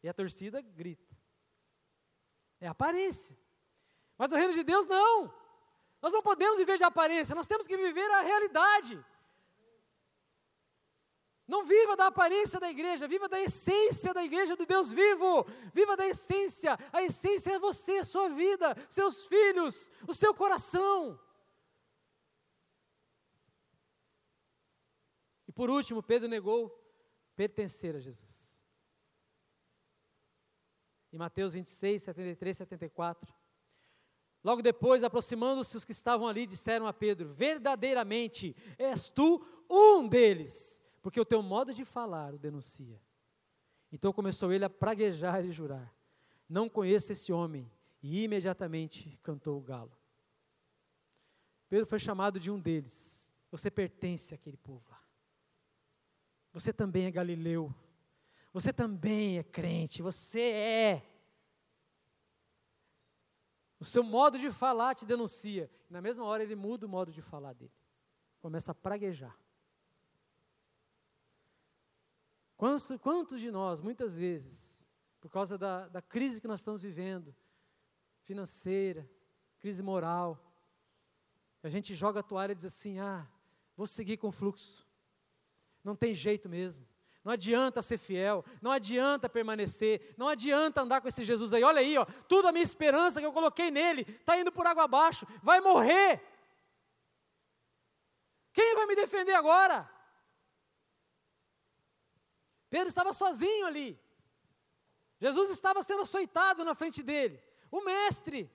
E 0.04 0.08
a 0.08 0.14
torcida 0.14 0.62
grita. 0.62 1.18
É 2.62 2.68
aparência. 2.68 3.36
Mas 4.18 4.30
no 4.30 4.38
reino 4.38 4.54
de 4.54 4.64
Deus, 4.64 4.88
não. 4.88 5.34
Nós 6.02 6.14
não 6.14 6.22
podemos 6.22 6.58
viver 6.58 6.78
de 6.78 6.84
aparência, 6.84 7.36
nós 7.36 7.48
temos 7.48 7.68
que 7.68 7.78
viver 7.78 8.10
a 8.12 8.22
realidade. 8.22 9.04
Não 11.48 11.64
viva 11.64 11.96
da 11.96 12.08
aparência 12.08 12.60
da 12.60 12.70
igreja, 12.70 13.08
viva 13.08 13.30
da 13.30 13.40
essência 13.40 14.14
da 14.14 14.22
igreja 14.22 14.56
do 14.56 14.66
Deus 14.66 14.92
vivo. 14.92 15.46
Viva 15.74 15.96
da 15.96 16.06
essência. 16.06 16.78
A 16.92 17.04
essência 17.04 17.54
é 17.54 17.60
você, 17.60 18.04
sua 18.04 18.28
vida, 18.28 18.76
seus 18.90 19.26
filhos, 19.26 19.90
o 20.06 20.14
seu 20.14 20.34
coração. 20.34 21.18
E 25.48 25.54
por 25.54 25.70
último, 25.70 26.04
Pedro 26.04 26.28
negou 26.28 26.70
pertencer 27.34 27.96
a 27.96 28.00
Jesus. 28.00 28.62
Em 31.14 31.18
Mateus 31.18 31.54
26, 31.54 32.04
73, 32.04 32.58
74. 32.58 33.37
Logo 34.48 34.62
depois, 34.62 35.04
aproximando-se 35.04 35.76
os 35.76 35.84
que 35.84 35.92
estavam 35.92 36.26
ali, 36.26 36.48
disseram 36.48 36.88
a 36.88 36.94
Pedro: 36.94 37.28
Verdadeiramente 37.28 38.56
és 38.78 39.10
tu 39.10 39.46
um 39.70 40.08
deles, 40.08 40.82
porque 41.02 41.20
o 41.20 41.26
teu 41.26 41.44
modo 41.44 41.74
de 41.74 41.84
falar 41.84 42.34
o 42.34 42.38
denuncia. 42.38 42.98
Então 43.92 44.14
começou 44.14 44.54
ele 44.54 44.64
a 44.64 44.70
praguejar 44.70 45.44
e 45.44 45.52
jurar: 45.52 45.94
Não 46.48 46.70
conheço 46.70 47.12
esse 47.12 47.34
homem. 47.34 47.70
E 48.02 48.24
imediatamente 48.24 49.20
cantou 49.22 49.58
o 49.58 49.62
galo. 49.62 49.92
Pedro 51.68 51.86
foi 51.86 52.00
chamado 52.00 52.40
de 52.40 52.50
um 52.50 52.58
deles. 52.58 53.30
Você 53.52 53.70
pertence 53.70 54.34
àquele 54.34 54.56
povo 54.56 54.86
lá. 54.90 55.04
Você 56.54 56.72
também 56.72 57.06
é 57.06 57.12
galileu. 57.12 57.76
Você 58.54 58.72
também 58.72 59.40
é 59.40 59.44
crente. 59.44 60.02
Você 60.02 60.40
é 60.40 61.17
o 63.80 63.86
seu 63.86 64.04
modo 64.04 64.40
de 64.40 64.52
falar 64.52 64.96
te 64.96 65.06
denuncia. 65.06 65.70
E 65.90 65.94
na 65.94 66.02
mesma 66.02 66.26
hora 66.26 66.44
ele 66.44 66.56
muda 66.56 66.86
o 66.86 66.90
modo 66.90 67.12
de 67.12 67.22
falar 67.22 67.54
dele. 67.54 67.74
Começa 68.40 68.72
a 68.72 68.76
praguejar. 68.76 69.38
Quantos, 72.56 72.98
quantos 73.00 73.40
de 73.40 73.52
nós, 73.52 73.82
muitas 73.82 74.18
vezes, 74.18 74.84
por 75.20 75.30
causa 75.30 75.58
da, 75.58 75.88
da 75.88 76.02
crise 76.02 76.42
que 76.42 76.48
nós 76.48 76.62
estamos 76.62 76.82
vivendo, 76.82 77.36
financeira, 78.22 79.08
crise 79.60 79.84
moral. 79.84 80.44
A 81.62 81.70
gente 81.70 81.94
joga 81.94 82.20
a 82.22 82.24
toalha 82.24 82.52
e 82.52 82.56
diz 82.56 82.66
assim: 82.66 83.00
ah, 83.00 83.28
vou 83.76 83.86
seguir 83.86 84.18
com 84.18 84.30
o 84.30 84.32
fluxo. 84.32 84.88
Não 85.84 85.96
tem 85.96 86.14
jeito 86.14 86.50
mesmo. 86.50 86.86
Não 87.28 87.34
adianta 87.34 87.82
ser 87.82 87.98
fiel, 87.98 88.46
não 88.62 88.72
adianta 88.72 89.28
permanecer, 89.28 90.16
não 90.18 90.30
adianta 90.30 90.80
andar 90.80 91.02
com 91.02 91.10
esse 91.10 91.26
Jesus 91.26 91.54
aí. 91.54 91.62
Olha 91.62 91.82
aí, 91.82 91.98
ó, 91.98 92.06
tudo 92.06 92.48
a 92.48 92.54
minha 92.54 92.64
esperança 92.64 93.20
que 93.20 93.26
eu 93.26 93.34
coloquei 93.34 93.70
nele 93.70 94.04
está 94.04 94.40
indo 94.40 94.50
por 94.50 94.66
água 94.66 94.86
abaixo, 94.86 95.28
vai 95.44 95.60
morrer. 95.60 96.22
Quem 98.54 98.76
vai 98.76 98.86
me 98.86 98.96
defender 98.96 99.34
agora? 99.34 99.92
Pedro 102.70 102.88
estava 102.88 103.12
sozinho 103.12 103.66
ali. 103.66 104.00
Jesus 105.20 105.50
estava 105.50 105.84
sendo 105.84 106.04
açoitado 106.04 106.64
na 106.64 106.74
frente 106.74 107.04
dele. 107.04 107.44
O 107.70 107.84
mestre. 107.84 108.50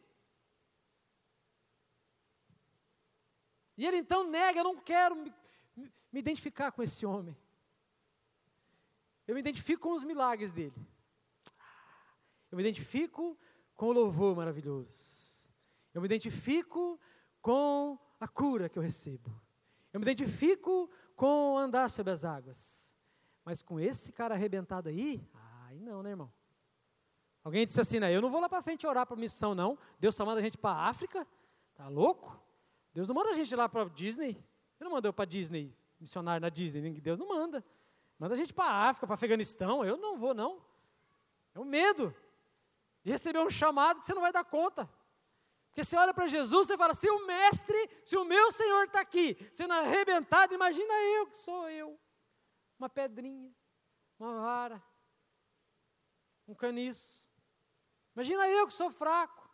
E 3.76 3.86
ele 3.86 3.98
então 3.98 4.24
nega: 4.24 4.60
Eu 4.60 4.64
não 4.64 4.78
quero 4.78 5.14
me, 5.14 5.30
me 5.76 6.20
identificar 6.20 6.72
com 6.72 6.82
esse 6.82 7.04
homem. 7.04 7.36
Eu 9.32 9.34
me 9.34 9.40
identifico 9.40 9.88
com 9.88 9.94
os 9.94 10.04
milagres 10.04 10.52
dele. 10.52 10.76
Eu 12.50 12.56
me 12.56 12.62
identifico 12.62 13.34
com 13.74 13.86
o 13.86 13.92
louvor 13.92 14.36
maravilhoso. 14.36 15.50
Eu 15.94 16.02
me 16.02 16.06
identifico 16.06 17.00
com 17.40 17.98
a 18.20 18.28
cura 18.28 18.68
que 18.68 18.78
eu 18.78 18.82
recebo. 18.82 19.34
Eu 19.90 19.98
me 19.98 20.04
identifico 20.04 20.90
com 21.16 21.56
andar 21.56 21.90
sobre 21.90 22.12
as 22.12 22.26
águas. 22.26 22.94
Mas 23.42 23.62
com 23.62 23.80
esse 23.80 24.12
cara 24.12 24.34
arrebentado 24.34 24.90
aí, 24.90 25.26
aí 25.68 25.80
não, 25.80 26.02
né, 26.02 26.10
irmão? 26.10 26.30
Alguém 27.42 27.64
disse 27.64 27.80
assim, 27.80 28.00
né? 28.00 28.14
Eu 28.14 28.20
não 28.20 28.30
vou 28.30 28.38
lá 28.38 28.50
para 28.50 28.60
frente 28.60 28.86
orar 28.86 29.06
para 29.06 29.16
missão, 29.16 29.54
não. 29.54 29.78
Deus 29.98 30.14
só 30.14 30.26
manda 30.26 30.40
a 30.40 30.42
gente 30.42 30.58
para 30.58 30.76
a 30.76 30.88
África. 30.90 31.26
Tá 31.74 31.88
louco? 31.88 32.38
Deus 32.92 33.08
não 33.08 33.14
manda 33.14 33.30
a 33.30 33.34
gente 33.34 33.56
lá 33.56 33.66
para 33.66 33.88
Disney. 33.88 34.32
Ele 34.78 34.84
não 34.84 34.90
mandou 34.90 35.10
para 35.10 35.24
Disney, 35.24 35.74
missionário 35.98 36.42
na 36.42 36.50
Disney. 36.50 37.00
Deus 37.00 37.18
não 37.18 37.28
manda. 37.28 37.64
Manda 38.22 38.34
a 38.34 38.36
gente 38.36 38.54
para 38.54 38.70
a 38.70 38.88
África, 38.88 39.04
para 39.04 39.14
Afeganistão. 39.14 39.84
Eu 39.84 39.96
não 39.96 40.16
vou, 40.16 40.32
não. 40.32 40.64
É 41.52 41.58
o 41.58 41.64
medo 41.64 42.14
de 43.02 43.10
receber 43.10 43.40
um 43.40 43.50
chamado 43.50 43.98
que 43.98 44.06
você 44.06 44.14
não 44.14 44.22
vai 44.22 44.30
dar 44.30 44.44
conta. 44.44 44.88
Porque 45.66 45.82
você 45.82 45.96
olha 45.96 46.14
para 46.14 46.28
Jesus 46.28 46.70
e 46.70 46.76
fala: 46.76 46.94
se 46.94 47.10
o 47.10 47.26
mestre, 47.26 47.90
se 48.04 48.16
o 48.16 48.24
meu 48.24 48.52
Senhor 48.52 48.84
está 48.84 49.00
aqui, 49.00 49.36
sendo 49.52 49.72
arrebentado, 49.72 50.54
imagina 50.54 50.94
eu 51.16 51.26
que 51.26 51.36
sou 51.36 51.68
eu. 51.68 51.98
Uma 52.78 52.88
pedrinha, 52.88 53.52
uma 54.20 54.40
vara, 54.40 54.80
um 56.46 56.54
caniço. 56.54 57.28
Imagina 58.14 58.48
eu 58.48 58.68
que 58.68 58.72
sou 58.72 58.88
fraco. 58.88 59.50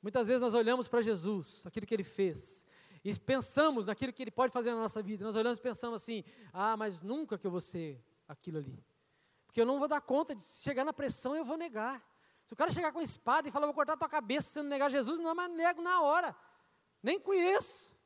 Muitas 0.00 0.28
vezes 0.28 0.40
nós 0.40 0.54
olhamos 0.54 0.88
para 0.88 1.02
Jesus, 1.02 1.66
aquilo 1.66 1.84
que 1.84 1.92
ele 1.92 2.04
fez, 2.04 2.65
e 3.08 3.20
pensamos 3.20 3.86
naquilo 3.86 4.12
que 4.12 4.20
ele 4.20 4.32
pode 4.32 4.52
fazer 4.52 4.72
na 4.72 4.80
nossa 4.80 5.00
vida. 5.00 5.24
Nós 5.24 5.36
olhamos 5.36 5.58
e 5.58 5.62
pensamos 5.62 6.02
assim: 6.02 6.24
ah, 6.52 6.76
mas 6.76 7.00
nunca 7.00 7.38
que 7.38 7.46
eu 7.46 7.50
vou 7.52 7.60
ser 7.60 8.04
aquilo 8.26 8.58
ali. 8.58 8.84
Porque 9.46 9.60
eu 9.60 9.64
não 9.64 9.78
vou 9.78 9.86
dar 9.86 10.00
conta 10.00 10.34
de 10.34 10.42
chegar 10.42 10.84
na 10.84 10.92
pressão, 10.92 11.36
eu 11.36 11.44
vou 11.44 11.56
negar. 11.56 12.04
Se 12.44 12.52
o 12.52 12.56
cara 12.56 12.72
chegar 12.72 12.92
com 12.92 13.00
espada 13.00 13.46
e 13.46 13.52
falar, 13.52 13.66
vou 13.66 13.74
cortar 13.74 13.96
tua 13.96 14.08
cabeça 14.08 14.48
se 14.48 14.60
não 14.60 14.68
negar 14.68 14.90
Jesus, 14.90 15.20
não, 15.20 15.32
mas 15.36 15.48
nego 15.52 15.80
na 15.82 16.02
hora. 16.02 16.34
Nem 17.00 17.20
conheço. 17.20 17.96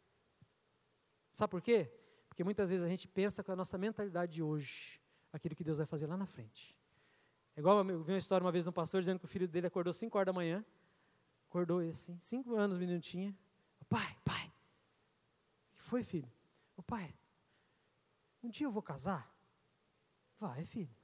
Sabe 1.32 1.50
por 1.50 1.62
quê? 1.62 1.90
Porque 2.28 2.44
muitas 2.44 2.68
vezes 2.68 2.84
a 2.84 2.88
gente 2.88 3.08
pensa 3.08 3.42
com 3.42 3.52
a 3.52 3.56
nossa 3.56 3.78
mentalidade 3.78 4.34
de 4.34 4.42
hoje, 4.42 5.00
aquilo 5.32 5.56
que 5.56 5.64
Deus 5.64 5.78
vai 5.78 5.86
fazer 5.86 6.06
lá 6.08 6.16
na 6.16 6.26
frente. 6.26 6.76
É 7.56 7.60
igual 7.60 7.78
eu 7.78 8.02
vi 8.04 8.12
uma 8.12 8.18
história 8.18 8.44
uma 8.44 8.52
vez 8.52 8.66
de 8.66 8.68
um 8.68 8.72
pastor 8.72 9.00
dizendo 9.00 9.18
que 9.18 9.24
o 9.24 9.28
filho 9.28 9.48
dele 9.48 9.66
acordou 9.66 9.94
5 9.94 10.18
horas 10.18 10.26
da 10.26 10.32
manhã. 10.32 10.62
Acordou 11.48 11.80
assim, 11.80 12.18
5 12.18 12.54
anos 12.54 12.76
o 12.76 12.80
menino 12.80 13.00
tinha. 13.00 13.34
Pai, 13.88 14.16
pai. 14.22 14.49
O 15.90 15.98
foi, 15.98 16.04
filho? 16.04 16.32
O 16.76 16.82
pai, 16.84 17.12
um 18.44 18.48
dia 18.48 18.64
eu 18.64 18.70
vou 18.70 18.80
casar? 18.80 19.28
Vai, 20.38 20.64
filho. 20.64 20.94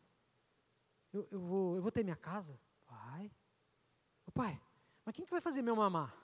Eu, 1.13 1.27
eu, 1.29 1.41
vou, 1.41 1.75
eu 1.75 1.83
vou 1.83 1.91
ter 1.91 2.05
minha 2.05 2.15
casa? 2.15 2.57
Vai. 2.89 3.33
Ô 4.25 4.31
pai, 4.31 4.63
mas 5.05 5.13
quem 5.13 5.25
que 5.25 5.31
vai 5.33 5.41
fazer 5.41 5.61
meu 5.61 5.75
mamar? 5.75 6.17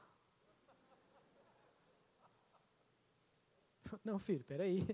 Não, 4.05 4.17
filho, 4.21 4.45
peraí. 4.45 4.87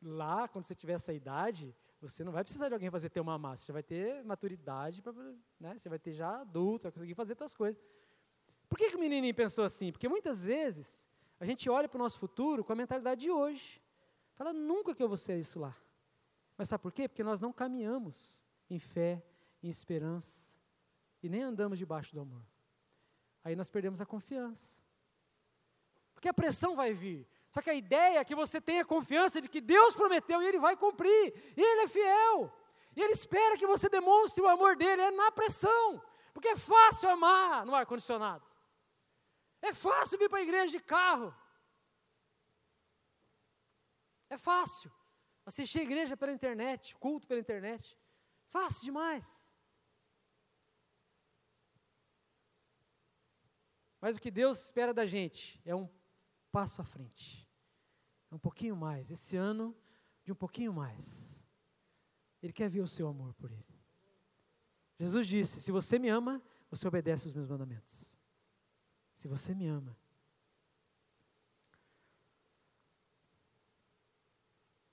Lá, 0.00 0.46
quando 0.46 0.64
você 0.64 0.76
tiver 0.76 0.92
essa 0.92 1.12
idade, 1.12 1.74
você 2.00 2.22
não 2.22 2.30
vai 2.30 2.44
precisar 2.44 2.68
de 2.68 2.74
alguém 2.74 2.92
fazer 2.92 3.10
teu 3.10 3.24
mamar. 3.24 3.58
Você 3.58 3.66
já 3.66 3.72
vai 3.72 3.82
ter 3.82 4.24
maturidade, 4.24 5.02
pra, 5.02 5.12
né? 5.58 5.76
você 5.76 5.88
vai 5.88 5.98
ter 5.98 6.12
já 6.12 6.42
adulto, 6.42 6.84
vai 6.84 6.92
conseguir 6.92 7.14
fazer 7.16 7.36
suas 7.36 7.56
coisas. 7.56 7.82
Por 8.68 8.78
que, 8.78 8.90
que 8.90 8.96
o 8.96 9.00
menininho 9.00 9.34
pensou 9.34 9.64
assim? 9.64 9.90
Porque 9.90 10.08
muitas 10.08 10.44
vezes 10.44 11.04
a 11.44 11.46
gente 11.46 11.68
olha 11.68 11.86
para 11.86 11.98
o 11.98 12.02
nosso 12.02 12.18
futuro 12.18 12.64
com 12.64 12.72
a 12.72 12.76
mentalidade 12.76 13.20
de 13.20 13.30
hoje. 13.30 13.78
Fala, 14.34 14.50
nunca 14.50 14.94
que 14.94 15.02
eu 15.02 15.08
vou 15.08 15.16
ser 15.16 15.38
isso 15.38 15.60
lá. 15.60 15.76
Mas 16.56 16.70
sabe 16.70 16.82
por 16.82 16.90
quê? 16.90 17.06
Porque 17.06 17.22
nós 17.22 17.38
não 17.38 17.52
caminhamos 17.52 18.42
em 18.70 18.78
fé, 18.78 19.22
em 19.62 19.68
esperança, 19.68 20.58
e 21.22 21.28
nem 21.28 21.42
andamos 21.42 21.78
debaixo 21.78 22.14
do 22.14 22.20
amor. 22.22 22.42
Aí 23.44 23.54
nós 23.54 23.68
perdemos 23.68 24.00
a 24.00 24.06
confiança. 24.06 24.82
Porque 26.14 26.30
a 26.30 26.32
pressão 26.32 26.74
vai 26.74 26.94
vir. 26.94 27.28
Só 27.50 27.60
que 27.60 27.68
a 27.68 27.74
ideia 27.74 28.20
é 28.20 28.24
que 28.24 28.34
você 28.34 28.58
tenha 28.58 28.82
confiança 28.82 29.38
de 29.38 29.48
que 29.48 29.60
Deus 29.60 29.94
prometeu 29.94 30.40
e 30.40 30.46
Ele 30.46 30.58
vai 30.58 30.78
cumprir. 30.78 31.34
E 31.54 31.60
Ele 31.60 31.82
é 31.82 31.88
fiel. 31.88 32.50
E 32.96 33.02
Ele 33.02 33.12
espera 33.12 33.58
que 33.58 33.66
você 33.66 33.90
demonstre 33.90 34.42
o 34.42 34.48
amor 34.48 34.76
dele. 34.76 35.02
É 35.02 35.10
na 35.10 35.30
pressão. 35.30 36.02
Porque 36.32 36.48
é 36.48 36.56
fácil 36.56 37.10
amar 37.10 37.66
no 37.66 37.74
ar-condicionado. 37.74 38.53
É 39.68 39.72
fácil 39.72 40.18
vir 40.18 40.28
para 40.28 40.40
a 40.40 40.46
igreja 40.48 40.70
de 40.76 40.84
carro. 40.94 41.34
É 44.28 44.36
fácil. 44.36 44.92
Assistir 45.46 45.78
a 45.80 45.82
igreja 45.88 46.16
pela 46.16 46.32
internet, 46.32 46.94
culto 46.96 47.26
pela 47.26 47.40
internet. 47.40 47.98
Fácil 48.56 48.84
demais. 48.84 49.26
Mas 54.02 54.16
o 54.16 54.20
que 54.20 54.30
Deus 54.30 54.66
espera 54.66 54.92
da 54.92 55.06
gente 55.06 55.58
é 55.64 55.74
um 55.74 55.88
passo 56.52 56.82
à 56.82 56.84
frente. 56.84 57.48
É 58.30 58.34
um 58.34 58.38
pouquinho 58.38 58.76
mais. 58.76 59.10
Esse 59.10 59.34
ano, 59.34 59.74
de 60.24 60.30
um 60.30 60.34
pouquinho 60.34 60.74
mais. 60.74 61.42
Ele 62.42 62.52
quer 62.52 62.68
ver 62.68 62.82
o 62.82 62.88
seu 62.88 63.08
amor 63.08 63.32
por 63.32 63.50
Ele. 63.50 63.80
Jesus 65.00 65.26
disse: 65.26 65.58
Se 65.58 65.72
você 65.72 65.98
me 65.98 66.10
ama, 66.10 66.42
você 66.70 66.86
obedece 66.86 67.28
os 67.28 67.32
meus 67.32 67.48
mandamentos. 67.48 68.13
Se 69.24 69.28
você 69.28 69.54
me 69.54 69.66
ama. 69.66 69.96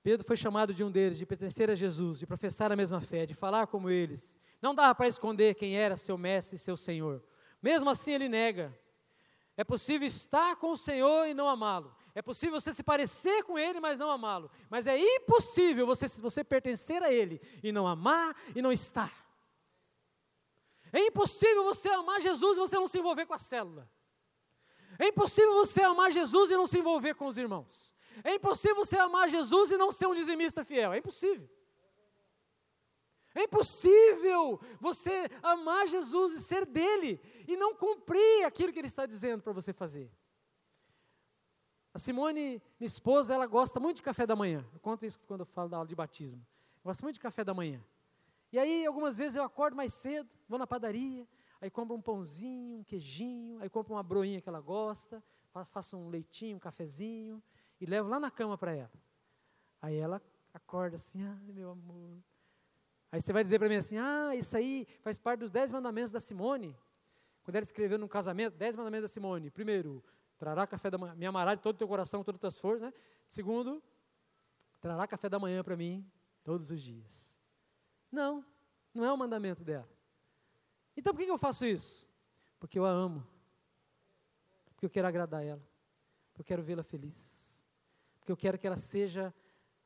Pedro 0.01 0.25
foi 0.25 0.38
chamado 0.38 0.73
de 0.73 0.86
um 0.86 0.89
deles, 0.89 1.17
de 1.17 1.25
pertencer 1.25 1.69
a 1.69 1.75
Jesus, 1.75 2.19
de 2.19 2.25
professar 2.25 2.71
a 2.71 2.75
mesma 2.77 3.01
fé, 3.01 3.25
de 3.25 3.34
falar 3.34 3.67
como 3.67 3.89
eles. 3.89 4.38
Não 4.61 4.73
dava 4.73 4.95
para 4.95 5.09
esconder 5.09 5.55
quem 5.55 5.75
era 5.75 5.97
seu 5.97 6.17
mestre 6.17 6.55
e 6.55 6.59
seu 6.59 6.77
Senhor. 6.77 7.21
Mesmo 7.61 7.89
assim, 7.89 8.13
ele 8.13 8.29
nega. 8.29 8.73
É 9.57 9.65
possível 9.65 10.07
estar 10.07 10.55
com 10.55 10.71
o 10.71 10.77
Senhor 10.77 11.27
e 11.27 11.34
não 11.34 11.49
amá-lo. 11.49 11.93
É 12.15 12.21
possível 12.21 12.57
você 12.57 12.71
se 12.71 12.84
parecer 12.84 13.43
com 13.43 13.59
Ele, 13.59 13.82
mas 13.82 13.99
não 13.99 14.09
amá-lo. 14.09 14.49
Mas 14.69 14.88
é 14.88 14.97
impossível 14.97 15.86
você, 15.86 16.07
você 16.07 16.41
pertencer 16.41 17.03
a 17.03 17.11
Ele 17.11 17.41
e 17.61 17.69
não 17.73 17.86
amar 17.86 18.34
e 18.55 18.61
não 18.61 18.71
estar. 18.71 19.11
É 20.93 21.01
impossível 21.01 21.65
você 21.65 21.89
amar 21.89 22.21
Jesus 22.21 22.55
e 22.55 22.61
você 22.61 22.77
não 22.77 22.88
se 22.88 22.97
envolver 22.97 23.25
com 23.25 23.34
a 23.34 23.38
célula. 23.39 23.91
É 25.02 25.08
impossível 25.08 25.56
você 25.56 25.82
amar 25.82 26.12
Jesus 26.12 26.52
e 26.52 26.56
não 26.56 26.68
se 26.68 26.78
envolver 26.78 27.16
com 27.16 27.26
os 27.26 27.36
irmãos. 27.36 27.91
É 28.24 28.36
impossível 28.36 28.76
você 28.76 28.99
amar 28.99 29.28
Jesus 29.30 29.72
e 29.72 29.78
não 29.78 29.91
ser 29.91 30.06
um 30.06 30.14
dizimista 30.14 30.64
fiel. 30.64 30.93
É 30.93 30.99
impossível. 30.99 31.49
É 33.34 33.45
impossível 33.45 34.60
você 34.80 35.28
amar 35.41 35.88
Jesus 35.88 36.34
e 36.34 36.39
ser 36.39 36.68
dele 36.68 37.20
e 37.47 37.58
não 37.58 37.74
cumprir 37.74 38.45
aquilo 38.45 38.72
que 38.72 38.78
ele 38.78 38.89
está 38.89 39.08
dizendo 39.08 39.41
para 39.41 39.52
você 39.52 39.74
fazer. 39.74 40.12
A 41.91 41.97
Simone, 41.97 42.62
minha 42.80 42.88
esposa, 42.88 43.34
ela 43.34 43.47
gosta 43.47 43.80
muito 43.80 43.95
de 43.95 44.04
café 44.04 44.28
da 44.28 44.36
manhã. 44.36 44.64
Eu 44.72 44.80
conto 44.80 45.04
isso 45.04 45.18
quando 45.26 45.39
eu 45.39 45.47
falo 45.47 45.68
da 45.68 45.78
aula 45.78 45.88
de 45.88 45.95
batismo. 45.95 46.45
Gosta 46.84 47.04
muito 47.04 47.16
de 47.16 47.22
café 47.22 47.43
da 47.43 47.56
manhã. 47.56 47.84
E 48.52 48.60
aí, 48.60 48.86
algumas 48.86 49.18
vezes 49.18 49.36
eu 49.36 49.43
acordo 49.43 49.76
mais 49.76 49.95
cedo, 49.95 50.30
vou 50.47 50.60
na 50.60 50.68
padaria, 50.68 51.28
aí 51.62 51.70
compro 51.70 51.95
um 51.95 52.01
pãozinho, 52.01 52.80
um 52.80 52.84
queijinho, 52.84 53.62
aí 53.62 53.70
compro 53.70 53.93
uma 53.93 54.03
broinha 54.03 54.41
que 54.41 54.49
ela 54.49 54.59
gosta, 54.59 55.24
faço 55.68 55.97
um 55.97 56.09
leitinho, 56.09 56.57
um 56.57 56.59
cafezinho 56.59 57.41
e 57.80 57.86
levo 57.86 58.09
lá 58.09 58.20
na 58.20 58.30
cama 58.30 58.57
para 58.57 58.74
ela. 58.74 58.91
Aí 59.82 59.95
ela 59.95 60.22
acorda 60.53 60.97
assim, 60.97 61.24
ai 61.24 61.53
meu 61.53 61.70
amor, 61.72 62.18
Aí 63.12 63.20
você 63.20 63.34
vai 63.34 63.43
dizer 63.43 63.59
para 63.59 63.68
mim 63.68 63.76
assim: 63.76 63.97
ah, 63.97 64.34
isso 64.36 64.55
aí 64.55 64.88
faz 65.01 65.20
parte 65.20 65.41
dos 65.41 65.51
dez 65.51 65.70
mandamentos 65.70 66.12
da 66.12 66.20
Simone. 66.20 66.76
Quando 67.43 67.55
ela 67.57 67.64
escreveu 67.64 67.99
no 67.99 68.07
casamento, 68.07 68.55
dez 68.55 68.76
mandamentos 68.76 69.03
da 69.03 69.14
Simone. 69.14 69.51
Primeiro, 69.51 70.03
trará 70.38 70.66
café 70.66 70.89
da 70.89 70.97
manhã, 70.97 71.14
me 71.16 71.26
amará 71.26 71.53
de 71.53 71.62
todo 71.62 71.76
o 71.76 71.78
teu 71.78 71.88
coração, 71.88 72.24
todas 72.24 72.38
as 72.38 72.41
tuas 72.41 72.57
forças. 72.57 72.82
Né? 72.84 72.93
Segundo, 73.28 73.84
trará 74.80 75.05
café 75.07 75.28
da 75.28 75.38
manhã 75.38 75.62
para 75.62 75.76
mim 75.76 76.09
todos 76.43 76.72
os 76.72 76.82
dias. 76.82 77.38
Não, 78.09 78.45
Não 78.93 79.03
é 79.03 79.12
o 79.12 79.18
mandamento 79.18 79.64
dela. 79.64 79.89
Então 80.95 81.13
por 81.13 81.23
que 81.23 81.29
eu 81.29 81.37
faço 81.37 81.65
isso? 81.65 82.07
Porque 82.59 82.77
eu 82.77 82.85
a 82.85 82.89
amo. 82.89 83.25
Porque 84.65 84.85
eu 84.85 84.89
quero 84.89 85.07
agradar 85.07 85.43
ela. 85.43 85.61
Porque 86.27 86.41
eu 86.41 86.45
quero 86.45 86.63
vê-la 86.63 86.83
feliz. 86.83 87.63
Porque 88.19 88.31
eu 88.31 88.37
quero 88.37 88.57
que 88.57 88.67
ela 88.67 88.77
seja 88.77 89.33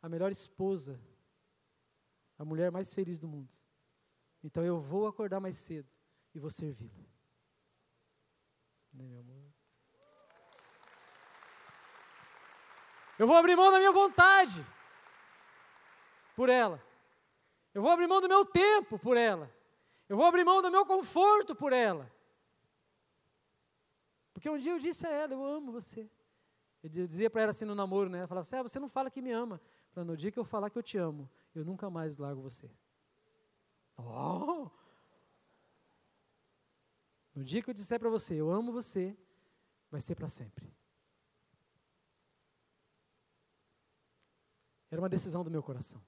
a 0.01 0.09
melhor 0.09 0.31
esposa, 0.31 0.99
a 2.37 2.45
mulher 2.45 2.71
mais 2.71 2.93
feliz 2.93 3.19
do 3.19 3.27
mundo. 3.27 3.49
Então 4.43 4.63
eu 4.63 4.77
vou 4.77 5.07
acordar 5.07 5.39
mais 5.39 5.57
cedo 5.57 5.89
e 6.33 6.39
vou 6.39 6.51
servi-la. 6.51 7.03
Meu 8.93 9.19
amor? 9.19 9.51
Eu 13.17 13.25
vou 13.25 13.35
abrir 13.35 13.55
mão 13.55 13.71
da 13.71 13.77
minha 13.77 13.91
vontade 13.91 14.65
por 16.35 16.49
ela. 16.49 16.81
Eu 17.73 17.81
vou 17.81 17.91
abrir 17.91 18.07
mão 18.07 18.21
do 18.21 18.29
meu 18.29 18.45
tempo 18.45 18.99
por 18.99 19.17
ela. 19.17 19.51
Eu 20.07 20.17
vou 20.17 20.25
abrir 20.25 20.43
mão 20.43 20.61
do 20.61 20.71
meu 20.71 20.85
conforto 20.85 21.55
por 21.55 21.73
ela. 21.73 22.11
Porque 24.33 24.49
um 24.49 24.57
dia 24.57 24.71
eu 24.73 24.79
disse 24.79 25.07
a 25.07 25.09
ela, 25.09 25.33
eu 25.33 25.43
amo 25.43 25.71
você. 25.71 26.09
Eu 26.83 26.89
dizia 26.89 27.29
para 27.29 27.43
ela 27.43 27.51
assim 27.51 27.65
no 27.65 27.73
namoro, 27.73 28.09
né? 28.09 28.23
Eu 28.23 28.27
falava 28.27 28.43
assim, 28.43 28.57
ah, 28.57 28.63
você 28.63 28.79
não 28.79 28.87
fala 28.87 29.09
que 29.09 29.21
me 29.21 29.31
ama. 29.31 29.59
Falei, 29.91 30.07
no 30.07 30.15
dia 30.15 30.31
que 30.31 30.37
eu 30.37 30.45
falar 30.45 30.69
que 30.69 30.77
eu 30.77 30.83
te 30.83 30.97
amo, 30.97 31.29
eu 31.55 31.65
nunca 31.65 31.89
mais 31.89 32.17
largo 32.17 32.41
você. 32.41 32.69
Oh! 33.97 34.69
No 37.33 37.43
dia 37.43 37.61
que 37.61 37.69
eu 37.69 37.73
disser 37.73 37.99
para 37.99 38.09
você, 38.09 38.35
eu 38.35 38.51
amo 38.51 38.71
você, 38.71 39.17
vai 39.89 39.99
ser 39.99 40.15
para 40.15 40.27
sempre. 40.27 40.73
Era 44.91 45.01
uma 45.01 45.09
decisão 45.09 45.43
do 45.43 45.51
meu 45.51 45.63
coração. 45.63 46.01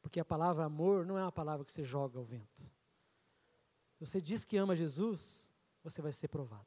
Porque 0.00 0.20
a 0.20 0.24
palavra 0.24 0.64
amor 0.64 1.04
não 1.04 1.18
é 1.18 1.22
uma 1.22 1.32
palavra 1.32 1.64
que 1.64 1.72
você 1.72 1.84
joga 1.84 2.18
ao 2.18 2.24
vento. 2.24 2.73
Você 4.00 4.20
diz 4.20 4.44
que 4.44 4.56
ama 4.56 4.76
Jesus, 4.76 5.52
você 5.82 6.02
vai 6.02 6.12
ser 6.12 6.28
provado. 6.28 6.66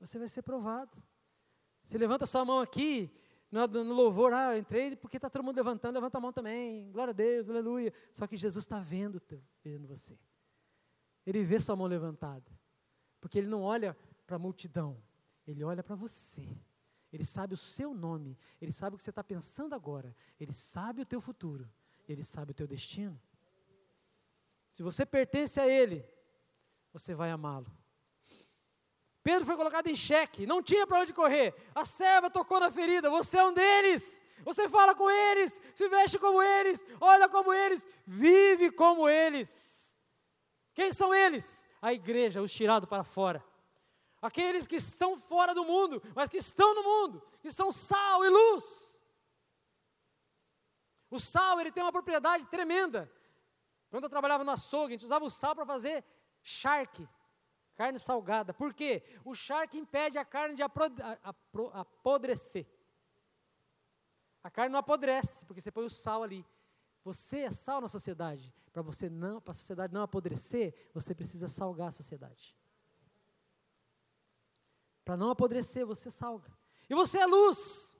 Você 0.00 0.18
vai 0.18 0.28
ser 0.28 0.42
provado. 0.42 1.02
Você 1.84 1.98
levanta 1.98 2.26
sua 2.26 2.44
mão 2.44 2.60
aqui, 2.60 3.10
no, 3.50 3.94
louvor, 3.94 4.32
ah, 4.32 4.58
entrei 4.58 4.96
porque 4.96 5.16
está 5.16 5.30
todo 5.30 5.44
mundo 5.44 5.56
levantando, 5.56 5.94
levanta 5.94 6.18
a 6.18 6.20
mão 6.20 6.32
também, 6.32 6.90
glória 6.90 7.12
a 7.12 7.14
Deus, 7.14 7.48
aleluia. 7.48 7.92
Só 8.12 8.26
que 8.26 8.36
Jesus 8.36 8.64
está 8.64 8.80
vendo, 8.80 9.22
vendo 9.62 9.86
você. 9.86 10.18
Ele 11.24 11.44
vê 11.44 11.60
sua 11.60 11.76
mão 11.76 11.86
levantada. 11.86 12.50
Porque 13.20 13.38
ele 13.38 13.46
não 13.46 13.62
olha 13.62 13.96
para 14.26 14.36
a 14.36 14.38
multidão, 14.38 15.00
ele 15.46 15.62
olha 15.62 15.82
para 15.82 15.94
você. 15.94 16.48
Ele 17.12 17.24
sabe 17.24 17.54
o 17.54 17.56
seu 17.56 17.94
nome, 17.94 18.36
ele 18.60 18.72
sabe 18.72 18.94
o 18.94 18.98
que 18.98 19.04
você 19.04 19.10
está 19.10 19.22
pensando 19.22 19.72
agora, 19.72 20.14
ele 20.38 20.52
sabe 20.52 21.00
o 21.00 21.06
teu 21.06 21.20
futuro, 21.20 21.70
ele 22.08 22.24
sabe 22.24 22.50
o 22.50 22.54
teu 22.54 22.66
destino. 22.66 23.20
Se 24.74 24.82
você 24.82 25.06
pertence 25.06 25.58
a 25.58 25.66
ele, 25.66 26.06
você 26.92 27.14
vai 27.14 27.30
amá-lo. 27.30 27.66
Pedro 29.22 29.46
foi 29.46 29.56
colocado 29.56 29.86
em 29.86 29.94
xeque, 29.94 30.44
não 30.44 30.62
tinha 30.62 30.86
para 30.86 31.00
onde 31.00 31.14
correr. 31.14 31.54
A 31.74 31.86
serva 31.86 32.28
tocou 32.28 32.60
na 32.60 32.70
ferida, 32.70 33.08
você 33.08 33.38
é 33.38 33.44
um 33.44 33.54
deles. 33.54 34.20
Você 34.44 34.68
fala 34.68 34.94
com 34.94 35.08
eles, 35.08 35.58
se 35.74 35.88
veste 35.88 36.18
como 36.18 36.42
eles, 36.42 36.84
olha 37.00 37.26
como 37.26 37.54
eles, 37.54 37.88
vive 38.04 38.70
como 38.70 39.08
eles. 39.08 39.96
Quem 40.74 40.92
são 40.92 41.14
eles? 41.14 41.66
A 41.80 41.94
igreja, 41.94 42.42
os 42.42 42.52
tirados 42.52 42.86
para 42.86 43.02
fora 43.02 43.42
aqueles 44.24 44.66
que 44.66 44.76
estão 44.76 45.18
fora 45.18 45.54
do 45.54 45.66
mundo, 45.66 46.02
mas 46.14 46.30
que 46.30 46.38
estão 46.38 46.74
no 46.74 46.82
mundo, 46.82 47.22
que 47.42 47.52
são 47.52 47.70
sal 47.70 48.24
e 48.24 48.30
luz. 48.30 48.98
O 51.10 51.20
sal, 51.20 51.60
ele 51.60 51.70
tem 51.70 51.82
uma 51.82 51.92
propriedade 51.92 52.46
tremenda. 52.46 53.12
Quando 53.94 54.04
eu 54.06 54.10
trabalhava 54.10 54.42
no 54.42 54.50
açougue, 54.50 54.94
a 54.94 54.96
gente 54.96 55.04
usava 55.04 55.24
o 55.24 55.30
sal 55.30 55.54
para 55.54 55.64
fazer 55.64 56.04
charque, 56.42 57.08
carne 57.76 57.96
salgada. 57.96 58.52
Por 58.52 58.74
quê? 58.74 59.04
O 59.24 59.36
charque 59.36 59.78
impede 59.78 60.18
a 60.18 60.24
carne 60.24 60.56
de 60.56 60.64
apodrecer. 61.72 62.66
A 64.42 64.50
carne 64.50 64.72
não 64.72 64.80
apodrece, 64.80 65.46
porque 65.46 65.60
você 65.60 65.70
põe 65.70 65.84
o 65.84 65.90
sal 65.90 66.24
ali. 66.24 66.44
Você 67.04 67.42
é 67.42 67.52
sal 67.52 67.80
na 67.80 67.88
sociedade. 67.88 68.52
Para 68.72 68.82
você 68.82 69.08
não, 69.08 69.40
para 69.40 69.52
a 69.52 69.54
sociedade 69.54 69.94
não 69.94 70.02
apodrecer, 70.02 70.74
você 70.92 71.14
precisa 71.14 71.46
salgar 71.46 71.86
a 71.86 71.92
sociedade. 71.92 72.58
Para 75.04 75.16
não 75.16 75.30
apodrecer, 75.30 75.86
você 75.86 76.10
salga. 76.10 76.50
E 76.90 76.96
você 76.96 77.18
é 77.20 77.26
luz. 77.26 77.96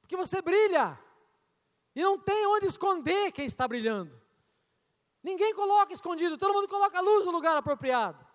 Porque 0.00 0.16
você 0.16 0.40
brilha. 0.40 0.98
E 1.94 2.02
não 2.02 2.18
tem 2.18 2.46
onde 2.46 2.64
esconder 2.64 3.32
quem 3.32 3.44
está 3.44 3.68
brilhando. 3.68 4.22
Ninguém 5.22 5.54
coloca 5.54 5.92
escondido, 5.92 6.36
todo 6.36 6.52
mundo 6.52 6.68
coloca 6.68 6.98
a 6.98 7.00
luz 7.00 7.24
no 7.24 7.32
lugar 7.32 7.56
apropriado. 7.56 8.26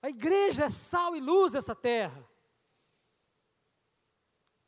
A 0.00 0.08
igreja 0.08 0.64
é 0.64 0.70
sal 0.70 1.16
e 1.16 1.20
luz 1.20 1.52
dessa 1.52 1.74
terra. 1.74 2.28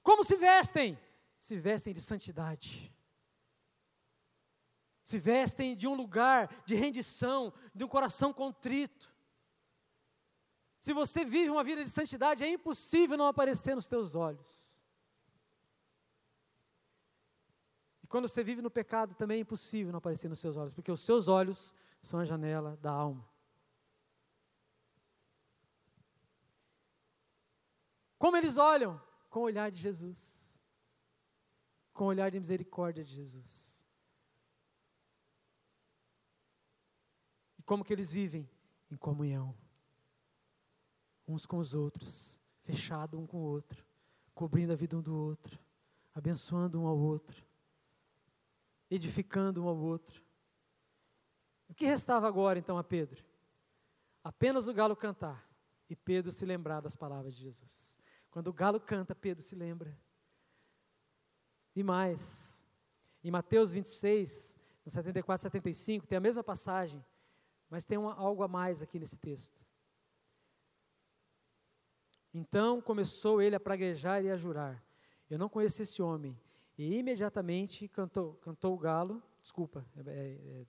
Como 0.03 0.25
se 0.25 0.37
vestem? 0.37 0.99
Se 1.39 1.57
vestem 1.57 1.95
de 1.95 2.03
santidade. 2.03 2.95
Se 5.03 5.19
vestem 5.19 5.77
de 5.77 5.87
um 5.87 5.95
lugar 5.95 6.49
de 6.65 6.75
rendição, 6.75 7.53
de 7.75 7.85
um 7.85 7.89
coração 7.89 8.33
contrito. 8.33 9.13
Se 10.79 10.93
você 10.93 11.25
vive 11.25 11.51
uma 11.51 11.65
vida 11.65 11.83
de 11.83 11.91
santidade, 11.91 12.45
é 12.45 12.49
impossível 12.49 13.17
não 13.17 13.27
aparecer 13.27 13.75
nos 13.75 13.89
teus 13.89 14.15
olhos. 14.15 14.85
E 18.03 18.04
quando 18.15 18.29
você 18.29 18.45
vive 18.45 18.63
no 18.63 18.71
pecado, 18.71 19.13
também 19.17 19.39
é 19.39 19.41
impossível 19.41 19.91
não 19.91 19.99
aparecer 19.99 20.29
nos 20.29 20.39
seus 20.39 20.55
olhos, 20.55 20.73
porque 20.73 20.93
os 20.93 21.01
seus 21.01 21.27
olhos 21.27 21.75
são 22.01 22.21
a 22.21 22.25
janela 22.25 22.77
da 22.77 22.93
alma. 22.93 23.29
Como 28.17 28.37
eles 28.37 28.57
olham? 28.57 29.03
Com 29.29 29.41
o 29.41 29.43
olhar 29.43 29.69
de 29.69 29.79
Jesus. 29.79 30.57
Com 31.93 32.05
o 32.05 32.07
olhar 32.07 32.31
de 32.31 32.39
misericórdia 32.39 33.03
de 33.03 33.13
Jesus. 33.13 33.85
E 37.59 37.63
como 37.65 37.85
que 37.85 37.93
eles 37.93 38.13
vivem? 38.13 38.49
Em 38.93 38.97
comunhão 38.97 39.59
uns 41.27 41.47
com 41.47 41.59
os 41.59 41.75
outros, 41.75 42.41
fechado 42.63 43.19
um 43.19 43.27
com 43.27 43.39
o 43.39 43.45
outro, 43.45 43.85
cobrindo 44.33 44.73
a 44.73 44.77
vida 44.77 44.97
um 44.97 45.03
do 45.03 45.17
outro, 45.17 45.59
abençoando 46.15 46.81
um 46.81 46.87
ao 46.87 46.97
outro, 46.97 47.45
edificando 48.91 49.65
um 49.65 49.69
ao 49.69 49.77
outro. 49.77 50.23
O 51.69 51.75
que 51.75 51.87
restava 51.87 52.29
agora 52.29 52.59
então 52.59 52.79
a 52.79 52.85
Pedro? 52.85 53.25
Apenas 54.23 54.67
o 54.67 54.75
galo 54.75 54.97
cantar 54.97 55.49
e 55.89 55.97
Pedro 55.97 56.33
se 56.33 56.45
lembrar 56.45 56.81
das 56.81 56.97
palavras 56.97 57.35
de 57.35 57.43
Jesus. 57.43 57.97
Quando 58.31 58.49
o 58.49 58.53
galo 58.53 58.81
canta, 58.81 59.15
Pedro 59.15 59.43
se 59.43 59.55
lembra. 59.55 59.97
E 61.77 61.83
mais, 61.83 62.67
em 63.23 63.31
Mateus 63.31 63.73
26, 63.73 64.59
no 64.85 64.91
74, 64.91 65.43
75, 65.43 66.07
tem 66.07 66.19
a 66.19 66.21
mesma 66.21 66.43
passagem, 66.43 67.05
mas 67.69 67.85
tem 67.85 67.99
uma, 67.99 68.15
algo 68.15 68.43
a 68.43 68.49
mais 68.49 68.83
aqui 68.83 68.99
nesse 68.99 69.19
texto. 69.19 69.65
Então 72.33 72.81
começou 72.81 73.41
ele 73.41 73.55
a 73.55 73.61
praguejar 73.61 74.25
e 74.25 74.31
a 74.31 74.37
jurar: 74.37 74.83
Eu 75.31 75.39
não 75.39 75.49
conheço 75.49 75.83
esse 75.83 76.03
homem. 76.03 76.39
E 76.77 76.97
imediatamente 76.97 77.89
cantou, 77.89 78.35
cantou 78.37 78.75
o 78.75 78.79
galo, 78.79 79.23
desculpa, 79.41 79.87
é, 79.97 80.01
é, 80.01 80.63
é, 80.63 80.67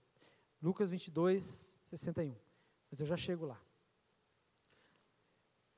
Lucas 0.62 0.90
22, 0.90 1.76
61. 1.84 2.36
Mas 2.90 3.00
eu 3.00 3.06
já 3.06 3.18
chego 3.18 3.46
lá. 3.46 3.60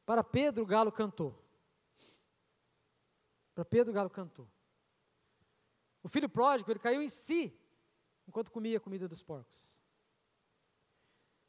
Para 0.05 0.23
Pedro, 0.23 0.63
o 0.63 0.67
galo 0.67 0.91
cantou. 0.91 1.37
Para 3.53 3.65
Pedro, 3.65 3.91
o 3.91 3.93
galo 3.93 4.09
cantou. 4.09 4.49
O 6.03 6.09
filho 6.09 6.29
pródigo, 6.29 6.71
ele 6.71 6.79
caiu 6.79 7.01
em 7.01 7.09
si, 7.09 7.57
enquanto 8.27 8.51
comia 8.51 8.77
a 8.77 8.81
comida 8.81 9.07
dos 9.07 9.23
porcos. 9.23 9.81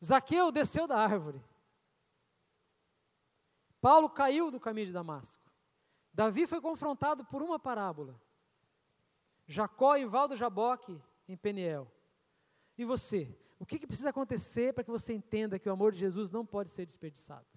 Zaqueu 0.05 0.51
desceu 0.53 0.87
da 0.87 0.99
árvore. 0.99 1.43
Paulo 3.81 4.09
caiu 4.09 4.51
do 4.51 4.59
caminho 4.61 4.87
de 4.87 4.93
Damasco. 4.93 5.53
Davi 6.13 6.47
foi 6.47 6.61
confrontado 6.61 7.25
por 7.25 7.43
uma 7.43 7.59
parábola. 7.59 8.21
Jacó 9.49 9.97
em 9.97 10.05
Val 10.05 10.29
do 10.29 10.37
Jaboque, 10.37 11.03
em 11.27 11.35
Peniel. 11.37 11.91
E 12.77 12.85
você? 12.85 13.35
O 13.59 13.65
que, 13.65 13.79
que 13.79 13.87
precisa 13.87 14.11
acontecer 14.11 14.75
para 14.75 14.85
que 14.85 14.91
você 14.91 15.15
entenda 15.15 15.59
que 15.59 15.69
o 15.69 15.73
amor 15.73 15.91
de 15.91 15.99
Jesus 15.99 16.31
não 16.31 16.45
pode 16.45 16.71
ser 16.71 16.85
desperdiçado? 16.85 17.49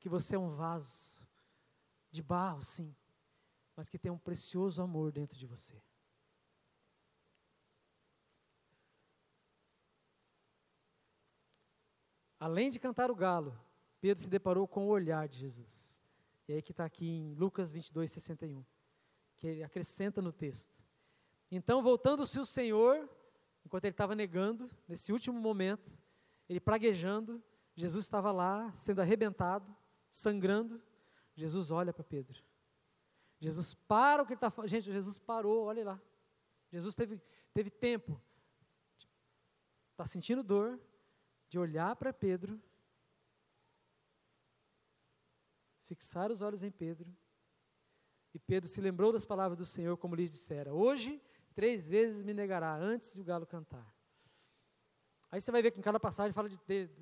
Que 0.00 0.08
você 0.08 0.34
é 0.34 0.38
um 0.38 0.50
vaso 0.50 1.26
de 2.10 2.22
barro, 2.22 2.62
sim, 2.62 2.94
mas 3.76 3.88
que 3.88 3.98
tem 3.98 4.10
um 4.10 4.18
precioso 4.18 4.82
amor 4.82 5.12
dentro 5.12 5.38
de 5.38 5.46
você. 5.46 5.80
Além 12.40 12.68
de 12.68 12.78
cantar 12.78 13.10
o 13.10 13.16
galo, 13.16 13.58
Pedro 14.00 14.22
se 14.22 14.30
deparou 14.30 14.66
com 14.66 14.86
o 14.86 14.90
olhar 14.90 15.28
de 15.28 15.38
Jesus. 15.38 16.00
E 16.46 16.52
aí 16.52 16.62
que 16.62 16.72
está 16.72 16.84
aqui 16.84 17.08
em 17.08 17.34
Lucas 17.34 17.72
22, 17.72 18.10
61, 18.10 18.64
que 19.38 19.46
ele 19.46 19.62
acrescenta 19.62 20.20
no 20.20 20.32
texto. 20.32 20.84
Então, 21.50 21.82
voltando-se 21.82 22.38
o 22.38 22.44
Senhor, 22.44 23.08
enquanto 23.64 23.84
ele 23.84 23.92
estava 23.92 24.14
negando, 24.14 24.70
nesse 24.86 25.12
último 25.12 25.40
momento, 25.40 25.98
ele 26.48 26.60
praguejando, 26.60 27.42
Jesus 27.74 28.04
estava 28.04 28.32
lá, 28.32 28.72
sendo 28.74 29.00
arrebentado, 29.00 29.74
sangrando. 30.08 30.82
Jesus 31.34 31.70
olha 31.70 31.92
para 31.92 32.04
Pedro. 32.04 32.42
Jesus 33.40 33.72
para 33.74 34.22
o 34.22 34.26
que 34.26 34.32
ele 34.32 34.38
está 34.38 34.50
falando. 34.50 34.70
Gente, 34.70 34.90
Jesus 34.90 35.18
parou, 35.18 35.64
olha 35.64 35.84
lá. 35.84 36.02
Jesus 36.70 36.94
teve, 36.94 37.20
teve 37.54 37.70
tempo, 37.70 38.20
está 39.92 40.04
sentindo 40.04 40.42
dor, 40.42 40.78
de 41.48 41.58
olhar 41.58 41.96
para 41.96 42.12
Pedro, 42.12 42.60
fixar 45.84 46.30
os 46.30 46.42
olhos 46.42 46.62
em 46.62 46.70
Pedro, 46.70 47.10
e 48.34 48.38
Pedro 48.38 48.68
se 48.68 48.80
lembrou 48.80 49.12
das 49.12 49.24
palavras 49.24 49.56
do 49.58 49.64
Senhor, 49.66 49.96
como 49.96 50.14
lhe 50.14 50.28
dissera: 50.28 50.72
Hoje, 50.72 51.20
três 51.54 51.88
vezes 51.88 52.22
me 52.22 52.34
negará, 52.34 52.74
antes 52.76 53.14
de 53.14 53.20
o 53.20 53.24
galo 53.24 53.46
cantar. 53.46 53.94
Aí 55.30 55.40
você 55.40 55.50
vai 55.50 55.60
ver 55.60 55.70
que 55.70 55.78
em 55.78 55.82
cada 55.82 56.00
passagem 56.00 56.32
fala 56.32 56.48
de, 56.48 56.58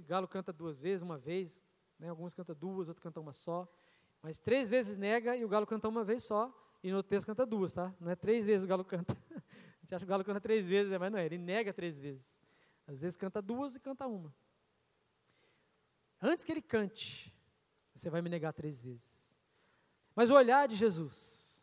galo 0.07 0.27
canta 0.27 0.53
duas 0.53 0.81
vezes, 0.81 1.03
uma 1.03 1.17
vez, 1.17 1.63
né? 1.99 2.09
alguns 2.09 2.35
cantam 2.35 2.57
duas, 2.57 2.89
outros 2.89 3.03
cantam 3.03 3.23
uma 3.23 3.33
só. 3.33 3.69
Mas 4.21 4.39
três 4.39 4.69
vezes 4.69 4.97
nega 4.97 5.37
e 5.37 5.45
o 5.45 5.49
galo 5.49 5.67
canta 5.67 5.89
uma 5.89 6.03
vez 6.03 6.25
só, 6.25 6.53
e 6.83 6.91
no 6.91 7.03
texto 7.03 7.27
canta 7.27 7.47
duas, 7.47 7.73
tá? 7.73 7.95
Não 8.01 8.11
é 8.11 8.17
três 8.17 8.47
vezes 8.47 8.65
o 8.65 8.67
galo 8.67 8.85
canta. 8.85 9.17
A 9.33 9.81
gente 9.87 9.95
acha 9.95 10.05
que 10.05 10.09
o 10.09 10.09
galo 10.09 10.25
canta 10.25 10.41
três 10.41 10.67
vezes, 10.67 10.91
né? 10.91 10.99
mas 10.99 11.13
não 11.13 11.19
é, 11.19 11.27
ele 11.27 11.39
nega 11.39 11.73
três 11.73 12.01
vezes. 12.01 12.37
Às 12.87 13.03
vezes 13.03 13.17
canta 13.17 13.41
duas 13.41 13.77
e 13.77 13.81
canta 13.81 14.07
uma. 14.07 14.35
Antes 16.21 16.45
que 16.45 16.51
ele 16.51 16.63
cante, 16.63 17.33
você 17.95 18.11
vai 18.11 18.21
me 18.23 18.29
negar 18.29 18.53
três 18.53 18.81
vezes. 18.81 19.26
Mas 20.17 20.31
o 20.31 20.35
olhar 20.35 20.67
de 20.67 20.75
Jesus, 20.75 21.63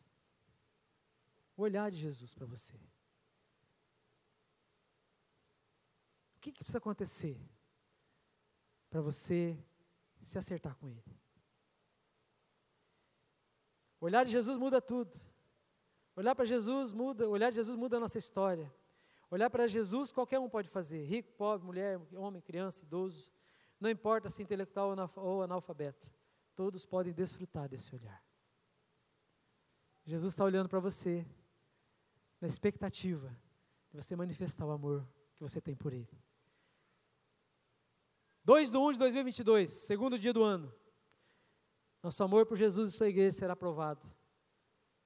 o 1.58 1.64
olhar 1.64 1.90
de 1.90 1.98
Jesus 1.98 2.36
para 2.36 2.46
você. 2.46 2.76
O 6.36 6.40
que, 6.40 6.52
que 6.52 6.60
precisa 6.60 6.78
acontecer 6.78 7.42
para 8.92 9.02
você 9.02 9.58
se 10.22 10.38
acertar 10.38 10.76
com 10.76 10.88
Ele? 10.88 11.04
O 14.00 14.06
olhar 14.06 14.24
de 14.24 14.32
Jesus 14.32 14.56
muda 14.56 14.80
tudo. 14.80 15.18
Olhar 16.16 16.36
para 16.36 16.46
Jesus 16.46 16.94
muda, 16.94 17.28
olhar 17.28 17.50
de 17.50 17.56
Jesus 17.56 17.76
muda 17.76 17.98
a 17.98 18.00
nossa 18.00 18.20
história. 18.20 18.72
Olhar 19.32 19.50
para 19.50 19.66
Jesus 19.66 20.12
qualquer 20.12 20.38
um 20.38 20.48
pode 20.48 20.70
fazer, 20.70 21.04
rico, 21.06 21.32
pobre, 21.34 21.66
mulher, 21.66 22.00
homem, 22.14 22.40
criança, 22.40 22.84
idoso, 22.84 23.32
não 23.80 23.90
importa 23.90 24.30
se 24.30 24.44
intelectual 24.44 24.96
ou 25.16 25.42
analfabeto, 25.42 26.14
todos 26.56 26.86
podem 26.86 27.12
desfrutar 27.12 27.68
desse 27.68 27.96
olhar. 27.96 28.24
Jesus 30.06 30.34
está 30.34 30.44
olhando 30.44 30.68
para 30.68 30.80
você, 30.80 31.26
na 32.42 32.48
expectativa 32.48 33.30
de 33.90 33.96
você 33.96 34.16
manifestar 34.16 34.66
o 34.66 34.72
amor 34.72 35.08
que 35.36 35.42
você 35.42 35.62
tem 35.62 35.76
por 35.76 35.94
Ele. 35.94 36.22
2 38.44 38.70
de 38.70 38.78
1 38.78 38.92
de 38.92 39.00
2022, 39.00 39.72
segundo 39.72 40.20
dia 40.20 40.34
do 40.34 40.44
ano. 40.44 40.74
Nosso 42.02 42.22
amor 42.22 42.46
por 42.46 42.58
Jesus 42.58 42.90
e 42.90 42.98
sua 42.98 43.08
igreja 43.08 43.38
será 43.38 43.56
provado. 43.56 44.06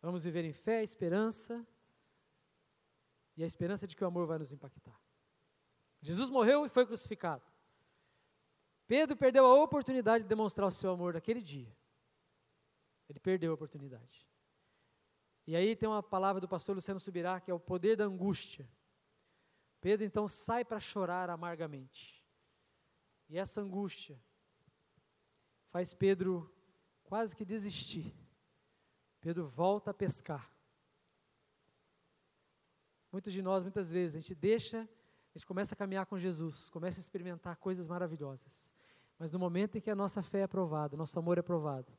Vamos 0.01 0.23
viver 0.23 0.43
em 0.43 0.53
fé, 0.53 0.83
esperança 0.83 1.65
e 3.35 3.43
a 3.43 3.45
esperança 3.45 3.85
de 3.85 3.95
que 3.95 4.03
o 4.03 4.07
amor 4.07 4.25
vai 4.25 4.39
nos 4.39 4.51
impactar. 4.51 4.99
Jesus 6.01 6.31
morreu 6.31 6.65
e 6.65 6.69
foi 6.69 6.85
crucificado. 6.87 7.45
Pedro 8.87 9.15
perdeu 9.15 9.45
a 9.45 9.63
oportunidade 9.63 10.23
de 10.23 10.29
demonstrar 10.29 10.67
o 10.67 10.71
seu 10.71 10.89
amor 10.89 11.13
naquele 11.13 11.41
dia. 11.41 11.75
Ele 13.07 13.19
perdeu 13.19 13.51
a 13.51 13.55
oportunidade. 13.55 14.26
E 15.47 15.55
aí 15.55 15.77
tem 15.77 15.87
uma 15.87 16.03
palavra 16.03 16.41
do 16.41 16.47
pastor 16.47 16.75
Luciano 16.75 16.99
Subirá, 16.99 17.39
que 17.39 17.49
é 17.49 17.53
o 17.53 17.59
poder 17.59 17.95
da 17.95 18.03
angústia. 18.03 18.69
Pedro 19.79 20.05
então 20.05 20.27
sai 20.27 20.65
para 20.65 20.77
chorar 20.77 21.29
amargamente. 21.29 22.21
E 23.29 23.37
essa 23.37 23.61
angústia 23.61 24.21
faz 25.69 25.93
Pedro 25.93 26.53
quase 27.01 27.33
que 27.33 27.45
desistir. 27.45 28.13
Pedro 29.21 29.47
volta 29.47 29.91
a 29.91 29.93
pescar. 29.93 30.51
Muitos 33.09 33.31
de 33.31 33.41
nós, 33.41 33.63
muitas 33.63 33.89
vezes, 33.89 34.17
a 34.17 34.19
gente 34.19 34.35
deixa, 34.35 34.81
a 34.81 35.37
gente 35.37 35.47
começa 35.47 35.73
a 35.73 35.77
caminhar 35.77 36.05
com 36.05 36.17
Jesus, 36.17 36.69
começa 36.69 36.99
a 36.99 37.01
experimentar 37.01 37.55
coisas 37.55 37.87
maravilhosas. 37.87 38.73
Mas 39.17 39.31
no 39.31 39.39
momento 39.39 39.77
em 39.77 39.81
que 39.81 39.89
a 39.89 39.95
nossa 39.95 40.21
fé 40.21 40.39
é 40.39 40.43
aprovada, 40.43 40.97
nosso 40.97 41.17
amor 41.17 41.37
é 41.37 41.39
aprovado, 41.39 41.91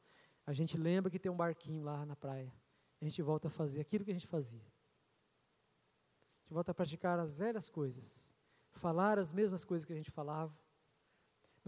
a 0.46 0.53
gente 0.53 0.76
lembra 0.76 1.11
que 1.11 1.18
tem 1.18 1.32
um 1.32 1.36
barquinho 1.36 1.82
lá 1.82 2.05
na 2.05 2.14
praia. 2.14 2.53
A 3.01 3.05
gente 3.05 3.22
volta 3.22 3.49
a 3.49 3.51
fazer 3.51 3.80
aquilo 3.80 4.05
que 4.05 4.11
a 4.11 4.14
gente 4.14 4.26
fazia. 4.26 4.61
A 4.61 6.40
gente 6.42 6.55
volta 6.55 6.72
a 6.72 6.74
praticar 6.74 7.18
as 7.18 7.38
velhas 7.38 7.68
coisas, 7.68 8.34
falar 8.70 9.18
as 9.18 9.32
mesmas 9.32 9.64
coisas 9.64 9.84
que 9.84 9.92
a 9.92 9.96
gente 9.96 10.11
falava, 10.11 10.57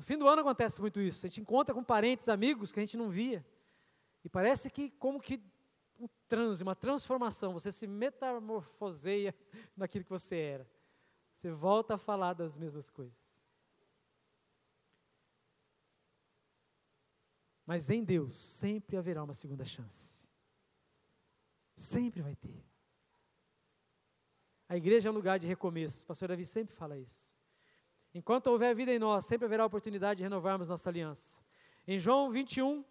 no 0.01 0.03
fim 0.03 0.17
do 0.17 0.27
ano 0.27 0.41
acontece 0.41 0.81
muito 0.81 0.99
isso. 0.99 1.27
A 1.27 1.29
gente 1.29 1.43
encontra 1.43 1.75
com 1.75 1.85
parentes, 1.85 2.29
amigos 2.31 2.73
que 2.73 2.81
a 2.81 2.83
gente 2.83 2.97
não 2.97 3.11
via. 3.11 3.45
E 4.25 4.31
parece 4.31 4.71
que, 4.71 4.91
como 4.93 5.21
que 5.21 5.39
um 5.99 6.09
transe, 6.27 6.63
uma 6.63 6.75
transformação, 6.75 7.53
você 7.53 7.71
se 7.71 7.87
metamorfoseia 7.87 9.35
naquilo 9.77 10.03
que 10.03 10.11
você 10.11 10.37
era. 10.37 10.71
Você 11.37 11.51
volta 11.51 11.97
a 11.97 11.99
falar 11.99 12.33
das 12.33 12.57
mesmas 12.57 12.89
coisas. 12.89 13.19
Mas 17.67 17.91
em 17.91 18.03
Deus 18.03 18.35
sempre 18.35 18.97
haverá 18.97 19.23
uma 19.23 19.35
segunda 19.35 19.67
chance. 19.67 20.20
Sempre 21.75 22.23
vai 22.23 22.37
ter. 22.37 22.65
A 24.69 24.77
igreja 24.77 25.09
é 25.09 25.13
um 25.13 25.15
lugar 25.15 25.39
de 25.39 25.47
recomeço. 25.47 26.05
O 26.05 26.07
pastor 26.07 26.29
Davi 26.29 26.47
sempre 26.47 26.75
fala 26.75 26.97
isso. 26.97 27.37
Enquanto 28.15 28.49
houver 28.49 28.75
vida 28.75 28.93
em 28.93 28.99
nós, 28.99 29.25
sempre 29.27 29.47
haverá 29.47 29.65
oportunidade 29.65 30.19
de 30.19 30.25
renovarmos 30.25 30.69
nossa 30.69 30.89
aliança. 30.89 31.41
Em 31.87 31.99
João 31.99 32.31
21, 32.31 32.85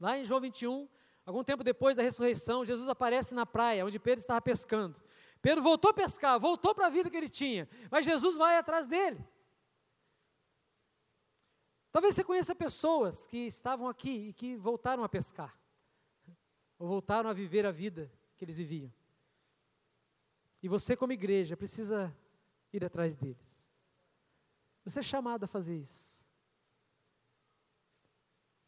lá 0.00 0.18
em 0.18 0.24
João 0.24 0.40
21, 0.40 0.88
algum 1.24 1.44
tempo 1.44 1.62
depois 1.62 1.96
da 1.96 2.02
ressurreição, 2.02 2.64
Jesus 2.64 2.88
aparece 2.88 3.34
na 3.34 3.44
praia 3.46 3.84
onde 3.84 3.98
Pedro 3.98 4.20
estava 4.20 4.40
pescando. 4.40 5.02
Pedro 5.40 5.62
voltou 5.62 5.90
a 5.90 5.94
pescar, 5.94 6.38
voltou 6.38 6.74
para 6.74 6.86
a 6.86 6.90
vida 6.90 7.10
que 7.10 7.16
ele 7.16 7.28
tinha, 7.28 7.68
mas 7.90 8.04
Jesus 8.04 8.36
vai 8.36 8.56
atrás 8.56 8.86
dele. 8.86 9.24
Talvez 11.90 12.14
você 12.14 12.24
conheça 12.24 12.54
pessoas 12.54 13.26
que 13.26 13.46
estavam 13.46 13.88
aqui 13.88 14.28
e 14.28 14.32
que 14.32 14.56
voltaram 14.56 15.02
a 15.02 15.08
pescar, 15.08 15.57
ou 16.78 16.86
voltaram 16.86 17.28
a 17.28 17.32
viver 17.32 17.66
a 17.66 17.72
vida 17.72 18.10
que 18.36 18.44
eles 18.44 18.56
viviam. 18.56 18.92
E 20.62 20.68
você, 20.68 20.96
como 20.96 21.12
igreja, 21.12 21.56
precisa 21.56 22.14
ir 22.72 22.84
atrás 22.84 23.16
deles. 23.16 23.58
Você 24.84 25.00
é 25.00 25.02
chamado 25.02 25.44
a 25.44 25.48
fazer 25.48 25.76
isso. 25.76 26.26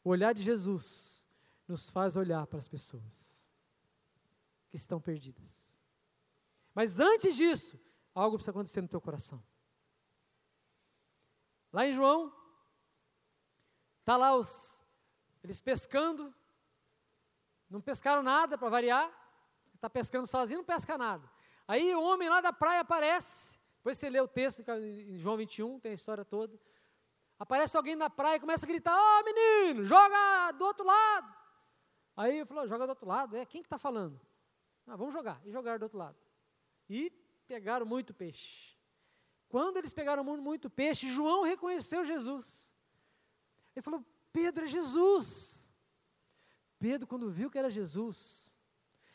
O 0.03 0.11
olhar 0.11 0.33
de 0.33 0.43
Jesus 0.43 1.29
nos 1.67 1.89
faz 1.89 2.17
olhar 2.17 2.47
para 2.47 2.59
as 2.59 2.69
pessoas 2.69 3.49
que 4.69 4.77
estão 4.77 5.01
perdidas. 5.01 5.79
Mas 6.75 6.99
antes 6.99 7.37
disso, 7.37 7.79
algo 8.15 8.37
precisa 8.37 8.51
acontecer 8.51 8.81
no 8.81 8.89
teu 8.89 9.01
coração. 9.01 9.43
Lá 11.73 11.87
em 11.87 11.93
João, 11.93 12.35
tá 14.05 14.17
lá 14.17 14.37
os 14.37 14.81
eles 15.43 15.61
pescando, 15.61 16.35
não 17.71 17.81
pescaram 17.81 18.23
nada 18.23 18.59
para 18.59 18.69
variar, 18.69 19.11
está 19.75 19.89
pescando 19.89 20.27
sozinho, 20.27 20.59
não 20.59 20.65
pesca 20.65 20.99
nada. 20.99 21.31
Aí 21.67 21.95
o 21.95 22.03
homem 22.03 22.29
lá 22.29 22.41
da 22.41 22.53
praia 22.53 22.81
aparece, 22.81 23.57
depois 23.77 23.97
você 23.97 24.11
lê 24.11 24.21
o 24.21 24.29
texto 24.29 24.63
em 24.69 25.17
João 25.17 25.37
21, 25.37 25.79
tem 25.79 25.93
a 25.93 25.95
história 25.95 26.25
toda. 26.25 26.59
Aparece 27.39 27.77
alguém 27.77 27.97
na 27.97 28.11
praia 28.11 28.37
e 28.37 28.41
começa 28.41 28.67
a 28.67 28.69
gritar: 28.69 28.95
Ó 28.95 29.21
oh, 29.21 29.25
menino, 29.25 29.85
joga 29.85 30.53
do 30.53 30.65
outro 30.65 30.85
lado. 30.85 31.35
Aí 32.15 32.41
eu 32.41 32.47
falo: 32.47 32.67
joga 32.67 32.87
do 32.87 32.91
outro 32.91 33.09
lado? 33.09 33.37
É, 33.37 33.47
quem 33.47 33.63
que 33.63 33.67
está 33.67 33.79
falando? 33.79 34.21
Ah, 34.87 34.97
vamos 34.97 35.15
jogar. 35.15 35.41
E 35.47 35.51
jogaram 35.51 35.79
do 35.79 35.85
outro 35.85 35.97
lado. 35.97 36.19
E 36.89 37.11
pegaram 37.47 37.87
muito 37.87 38.13
peixe. 38.13 38.77
Quando 39.49 39.79
eles 39.79 39.93
pegaram 39.93 40.23
muito 40.23 40.69
peixe, 40.69 41.11
João 41.11 41.43
reconheceu 41.43 42.05
Jesus. 42.05 42.77
Ele 43.75 43.83
falou: 43.83 44.05
Pedro 44.33 44.65
é 44.65 44.69
Jesus. 44.69 45.60
Pedro, 46.81 47.07
quando 47.07 47.31
viu 47.31 47.51
que 47.51 47.59
era 47.59 47.71
Jesus, 47.71 48.55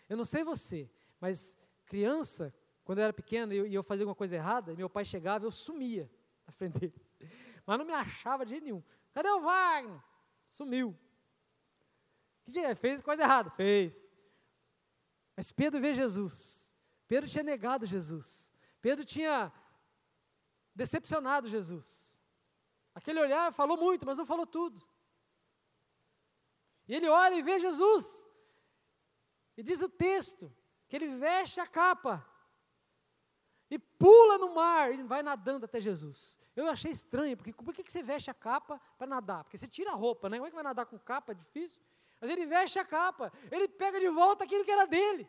eu 0.08 0.16
não 0.16 0.24
sei 0.24 0.44
você, 0.44 0.88
mas 1.20 1.58
criança, 1.88 2.54
quando 2.84 3.00
eu 3.00 3.06
era 3.06 3.12
pequeno 3.12 3.52
e 3.52 3.74
eu, 3.74 3.84
fazia 3.84 4.04
alguma 4.04 4.16
coisa 4.16 4.36
errada, 4.36 4.76
meu 4.76 4.88
pai 4.88 5.04
chegava 5.04 5.44
e 5.44 5.48
eu 5.48 5.52
sumia 5.52 6.10
na 6.46 6.54
frente 6.54 6.80
dele. 6.80 7.02
Mas 7.66 7.80
não 7.80 7.86
me 7.86 7.94
achava 7.94 8.46
de 8.46 8.52
jeito 8.52 8.64
nenhum. 8.64 8.84
Cadê 9.12 9.28
o 9.30 9.42
Wagner? 9.42 10.00
Sumiu. 10.48 10.90
O 10.90 12.46
que, 12.46 12.52
que 12.52 12.60
é? 12.60 12.76
Fez 12.76 13.02
coisa 13.02 13.24
errada? 13.24 13.50
Fez. 13.50 14.08
Mas 15.36 15.52
Pedro 15.52 15.82
vê 15.82 15.96
Jesus. 15.96 16.72
Pedro 17.08 17.28
tinha 17.28 17.44
negado 17.44 17.88
Jesus. 17.88 18.52
Pedro 18.80 19.04
tinha 19.04 19.52
decepcionado 20.76 21.50
Jesus. 21.50 22.22
Aquele 22.94 23.20
olhar 23.20 23.52
falou 23.52 23.76
muito, 23.76 24.06
mas 24.06 24.20
não 24.20 24.28
falou 24.28 24.46
tudo. 24.46 24.80
E 26.88 26.96
ele 26.96 27.08
olha 27.10 27.36
e 27.36 27.42
vê 27.42 27.60
Jesus. 27.60 28.28
E 29.58 29.64
diz 29.64 29.82
o 29.82 29.90
texto 29.90 30.54
que 30.88 30.96
ele 30.96 31.08
veste 31.08 31.60
a 31.60 31.68
capa 31.68 32.26
e 33.70 33.80
pula 33.80 34.38
no 34.38 34.54
mar 34.54 34.94
e 34.94 35.02
vai 35.04 35.24
nadando 35.24 35.66
até 35.66 35.80
Jesus. 35.80 36.40
Eu 36.56 36.68
achei 36.68 36.92
estranho, 36.92 37.36
porque 37.36 37.52
por 37.52 37.74
que 37.74 37.84
você 37.92 38.04
veste 38.04 38.30
a 38.30 38.34
capa 38.34 38.80
para 38.98 39.08
nadar? 39.08 39.44
Porque 39.44 39.58
você 39.58 39.68
tira 39.68 39.92
a 39.92 39.96
roupa, 39.96 40.30
né? 40.30 40.38
Como 40.38 40.48
é 40.48 40.50
que 40.50 40.56
vai 40.56 40.64
nadar 40.64 40.86
com 40.86 41.00
capa? 41.00 41.32
É 41.32 41.36
difícil. 41.36 41.82
Mas 42.22 42.30
ele 42.30 42.46
veste 42.46 42.80
a 42.80 42.86
capa, 42.86 43.32
ele 43.52 43.68
pega 43.68 44.00
de 44.00 44.10
volta 44.10 44.44
aquilo 44.44 44.64
que 44.64 44.72
era 44.72 44.86
dele. 44.86 45.28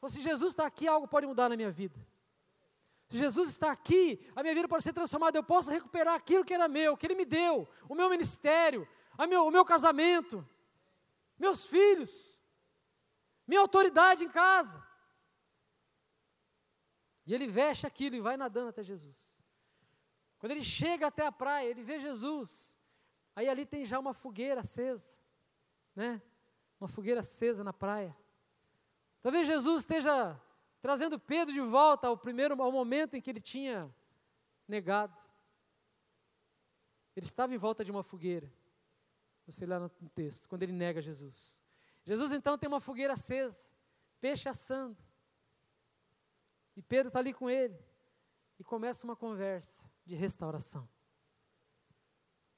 Falou, 0.00 0.10
se 0.10 0.20
Jesus 0.20 0.52
está 0.52 0.66
aqui, 0.66 0.88
algo 0.88 1.06
pode 1.06 1.26
mudar 1.26 1.48
na 1.48 1.56
minha 1.56 1.70
vida. 1.70 1.98
Se 3.08 3.18
Jesus 3.18 3.50
está 3.50 3.70
aqui, 3.70 4.26
a 4.34 4.42
minha 4.42 4.54
vida 4.54 4.66
pode 4.66 4.82
ser 4.82 4.92
transformada, 4.92 5.36
eu 5.36 5.42
posso 5.42 5.70
recuperar 5.70 6.14
aquilo 6.14 6.44
que 6.44 6.54
era 6.54 6.66
meu, 6.66 6.96
que 6.96 7.06
Ele 7.06 7.14
me 7.14 7.24
deu, 7.24 7.68
o 7.88 7.94
meu 7.94 8.08
ministério, 8.08 8.88
meu, 9.28 9.46
o 9.46 9.50
meu 9.50 9.64
casamento, 9.64 10.46
meus 11.38 11.66
filhos, 11.66 12.42
minha 13.46 13.60
autoridade 13.60 14.24
em 14.24 14.28
casa. 14.28 14.82
E 17.26 17.34
ele 17.34 17.46
veste 17.46 17.86
aquilo 17.86 18.16
e 18.16 18.20
vai 18.20 18.36
nadando 18.36 18.68
até 18.68 18.82
Jesus. 18.82 19.42
Quando 20.38 20.52
ele 20.52 20.62
chega 20.62 21.06
até 21.06 21.26
a 21.26 21.32
praia, 21.32 21.68
ele 21.68 21.82
vê 21.82 21.98
Jesus. 21.98 22.78
Aí 23.34 23.48
ali 23.48 23.64
tem 23.64 23.84
já 23.86 23.98
uma 23.98 24.12
fogueira 24.12 24.60
acesa, 24.60 25.16
né? 25.96 26.20
Uma 26.78 26.88
fogueira 26.88 27.20
acesa 27.20 27.64
na 27.64 27.72
praia. 27.72 28.14
Talvez 29.22 29.46
Jesus 29.46 29.82
esteja 29.82 30.38
trazendo 30.82 31.18
Pedro 31.18 31.52
de 31.52 31.60
volta 31.60 32.08
ao 32.08 32.16
primeiro 32.16 32.60
ao 32.62 32.70
momento 32.70 33.16
em 33.16 33.22
que 33.22 33.30
ele 33.30 33.40
tinha 33.40 33.90
negado. 34.68 35.16
Ele 37.16 37.24
estava 37.24 37.54
em 37.54 37.58
volta 37.58 37.82
de 37.82 37.90
uma 37.90 38.02
fogueira. 38.02 38.52
Você 39.46 39.66
lá 39.66 39.78
no 39.78 39.90
texto, 40.14 40.48
quando 40.48 40.62
ele 40.62 40.72
nega 40.72 41.02
Jesus. 41.02 41.62
Jesus 42.04 42.32
então 42.32 42.56
tem 42.56 42.68
uma 42.68 42.80
fogueira 42.80 43.12
acesa, 43.12 43.70
peixe 44.20 44.48
assando. 44.48 44.96
E 46.76 46.82
Pedro 46.82 47.08
está 47.08 47.18
ali 47.18 47.32
com 47.32 47.48
ele. 47.48 47.78
E 48.58 48.64
começa 48.64 49.04
uma 49.04 49.16
conversa 49.16 49.84
de 50.04 50.14
restauração. 50.14 50.88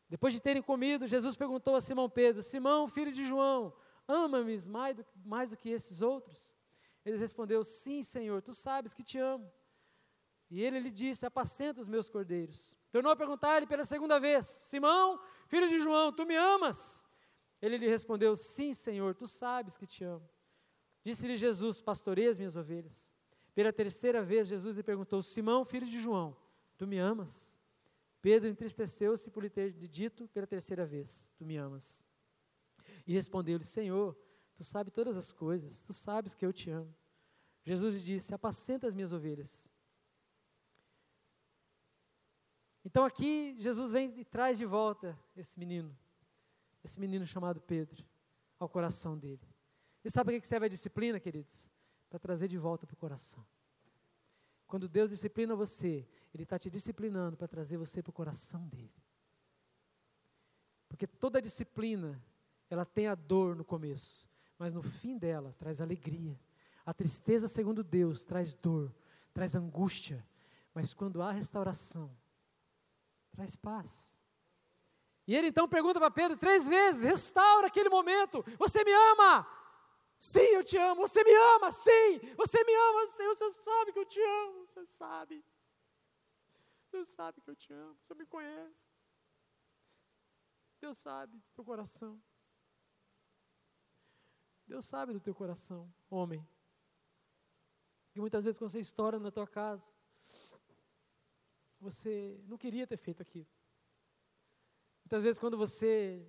Depois 0.09 0.33
de 0.33 0.41
terem 0.41 0.63
comido, 0.63 1.07
Jesus 1.07 1.35
perguntou 1.35 1.75
a 1.75 1.81
Simão 1.81 2.09
Pedro: 2.09 2.43
Simão, 2.43 2.87
filho 2.87 3.13
de 3.13 3.27
João, 3.27 3.75
ama-me 4.07 4.57
mais 4.69 4.97
do, 4.97 5.07
mais 5.25 5.51
do 5.51 5.57
que 5.57 5.71
esses 5.71 6.03
outros? 6.03 6.55
Ele 7.05 7.17
respondeu: 7.17 7.65
Sim, 7.65 8.03
Senhor, 8.03 8.41
tu 8.43 8.55
sabes 8.55 8.95
que 8.95 9.03
te 9.03 9.19
amo. 9.19 9.51
E 10.49 10.63
ele 10.63 10.79
lhe 10.79 10.91
disse: 10.91 11.27
Apacenta 11.27 11.81
os 11.81 11.89
meus 11.89 12.09
cordeiros. 12.09 12.77
Tornou 12.97 13.13
a 13.13 13.17
perguntar-lhe 13.17 13.67
pela 13.67 13.85
segunda 13.85 14.19
vez: 14.19 14.47
Simão, 14.47 15.21
filho 15.49 15.69
de 15.69 15.79
João, 15.79 16.11
tu 16.11 16.25
me 16.25 16.35
amas? 16.35 17.07
Ele 17.61 17.77
lhe 17.77 17.87
respondeu: 17.87 18.35
Sim, 18.35 18.73
Senhor, 18.73 19.15
tu 19.15 19.29
sabes 19.29 19.77
que 19.77 19.87
te 19.87 20.03
amo. 20.03 20.27
Disse-lhe 21.05 21.37
Jesus: 21.37 21.79
Pastorei 21.79 22.27
as 22.27 22.39
minhas 22.39 22.57
ovelhas. 22.57 23.13
Pela 23.55 23.71
terceira 23.71 24.23
vez, 24.23 24.49
Jesus 24.49 24.79
lhe 24.79 24.83
perguntou: 24.83 25.21
Simão, 25.21 25.63
filho 25.63 25.87
de 25.87 26.01
João, 26.01 26.35
tu 26.79 26.87
me 26.87 26.99
amas? 26.99 27.61
Pedro 28.23 28.49
entristeceu-se 28.49 29.31
por 29.31 29.43
lhe 29.43 29.51
ter 29.51 29.73
dito 29.73 30.27
pela 30.29 30.47
terceira 30.47 30.87
vez: 30.87 31.35
Tu 31.37 31.45
me 31.45 31.59
amas. 31.59 32.03
E 33.07 33.13
respondeu-lhe: 33.13 33.65
Senhor, 33.65 34.17
tu 34.55 34.65
sabes 34.65 34.91
todas 34.91 35.19
as 35.19 35.35
coisas, 35.35 35.83
tu 35.83 35.93
sabes 35.93 36.35
que 36.35 36.47
eu 36.47 36.53
te 36.53 36.71
amo. 36.71 36.97
Jesus 37.63 37.97
lhe 37.97 38.01
disse: 38.01 38.35
Apacenta 38.35 38.87
as 38.87 38.95
minhas 38.95 39.13
ovelhas. 39.13 39.71
Então 42.87 43.05
aqui 43.05 43.57
Jesus 43.59 43.91
vem 43.91 44.15
e 44.17 44.25
traz 44.25 44.57
de 44.57 44.65
volta 44.65 45.19
esse 45.37 45.59
menino, 45.59 45.95
esse 46.83 46.99
menino 46.99 47.27
chamado 47.27 47.61
Pedro, 47.61 48.07
ao 48.59 48.69
coração 48.69 49.19
dele. 49.19 49.43
E 50.05 50.11
sabe 50.11 50.37
o 50.37 50.41
que 50.41 50.47
serve 50.47 50.67
a 50.67 50.69
disciplina, 50.69 51.19
queridos? 51.19 51.69
para 52.09 52.19
trazer 52.19 52.49
de 52.49 52.57
volta 52.57 52.87
para 52.87 52.95
o 52.95 52.97
coração. 52.97 53.45
Quando 54.67 54.89
Deus 54.89 55.11
disciplina 55.11 55.55
você, 55.55 56.07
Ele 56.33 56.43
está 56.43 56.59
te 56.59 56.71
disciplinando 56.71 57.37
para 57.37 57.47
trazer 57.47 57.77
você 57.77 58.03
para 58.03 58.11
o 58.11 58.13
coração 58.13 58.67
dele. 58.69 58.93
Porque 60.89 61.07
toda 61.07 61.43
disciplina, 61.43 62.23
ela 62.71 62.85
tem 62.85 63.07
a 63.07 63.15
dor 63.15 63.55
no 63.55 63.65
começo, 63.65 64.29
mas 64.59 64.73
no 64.73 64.83
fim 64.83 65.19
dela 65.19 65.55
traz 65.59 65.81
alegria. 65.81 66.39
A 66.85 66.95
tristeza, 66.95 67.49
segundo 67.49 67.83
Deus, 67.83 68.25
traz 68.25 68.55
dor, 68.55 68.95
traz 69.35 69.55
angústia, 69.55 70.25
mas 70.73 70.95
quando 70.95 71.21
há 71.21 71.33
restauração, 71.33 72.11
traz 73.37 73.55
paz. 73.55 74.19
E 75.27 75.35
ele 75.37 75.49
então 75.49 75.69
pergunta 75.69 76.01
para 76.01 76.11
Pedro 76.11 76.37
três 76.37 76.67
vezes: 76.67 77.03
restaura 77.03 77.67
aquele 77.69 77.89
momento, 77.89 78.45
você 78.59 78.83
me 78.83 78.93
ama, 78.93 79.47
Sim, 80.19 80.49
eu 80.55 80.65
te 80.65 80.77
amo. 80.79 81.03
Você 81.03 81.23
me 81.23 81.35
ama, 81.55 81.71
sim. 81.71 82.19
Você 82.37 82.65
me 82.65 82.75
ama, 82.75 83.07
sim. 83.07 83.27
Você 83.27 83.53
sabe 83.53 83.93
que 83.93 83.99
eu 83.99 84.07
te 84.07 84.21
amo. 84.21 84.67
Você 84.67 84.87
sabe. 84.87 85.45
Você 86.87 87.05
sabe 87.05 87.41
que 87.41 87.51
eu 87.51 87.57
te 87.57 87.73
amo. 87.73 87.99
Você 88.03 88.15
me 88.15 88.25
conhece. 88.25 88.89
Deus 90.81 90.99
sabe 90.99 91.37
do 91.37 91.45
teu 91.55 91.65
coração. 91.65 92.23
Deus 94.67 94.87
sabe 94.87 95.13
do 95.13 95.21
teu 95.21 95.35
coração, 95.35 95.93
homem. 96.11 96.45
E 98.15 98.21
muitas 98.21 98.45
vezes 98.45 98.59
quando 98.59 98.71
você 98.71 98.81
estoura 98.81 99.19
na 99.19 99.31
tua 99.31 99.47
casa, 99.47 99.87
você 101.81 102.41
não 102.47 102.57
queria 102.57 102.87
ter 102.87 102.97
feito 102.97 103.23
aquilo. 103.23 103.49
Muitas 105.05 105.23
vezes 105.23 105.39
quando 105.39 105.57
você 105.57 106.27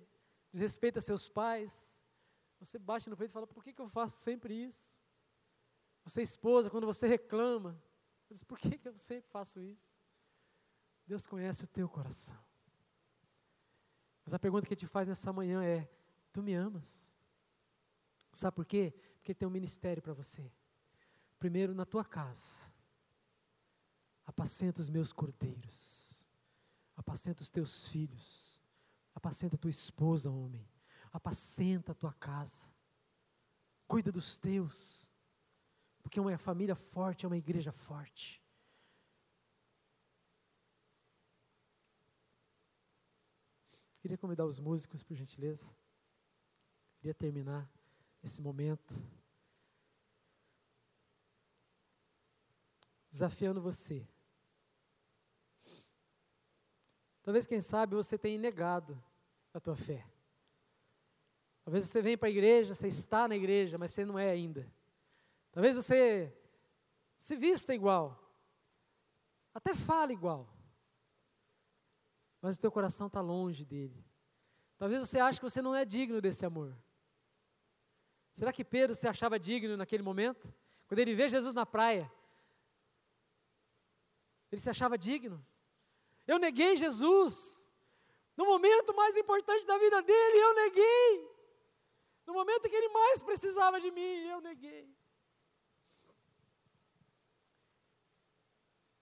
desrespeita 0.50 1.00
seus 1.00 1.28
pais, 1.28 1.98
você 2.58 2.78
bate 2.78 3.08
no 3.08 3.16
peito 3.16 3.30
e 3.30 3.32
fala: 3.32 3.46
por 3.46 3.62
que, 3.62 3.72
que 3.72 3.80
eu 3.80 3.88
faço 3.88 4.18
sempre 4.18 4.54
isso? 4.54 5.00
Você, 6.04 6.22
esposa, 6.22 6.70
quando 6.70 6.86
você 6.86 7.06
reclama, 7.06 7.80
diz, 8.30 8.42
por 8.42 8.58
que, 8.58 8.78
que 8.78 8.88
eu 8.88 8.98
sempre 8.98 9.28
faço 9.30 9.60
isso? 9.60 9.86
Deus 11.06 11.26
conhece 11.26 11.64
o 11.64 11.66
teu 11.66 11.88
coração. 11.88 12.38
Mas 14.24 14.34
a 14.34 14.38
pergunta 14.38 14.66
que 14.66 14.76
te 14.76 14.86
faz 14.86 15.08
nessa 15.08 15.32
manhã 15.32 15.64
é: 15.64 15.88
Tu 16.32 16.42
me 16.42 16.54
amas? 16.54 17.14
Sabe 18.32 18.54
por 18.54 18.66
quê? 18.66 18.94
Porque 19.16 19.34
tem 19.34 19.48
um 19.48 19.50
ministério 19.50 20.02
para 20.02 20.12
você. 20.12 20.52
Primeiro, 21.38 21.74
na 21.74 21.84
tua 21.84 22.04
casa, 22.04 22.67
apacenta 24.28 24.80
os 24.80 24.88
meus 24.88 25.12
cordeiros, 25.12 26.28
apacenta 26.94 27.42
os 27.42 27.50
teus 27.50 27.88
filhos, 27.88 28.62
apacenta 29.14 29.56
a 29.56 29.58
tua 29.58 29.70
esposa, 29.70 30.30
homem 30.30 30.64
apacenta 31.12 31.92
a 31.92 31.94
tua 31.94 32.12
casa, 32.12 32.72
cuida 33.86 34.12
dos 34.12 34.36
teus, 34.36 35.10
porque 36.02 36.20
uma 36.20 36.36
família 36.38 36.74
forte 36.74 37.24
é 37.24 37.28
uma 37.28 37.36
igreja 37.36 37.72
forte. 37.72 38.42
Queria 44.00 44.16
convidar 44.16 44.46
os 44.46 44.58
músicos, 44.58 45.02
por 45.02 45.16
gentileza. 45.16 45.76
Queria 46.98 47.14
terminar 47.14 47.68
esse 48.22 48.40
momento 48.40 48.94
desafiando 53.10 53.60
você. 53.60 54.06
Talvez, 57.28 57.46
quem 57.46 57.60
sabe, 57.60 57.94
você 57.94 58.16
tenha 58.16 58.38
negado 58.38 58.98
a 59.52 59.60
tua 59.60 59.76
fé. 59.76 60.02
Talvez 61.62 61.84
você 61.84 62.00
venha 62.00 62.16
para 62.16 62.26
a 62.26 62.30
igreja, 62.30 62.74
você 62.74 62.88
está 62.88 63.28
na 63.28 63.36
igreja, 63.36 63.76
mas 63.76 63.90
você 63.90 64.02
não 64.02 64.18
é 64.18 64.30
ainda. 64.30 64.66
Talvez 65.52 65.76
você 65.76 66.34
se 67.18 67.36
vista 67.36 67.74
igual, 67.74 68.18
até 69.52 69.74
fala 69.74 70.10
igual, 70.10 70.48
mas 72.40 72.56
o 72.56 72.60
teu 72.62 72.72
coração 72.72 73.08
está 73.08 73.20
longe 73.20 73.62
dele. 73.62 74.02
Talvez 74.78 74.98
você 75.06 75.20
ache 75.20 75.38
que 75.38 75.44
você 75.44 75.60
não 75.60 75.74
é 75.74 75.84
digno 75.84 76.22
desse 76.22 76.46
amor. 76.46 76.74
Será 78.32 78.54
que 78.54 78.64
Pedro 78.64 78.96
se 78.96 79.06
achava 79.06 79.38
digno 79.38 79.76
naquele 79.76 80.02
momento? 80.02 80.50
Quando 80.86 81.00
ele 81.00 81.14
vê 81.14 81.28
Jesus 81.28 81.52
na 81.52 81.66
praia, 81.66 82.10
ele 84.50 84.62
se 84.62 84.70
achava 84.70 84.96
digno? 84.96 85.44
Eu 86.28 86.38
neguei 86.38 86.76
Jesus. 86.76 87.68
No 88.36 88.44
momento 88.44 88.94
mais 88.94 89.16
importante 89.16 89.66
da 89.66 89.76
vida 89.78 90.02
dele, 90.02 90.38
eu 90.38 90.54
neguei. 90.54 91.38
No 92.26 92.34
momento 92.34 92.68
que 92.68 92.76
ele 92.76 92.90
mais 92.90 93.22
precisava 93.22 93.80
de 93.80 93.90
mim, 93.90 94.00
eu 94.00 94.40
neguei. 94.40 94.94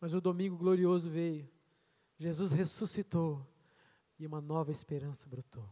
Mas 0.01 0.15
o 0.15 0.21
domingo 0.21 0.57
glorioso 0.57 1.11
veio. 1.11 1.51
Jesus 2.17 2.53
ressuscitou 2.53 3.45
e 4.19 4.27
uma 4.27 4.41
nova 4.41 4.71
esperança 4.71 5.29
brotou. 5.29 5.69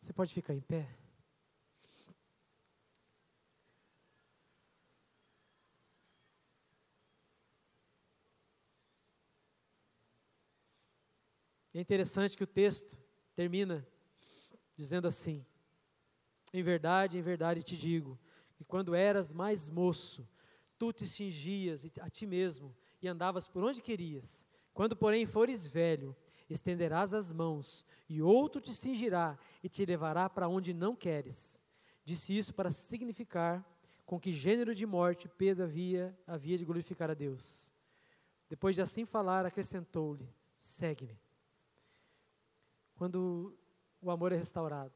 Você 0.00 0.12
pode 0.12 0.34
ficar 0.34 0.52
em 0.52 0.60
pé? 0.60 0.99
É 11.78 11.80
interessante 11.80 12.36
que 12.36 12.44
o 12.44 12.46
texto 12.46 12.98
termina 13.34 13.86
dizendo 14.76 15.06
assim: 15.06 15.44
em 16.52 16.62
verdade, 16.62 17.18
em 17.18 17.22
verdade 17.22 17.62
te 17.62 17.76
digo, 17.76 18.18
E 18.58 18.64
quando 18.64 18.94
eras 18.94 19.32
mais 19.32 19.70
moço, 19.70 20.28
tu 20.78 20.92
te 20.92 21.06
cingias 21.06 21.86
a 22.00 22.10
ti 22.10 22.26
mesmo 22.26 22.76
e 23.00 23.08
andavas 23.08 23.48
por 23.48 23.64
onde 23.64 23.80
querias. 23.80 24.46
Quando, 24.74 24.94
porém, 24.94 25.24
fores 25.24 25.66
velho, 25.66 26.14
estenderás 26.48 27.14
as 27.14 27.32
mãos, 27.32 27.86
e 28.08 28.20
outro 28.20 28.60
te 28.60 28.74
cingirá 28.74 29.38
e 29.62 29.68
te 29.68 29.84
levará 29.84 30.28
para 30.28 30.48
onde 30.48 30.74
não 30.74 30.94
queres. 30.94 31.62
Disse 32.04 32.36
isso 32.36 32.52
para 32.52 32.70
significar 32.70 33.64
com 34.04 34.18
que 34.18 34.32
gênero 34.32 34.74
de 34.74 34.84
morte 34.84 35.28
Pedro 35.28 35.64
havia, 35.64 36.18
havia 36.26 36.58
de 36.58 36.64
glorificar 36.64 37.10
a 37.10 37.14
Deus. 37.14 37.72
Depois 38.48 38.74
de 38.74 38.82
assim 38.82 39.04
falar, 39.04 39.46
acrescentou-lhe: 39.46 40.28
segue-me. 40.58 41.16
Quando 43.00 43.56
o 44.02 44.10
amor 44.10 44.30
é 44.30 44.36
restaurado, 44.36 44.92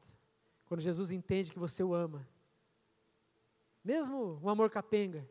quando 0.67 0.79
Jesus 0.79 1.09
entende 1.09 1.51
que 1.51 1.57
você 1.57 1.83
o 1.83 1.95
ama, 1.95 2.23
mesmo 3.83 4.39
o 4.43 4.47
amor 4.47 4.69
capenga, 4.69 5.27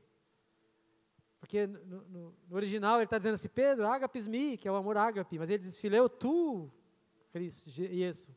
porque 1.39 1.69
no, 1.69 2.03
no, 2.09 2.35
no 2.49 2.57
original 2.57 2.97
ele 2.97 3.05
está 3.05 3.17
dizendo 3.17 3.35
assim, 3.35 3.47
Pedro, 3.47 3.87
agapes 3.87 4.27
mi, 4.27 4.59
que 4.59 4.67
é 4.67 4.73
o 4.73 4.75
amor 4.75 4.97
ágape, 4.97 5.39
mas 5.39 5.51
ele 5.51 5.61
diz, 5.61 5.77
fileu 5.77 6.09
tu, 6.09 6.69
Cristo, 7.31 7.71
isso. 7.81 8.35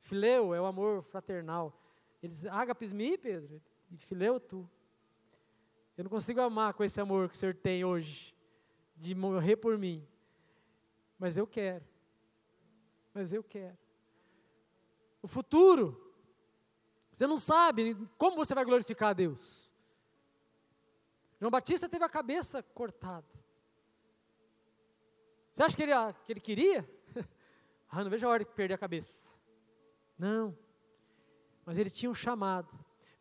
Fileu 0.00 0.52
é 0.52 0.60
o 0.60 0.66
amor 0.66 1.02
fraternal. 1.04 1.74
Ele 2.22 2.30
diz, 2.30 2.44
agapes 2.44 2.92
mi, 2.92 3.16
Pedro, 3.16 3.58
e 3.90 3.96
fileu 3.96 4.38
tu. 4.38 4.68
Eu 5.96 6.04
não 6.04 6.10
consigo 6.10 6.42
amar 6.42 6.74
com 6.74 6.84
esse 6.84 7.00
amor 7.00 7.30
que 7.30 7.36
o 7.36 7.38
Senhor 7.38 7.54
tem 7.54 7.86
hoje, 7.86 8.36
de 8.94 9.14
morrer 9.14 9.56
por 9.56 9.78
mim. 9.78 10.06
Mas 11.18 11.38
eu 11.38 11.46
quero. 11.46 11.86
Mas 13.12 13.32
eu 13.32 13.42
quero. 13.42 13.76
O 15.22 15.28
futuro, 15.28 16.14
você 17.10 17.26
não 17.26 17.38
sabe 17.38 17.96
como 18.16 18.36
você 18.36 18.54
vai 18.54 18.64
glorificar 18.64 19.10
a 19.10 19.12
Deus. 19.12 19.74
João 21.40 21.50
Batista 21.50 21.88
teve 21.88 22.04
a 22.04 22.08
cabeça 22.08 22.62
cortada. 22.62 23.26
Você 25.52 25.62
acha 25.62 25.76
que 25.76 25.82
ele, 25.82 25.92
que 26.24 26.32
ele 26.32 26.40
queria? 26.40 26.88
ah, 27.90 28.02
não 28.02 28.10
vejo 28.10 28.26
a 28.26 28.30
hora 28.30 28.44
de 28.44 28.50
perder 28.50 28.74
a 28.74 28.78
cabeça. 28.78 29.38
Não. 30.16 30.56
Mas 31.64 31.78
ele 31.78 31.90
tinha 31.90 32.10
um 32.10 32.14
chamado. 32.14 32.72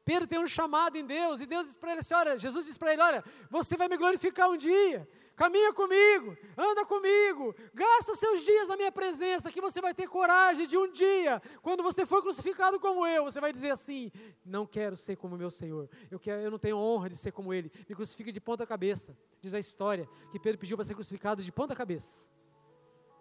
Pedro 0.04 0.28
tem 0.28 0.40
um 0.40 0.48
chamado 0.48 0.96
em 0.98 1.06
Deus, 1.06 1.42
e 1.42 1.46
Deus 1.46 1.68
diz 1.68 1.76
para 1.76 1.92
ele 1.92 2.00
assim: 2.00 2.14
olha, 2.14 2.38
Jesus 2.38 2.66
diz 2.66 2.78
para 2.78 2.94
ele: 2.94 3.02
olha, 3.02 3.24
você 3.50 3.76
vai 3.76 3.88
me 3.88 3.98
glorificar 3.98 4.50
um 4.50 4.56
dia, 4.56 5.08
caminha 5.38 5.72
comigo, 5.72 6.36
anda 6.58 6.84
comigo, 6.84 7.56
gasta 7.72 8.16
seus 8.16 8.42
dias 8.42 8.68
na 8.68 8.76
minha 8.76 8.92
presença, 8.92 9.52
que 9.52 9.62
você 9.62 9.80
vai 9.80 9.94
ter 9.94 10.10
coragem 10.10 10.66
de 10.66 10.76
um 10.76 10.92
dia, 10.92 11.40
quando 11.62 11.84
você 11.84 12.08
for 12.08 12.24
crucificado 12.24 12.80
como 12.80 13.06
eu, 13.06 13.24
você 13.24 13.40
vai 13.40 13.54
dizer 13.54 13.70
assim: 13.70 14.12
não 14.44 14.66
quero 14.66 14.98
ser 14.98 15.16
como 15.16 15.38
meu 15.38 15.52
Senhor, 15.52 15.88
eu, 16.10 16.20
quero, 16.20 16.42
eu 16.42 16.50
não 16.50 16.58
tenho 16.58 16.76
honra 16.76 17.08
de 17.08 17.16
ser 17.16 17.32
como 17.32 17.54
Ele, 17.54 17.72
me 17.88 17.96
crucifique 17.96 18.32
de 18.32 18.42
ponta 18.42 18.66
cabeça. 18.66 19.16
Diz 19.40 19.54
a 19.54 19.60
história 19.60 20.10
que 20.32 20.40
Pedro 20.40 20.60
pediu 20.60 20.76
para 20.76 20.84
ser 20.84 20.96
crucificado 20.96 21.44
de 21.44 21.52
ponta 21.52 21.76
cabeça, 21.76 22.28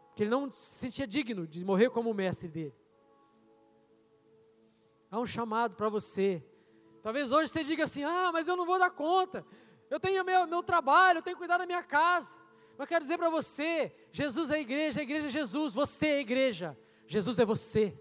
porque 0.08 0.22
ele 0.22 0.30
não 0.30 0.50
se 0.50 0.78
sentia 0.78 1.06
digno 1.06 1.46
de 1.46 1.62
morrer 1.62 1.90
como 1.90 2.10
o 2.10 2.14
mestre 2.14 2.48
dele. 2.48 2.74
Há 5.10 5.20
um 5.20 5.26
chamado 5.26 5.76
para 5.76 5.90
você 5.90 6.42
Talvez 7.06 7.30
hoje 7.30 7.52
você 7.52 7.62
diga 7.62 7.84
assim: 7.84 8.02
ah, 8.02 8.30
mas 8.32 8.48
eu 8.48 8.56
não 8.56 8.66
vou 8.66 8.80
dar 8.80 8.90
conta. 8.90 9.46
Eu 9.90 10.00
tenho 10.00 10.24
meu, 10.24 10.46
meu 10.46 10.62
trabalho, 10.62 11.18
eu 11.18 11.22
tenho 11.22 11.36
que 11.36 11.40
cuidar 11.40 11.58
da 11.58 11.66
minha 11.66 11.82
casa. 11.82 12.36
Mas 12.76 12.88
quero 12.88 13.04
dizer 13.04 13.18
para 13.18 13.30
você: 13.30 13.92
Jesus 14.12 14.50
é 14.50 14.56
a 14.56 14.60
igreja, 14.60 15.00
a 15.00 15.02
igreja 15.02 15.26
é 15.28 15.30
Jesus, 15.30 15.74
você 15.74 16.06
é 16.06 16.16
a 16.16 16.20
igreja, 16.20 16.78
Jesus 17.06 17.38
é 17.38 17.44
você. 17.44 17.98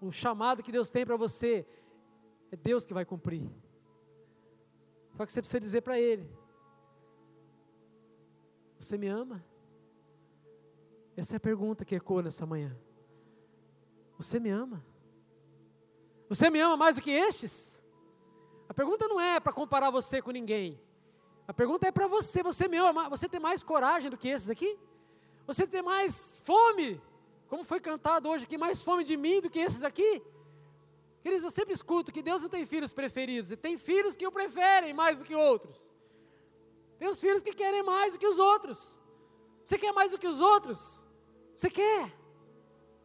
O 0.00 0.12
chamado 0.12 0.62
que 0.62 0.72
Deus 0.72 0.90
tem 0.90 1.04
para 1.04 1.16
você 1.16 1.66
é 2.50 2.56
Deus 2.56 2.84
que 2.84 2.94
vai 2.94 3.04
cumprir. 3.04 3.50
Só 5.16 5.24
que 5.24 5.32
você 5.32 5.40
precisa 5.40 5.60
dizer 5.60 5.80
para 5.82 5.98
Ele: 5.98 6.28
Você 8.78 8.96
me 8.98 9.08
ama? 9.08 9.44
Essa 11.16 11.36
é 11.36 11.38
a 11.38 11.40
pergunta 11.40 11.84
que 11.84 11.94
ecoa 11.94 12.22
nessa 12.22 12.44
manhã. 12.44 12.76
Você 14.16 14.40
me 14.40 14.50
ama? 14.50 14.84
Você 16.28 16.50
me 16.50 16.60
ama 16.60 16.76
mais 16.76 16.96
do 16.96 17.02
que 17.02 17.10
estes? 17.10 17.73
A 18.68 18.74
pergunta 18.74 19.06
não 19.08 19.20
é 19.20 19.38
para 19.40 19.52
comparar 19.52 19.90
você 19.90 20.20
com 20.22 20.30
ninguém. 20.30 20.80
A 21.46 21.52
pergunta 21.52 21.86
é 21.86 21.92
para 21.92 22.06
você. 22.06 22.42
Você 22.42 22.66
me 22.68 22.76
ama? 22.76 23.08
Você 23.08 23.28
tem 23.28 23.40
mais 23.40 23.62
coragem 23.62 24.10
do 24.10 24.16
que 24.16 24.28
esses 24.28 24.50
aqui? 24.50 24.78
Você 25.46 25.66
tem 25.66 25.82
mais 25.82 26.40
fome? 26.44 27.00
Como 27.48 27.64
foi 27.64 27.80
cantado 27.80 28.28
hoje 28.28 28.44
aqui, 28.44 28.56
mais 28.56 28.82
fome 28.82 29.04
de 29.04 29.16
mim 29.16 29.40
do 29.40 29.50
que 29.50 29.58
esses 29.58 29.84
aqui? 29.84 30.22
Queridos, 31.22 31.44
eu 31.44 31.50
sempre 31.50 31.74
escuto 31.74 32.12
que 32.12 32.22
Deus 32.22 32.42
não 32.42 32.48
tem 32.48 32.66
filhos 32.66 32.92
preferidos, 32.92 33.50
e 33.50 33.56
tem 33.56 33.78
filhos 33.78 34.16
que 34.16 34.26
o 34.26 34.32
preferem 34.32 34.92
mais 34.92 35.18
do 35.18 35.24
que 35.24 35.34
outros. 35.34 35.90
Tem 36.98 37.08
os 37.08 37.20
filhos 37.20 37.42
que 37.42 37.54
querem 37.54 37.82
mais 37.82 38.12
do 38.12 38.18
que 38.18 38.26
os 38.26 38.38
outros. 38.38 39.00
Você 39.64 39.78
quer 39.78 39.92
mais 39.92 40.10
do 40.10 40.18
que 40.18 40.26
os 40.26 40.40
outros? 40.40 41.04
Você 41.56 41.70
quer? 41.70 42.12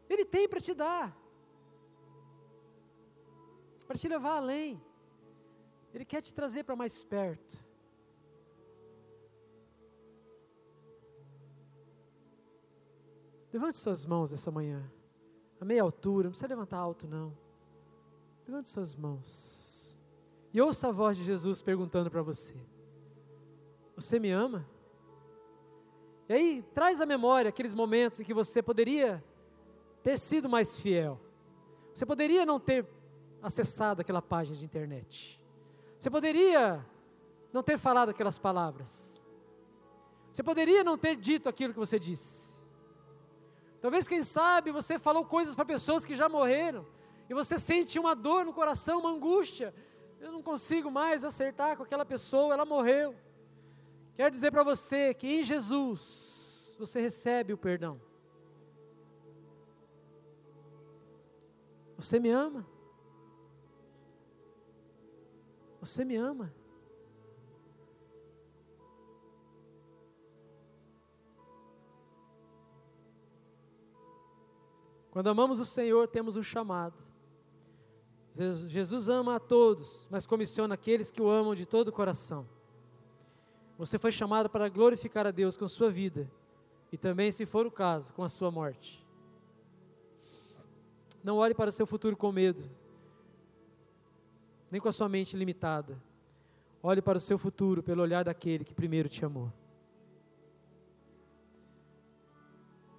Ele 0.10 0.26
tem 0.26 0.48
para 0.50 0.60
te 0.60 0.74
dar 0.74 1.16
para 3.90 3.98
te 3.98 4.08
levar 4.08 4.36
além. 4.38 4.80
Ele 5.94 6.06
quer 6.06 6.22
te 6.22 6.34
trazer 6.34 6.64
para 6.64 6.76
mais 6.76 7.04
perto. 7.04 7.66
Levante 13.52 13.78
suas 13.78 14.06
mãos 14.06 14.32
essa 14.32 14.52
manhã, 14.52 14.84
a 15.60 15.66
meia 15.66 15.82
altura, 15.82 16.26
não 16.26 16.32
precisa 16.32 16.48
levantar 16.48 16.78
alto 16.78 17.08
não. 17.08 17.36
Levante 18.48 18.70
suas 18.70 18.96
mãos. 18.96 19.98
E 20.54 20.62
ouça 20.62 20.88
a 20.88 20.92
voz 20.92 21.18
de 21.18 21.24
Jesus 21.24 21.62
perguntando 21.62 22.12
para 22.12 22.22
você: 22.22 22.56
Você 23.96 24.20
me 24.20 24.32
ama? 24.32 24.68
E 26.28 26.34
aí, 26.34 26.64
traz 26.76 27.02
à 27.02 27.08
memória 27.08 27.50
aqueles 27.50 27.74
momentos 27.74 28.20
em 28.20 28.24
que 28.24 28.36
você 28.36 28.62
poderia 28.62 29.24
ter 30.04 30.20
sido 30.20 30.48
mais 30.48 30.78
fiel. 30.78 31.20
Você 31.92 32.06
poderia 32.06 32.46
não 32.46 32.60
ter 32.60 32.88
acessado 33.42 34.02
aquela 34.02 34.22
página 34.22 34.56
de 34.56 34.64
internet. 34.64 35.39
Você 36.00 36.10
poderia 36.10 36.86
não 37.52 37.62
ter 37.62 37.78
falado 37.78 38.10
aquelas 38.10 38.40
palavras. 38.40 39.22
Você 40.32 40.42
poderia 40.42 40.82
não 40.82 40.98
ter 40.98 41.18
dito 41.18 41.50
aquilo 41.50 41.74
que 41.74 41.80
você 41.80 42.00
disse. 42.00 42.50
Talvez, 43.82 44.08
quem 44.08 44.24
sabe, 44.24 44.72
você 44.72 44.98
falou 44.98 45.26
coisas 45.26 45.54
para 45.54 45.66
pessoas 45.66 46.06
que 46.06 46.16
já 46.16 46.30
morreram. 46.30 46.86
E 47.30 47.34
você 47.34 47.60
sente 47.60 48.00
uma 48.00 48.16
dor 48.16 48.46
no 48.46 48.54
coração, 48.54 49.00
uma 49.00 49.12
angústia. 49.12 49.74
Eu 50.22 50.32
não 50.32 50.42
consigo 50.42 50.90
mais 50.90 51.26
acertar 51.26 51.76
com 51.76 51.84
aquela 51.84 52.06
pessoa, 52.06 52.54
ela 52.54 52.66
morreu. 52.66 53.14
Quero 54.16 54.32
dizer 54.32 54.52
para 54.52 54.64
você 54.64 55.14
que 55.14 55.28
em 55.28 55.44
Jesus 55.44 56.78
você 56.80 57.02
recebe 57.02 57.52
o 57.52 57.58
perdão. 57.58 58.00
Você 61.98 62.20
me 62.20 62.30
ama? 62.30 62.66
Você 65.80 66.04
me 66.04 66.16
ama. 66.16 66.54
Quando 75.10 75.28
amamos 75.28 75.60
o 75.60 75.66
Senhor, 75.66 76.08
temos 76.08 76.36
um 76.36 76.44
chamado. 76.44 77.02
Jesus 78.68 79.10
ama 79.10 79.36
a 79.36 79.40
todos, 79.40 80.08
mas 80.10 80.26
comissiona 80.26 80.76
aqueles 80.76 81.10
que 81.10 81.22
o 81.22 81.30
amam 81.30 81.56
de 81.56 81.66
todo 81.66 81.88
o 81.88 81.92
coração. 81.92 82.48
Você 83.78 83.98
foi 83.98 84.12
chamado 84.12 84.50
para 84.50 84.70
glorificar 84.70 85.26
a 85.26 85.32
Deus 85.32 85.58
com 85.58 85.66
a 85.66 85.70
sua 85.70 85.90
vida 85.90 86.30
e 86.92 86.98
também, 86.98 87.32
se 87.32 87.46
for 87.46 87.66
o 87.66 87.72
caso, 87.72 88.14
com 88.14 88.24
a 88.24 88.30
sua 88.30 88.52
morte. 88.52 89.06
Não 91.24 91.38
olhe 91.38 91.54
para 91.54 91.70
o 91.70 91.74
seu 91.74 91.86
futuro 91.86 92.16
com 92.16 92.32
medo 92.32 92.70
nem 94.72 94.80
com 94.80 94.88
a 94.88 94.94
sua 94.94 95.10
mente 95.10 95.36
limitada. 95.36 95.98
Olhe 96.82 97.02
para 97.02 97.18
o 97.18 97.22
seu 97.22 97.38
futuro 97.38 97.84
pelo 97.84 98.02
olhar 98.02 98.24
daquele 98.24 98.64
que 98.64 98.74
primeiro 98.74 99.10
te 99.10 99.26
amou. 99.26 99.52